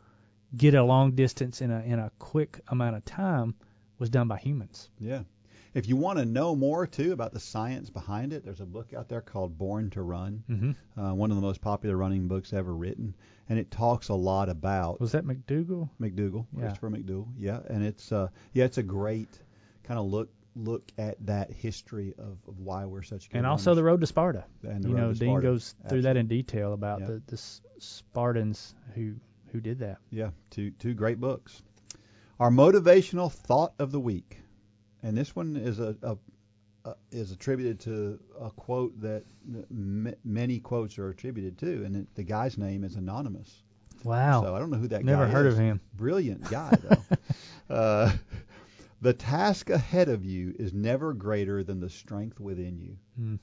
get 0.58 0.74
a 0.74 0.84
long 0.84 1.12
distance 1.12 1.62
in 1.62 1.70
a 1.70 1.82
in 1.82 2.00
a 2.00 2.12
quick 2.18 2.62
amount 2.70 2.96
of 2.96 3.06
time 3.06 3.54
was 4.00 4.10
done 4.10 4.28
by 4.28 4.38
humans. 4.38 4.90
Yeah. 5.00 5.22
If 5.76 5.88
you 5.88 5.96
want 5.98 6.18
to 6.18 6.26
know 6.26 6.56
more 6.56 6.88
too 6.88 7.12
about 7.12 7.32
the 7.32 7.40
science 7.40 7.92
behind 7.92 8.34
it, 8.34 8.44
there's 8.44 8.60
a 8.60 8.66
book 8.66 8.94
out 8.96 9.08
there 9.08 9.22
called 9.22 9.56
Born 9.58 9.92
to 9.92 10.02
Run, 10.02 10.44
Mm-hmm. 10.50 11.00
uh, 11.00 11.14
one 11.14 11.30
of 11.30 11.36
the 11.38 11.42
most 11.44 11.62
popular 11.62 11.96
running 11.96 12.28
books 12.28 12.54
ever 12.54 12.74
written, 12.76 13.14
and 13.50 13.60
it 13.60 13.70
talks 13.70 14.10
a 14.10 14.16
lot 14.16 14.50
about 14.50 15.00
Was 15.00 15.12
that 15.12 15.26
McDougall? 15.26 15.90
McDougall, 16.02 16.48
Yeah. 16.56 16.62
Christopher 16.62 16.90
McDougall. 16.90 17.28
Yeah, 17.38 17.60
and 17.70 17.84
it's 17.86 18.12
uh, 18.12 18.30
yeah, 18.54 18.66
it's 18.66 18.80
a 18.80 18.84
great 18.84 19.30
kind 19.84 20.00
of 20.00 20.08
look 20.08 20.30
look 20.56 20.92
at 20.98 21.24
that 21.28 21.52
history 21.52 22.16
of, 22.18 22.38
of 22.48 22.60
why 22.60 22.84
we're 22.86 23.04
such 23.04 23.30
good 23.30 23.38
And 23.38 23.46
also 23.46 23.76
the. 23.76 23.84
Road 23.84 24.02
to 24.02 24.08
Sparta. 24.08 24.44
And 24.64 24.84
the 24.84 24.90
you 24.90 24.96
Road 24.96 25.02
know, 25.02 25.14
to 25.14 25.20
Dean 25.20 25.40
goes 25.40 25.76
through 25.88 26.02
that 26.02 26.18
in 26.18 26.28
detail 26.28 26.74
about 26.74 27.00
the 27.06 27.22
the 27.28 27.38
Spartans 27.78 28.74
who 28.96 29.14
who 29.52 29.60
did 29.62 29.80
that. 29.80 29.98
Yeah, 30.12 30.30
two 30.50 30.72
two 30.72 30.94
great 30.94 31.20
books. 31.20 31.62
Our 32.40 32.50
motivational 32.50 33.32
thought 33.32 33.74
of 33.80 33.92
the 33.92 34.00
week, 34.00 34.38
and 35.04 35.18
this 35.18 35.36
one 35.36 35.56
is 35.58 35.80
a, 35.80 35.96
a 36.04 36.18
uh, 36.86 36.94
is 37.12 37.32
attributed 37.32 37.80
to 37.82 38.18
a 38.40 38.50
quote 38.52 39.00
that 39.02 39.24
m- 39.70 40.16
many 40.24 40.60
quotes 40.60 40.98
are 40.98 41.10
attributed 41.10 41.58
to, 41.58 41.84
and 41.84 41.96
it, 41.98 42.16
the 42.16 42.24
guy's 42.24 42.58
name 42.58 42.86
is 42.86 42.96
anonymous. 42.96 43.64
Wow. 44.06 44.44
So 44.44 44.56
I 44.56 44.60
don't 44.60 44.70
know 44.70 44.78
who 44.78 44.88
that 44.88 45.04
Never 45.04 45.26
guy 45.26 45.32
heard 45.32 45.48
is. 45.48 45.56
of 45.56 45.60
him. 45.60 45.82
Brilliant 45.96 46.50
guy 46.50 46.72
though. 47.70 47.76
uh, 47.76 48.12
the 49.02 49.12
task 49.14 49.70
ahead 49.70 50.08
of 50.08 50.24
you 50.24 50.56
is 50.58 50.74
never 50.74 51.14
greater 51.14 51.64
than 51.66 51.82
the 51.82 51.90
strength 51.90 52.40
within 52.40 52.80
you. 52.80 52.98
Hmm. 53.18 53.36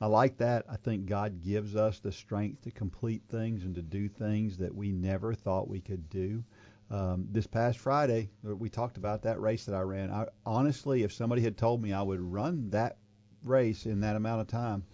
I 0.00 0.06
like 0.06 0.38
that. 0.38 0.66
I 0.68 0.76
think 0.76 1.06
God 1.06 1.40
gives 1.40 1.76
us 1.76 2.00
the 2.00 2.10
strength 2.10 2.62
to 2.62 2.72
complete 2.72 3.22
things 3.28 3.62
and 3.64 3.76
to 3.76 3.82
do 3.82 4.08
things 4.08 4.58
that 4.58 4.74
we 4.74 4.90
never 4.90 5.32
thought 5.34 5.68
we 5.70 5.80
could 5.80 6.10
do. 6.10 6.42
Um, 6.90 7.26
this 7.32 7.46
past 7.46 7.78
Friday, 7.78 8.30
uh, 8.48 8.54
we 8.54 8.68
talked 8.68 8.96
about 8.98 9.22
that 9.22 9.40
race 9.40 9.64
that 9.64 9.74
I 9.74 9.80
ran. 9.80 10.10
I, 10.10 10.26
honestly, 10.44 11.02
if 11.02 11.12
somebody 11.12 11.42
had 11.42 11.56
told 11.56 11.82
me 11.82 11.92
I 11.92 12.02
would 12.02 12.20
run 12.20 12.70
that 12.70 12.98
race 13.42 13.86
in 13.86 14.00
that 14.00 14.16
amount 14.16 14.42
of 14.42 14.48
time 14.48 14.84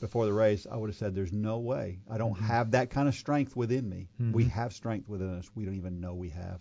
before 0.00 0.24
the 0.26 0.32
race, 0.32 0.66
I 0.70 0.76
would 0.76 0.88
have 0.88 0.96
said, 0.96 1.14
"There's 1.14 1.32
no 1.32 1.58
way. 1.58 2.00
I 2.08 2.16
don't 2.18 2.34
Mhm. 2.34 2.42
have 2.46 2.70
that 2.72 2.90
kind 2.90 3.08
of 3.08 3.14
strength 3.14 3.54
within 3.56 3.88
me. 3.88 4.08
We 4.18 4.44
Mhm. 4.44 4.50
have 4.50 4.72
strength 4.72 5.08
within 5.08 5.30
us. 5.30 5.50
We 5.54 5.64
don't 5.64 5.74
even 5.74 6.00
know 6.00 6.14
we 6.14 6.30
have." 6.30 6.60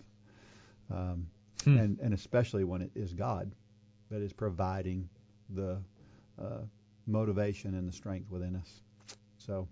Um, 0.90 1.28
Hmm. 1.64 1.78
and 1.78 2.00
and 2.00 2.14
especially 2.14 2.64
when 2.64 2.82
it 2.82 2.92
is 2.96 3.14
God 3.14 3.52
that 4.10 4.22
is 4.22 4.34
providing 4.34 5.10
the 5.50 5.82
uh, 6.40 6.62
motivation 7.06 7.76
and 7.76 7.88
the 7.88 7.92
strength 7.94 8.32
within 8.32 8.56
us. 8.56 8.82
So, 9.38 9.68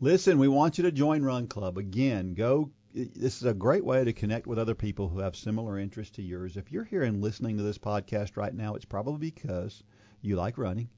listen, 0.00 0.38
we 0.38 0.48
want 0.48 0.78
you 0.78 0.84
to 0.84 0.92
join 0.92 1.22
Run 1.22 1.46
Club 1.46 1.76
again. 1.78 2.34
Go. 2.34 2.70
This 2.94 3.36
is 3.36 3.44
a 3.44 3.54
great 3.54 3.84
way 3.84 4.04
to 4.04 4.12
connect 4.12 4.46
with 4.46 4.58
other 4.58 4.74
people 4.74 5.08
who 5.08 5.20
have 5.20 5.34
similar 5.34 5.78
interests 5.78 6.16
to 6.16 6.22
yours. 6.22 6.56
If 6.56 6.70
you're 6.70 6.84
here 6.84 7.02
and 7.04 7.22
listening 7.22 7.56
to 7.56 7.62
this 7.62 7.78
podcast 7.78 8.36
right 8.36 8.54
now, 8.54 8.74
it's 8.74 8.84
probably 8.84 9.30
because 9.30 9.82
you 10.20 10.36
like 10.36 10.58
running 10.58 10.88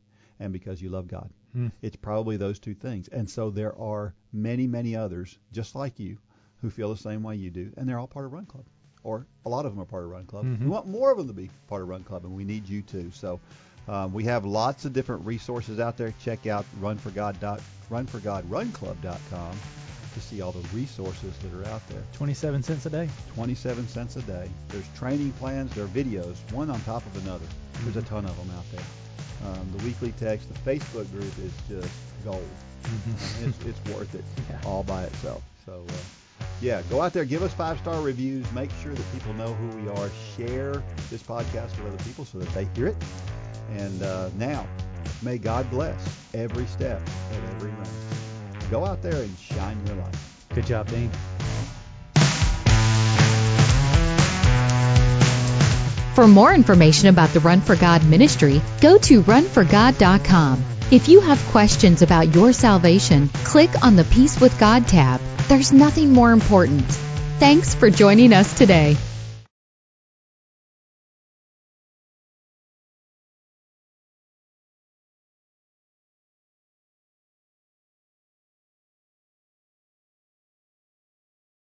and 0.41 0.53
because 0.53 0.83
you 0.83 0.89
love 0.91 1.07
God. 1.07 1.31
Hmm. 1.53 1.69
It's 1.83 1.95
probably 1.97 2.37
those 2.37 2.59
two 2.59 2.75
things. 2.75 3.07
And 3.09 3.31
so 3.31 3.51
there 3.51 3.79
are 3.79 4.13
many, 4.33 4.67
many 4.67 4.97
others 4.97 5.39
just 5.53 5.77
like 5.77 6.01
you 6.01 6.19
who 6.57 6.69
feel 6.71 6.89
the 6.89 6.97
same 7.01 7.23
way 7.23 7.37
you 7.37 7.51
do, 7.51 7.73
and 7.77 7.89
they're 7.89 7.99
all 8.01 8.09
part 8.09 8.25
of 8.27 8.33
Run 8.33 8.47
Club, 8.47 8.65
or 9.05 9.27
a 9.47 9.49
lot 9.49 9.65
of 9.65 9.73
them 9.73 9.81
are 9.81 9.87
part 9.87 10.03
of 10.05 10.11
Run 10.11 10.27
Club. 10.27 10.47
Mhm. 10.47 10.61
We 10.61 10.67
want 10.67 10.89
more 10.89 11.13
of 11.13 11.19
them 11.19 11.29
to 11.29 11.33
be 11.33 11.49
part 11.69 11.83
of 11.83 11.89
Run 11.89 12.03
Club, 12.03 12.25
and 12.25 12.35
we 12.35 12.45
need 12.45 12.69
you 12.69 12.83
too. 12.83 13.11
So 13.13 13.39
um, 13.87 14.13
we 14.13 14.25
have 14.25 14.45
lots 14.45 14.85
of 14.85 14.93
different 14.95 15.25
resources 15.27 15.79
out 15.79 15.97
there. 15.97 16.13
Check 16.19 16.47
out 16.49 16.65
runforgod 16.81 17.39
dot 17.39 17.61
runforgodrunclub.com 17.91 19.57
to 20.15 20.21
see 20.21 20.41
all 20.41 20.53
the 20.53 20.67
resources 20.77 21.37
that 21.39 21.53
are 21.55 21.71
out 21.73 21.87
there. 21.89 22.03
27 22.15 22.63
cents 22.63 22.87
a 22.87 22.91
day. 22.91 23.09
27 23.35 23.87
cents 23.89 24.17
a 24.17 24.23
day. 24.23 24.49
There's 24.69 24.87
training 24.97 25.33
plans, 25.33 25.75
there 25.75 25.85
are 25.85 25.89
videos, 25.89 26.37
one 26.53 26.71
on 26.71 26.81
top 26.83 27.05
of 27.07 27.25
another. 27.25 27.47
There's 27.83 27.97
a 27.97 28.03
Mhm. 28.03 28.09
ton 28.09 28.25
of 28.27 28.37
them 28.37 28.51
out 28.57 28.65
there. 28.73 28.85
Um, 29.53 29.69
the 29.77 29.85
weekly 29.85 30.13
text, 30.19 30.49
the 30.53 30.59
Facebook 30.71 31.11
group 31.13 31.33
is 31.39 31.53
just 31.69 31.91
gold. 32.25 32.47
Mhm. 32.85 33.49
it's, 33.49 33.65
it's 33.65 33.95
worth 33.95 34.15
it 34.15 34.25
Yeah. 34.51 34.61
all 34.65 34.83
by 34.83 35.05
itself. 35.05 35.43
So, 35.67 35.85
uh, 35.89 36.45
yeah, 36.61 36.83
go 36.91 37.01
out 37.01 37.13
there, 37.13 37.25
give 37.25 37.43
us 37.43 37.53
five 37.53 37.79
star 37.79 38.01
reviews, 38.03 38.51
make 38.53 38.71
sure 38.83 38.93
that 38.95 39.13
people 39.13 39.33
know 39.35 39.53
who 39.55 39.69
we 39.79 39.89
are, 39.89 40.11
share 40.37 40.83
this 41.11 41.23
podcast 41.23 41.77
with 41.83 41.93
other 41.95 42.05
people 42.05 42.25
so 42.25 42.39
that 42.39 42.49
they 42.55 42.67
hear 42.75 42.89
it. 42.89 42.97
And 43.77 44.03
uh, 44.03 44.29
now, 44.37 44.67
may 45.23 45.39
God 45.39 45.69
bless 45.71 45.99
every 46.35 46.67
step 46.67 47.01
of 47.31 47.55
every 47.57 47.71
run. 47.71 47.87
Go 48.71 48.85
out 48.85 49.03
there 49.03 49.23
and 49.23 49.39
shine 49.39 49.79
your 49.87 49.97
light. 49.97 50.15
Good 50.55 50.67
job, 50.67 50.89
Dean. 50.89 51.11
For 56.15 56.29
more 56.29 56.55
information 56.55 57.09
about 57.09 57.31
the 57.31 57.41
Run 57.41 57.61
for 57.61 57.75
God 57.75 58.05
ministry, 58.07 58.63
go 58.81 58.99
to 58.99 59.23
runforgod.com. 59.23 60.65
If 60.93 61.09
you 61.09 61.21
have 61.21 61.45
questions 61.47 62.03
about 62.03 62.35
your 62.35 62.53
salvation, 62.53 63.29
click 63.43 63.71
on 63.83 63.97
the 63.97 64.05
Peace 64.05 64.41
with 64.41 64.59
God 64.61 64.87
tab. 64.87 65.21
There's 65.49 65.73
nothing 65.73 66.13
more 66.13 66.31
important. 66.31 66.85
Thanks 67.41 67.75
for 67.75 67.91
joining 67.91 68.33
us 68.33 68.57
today. 68.57 68.97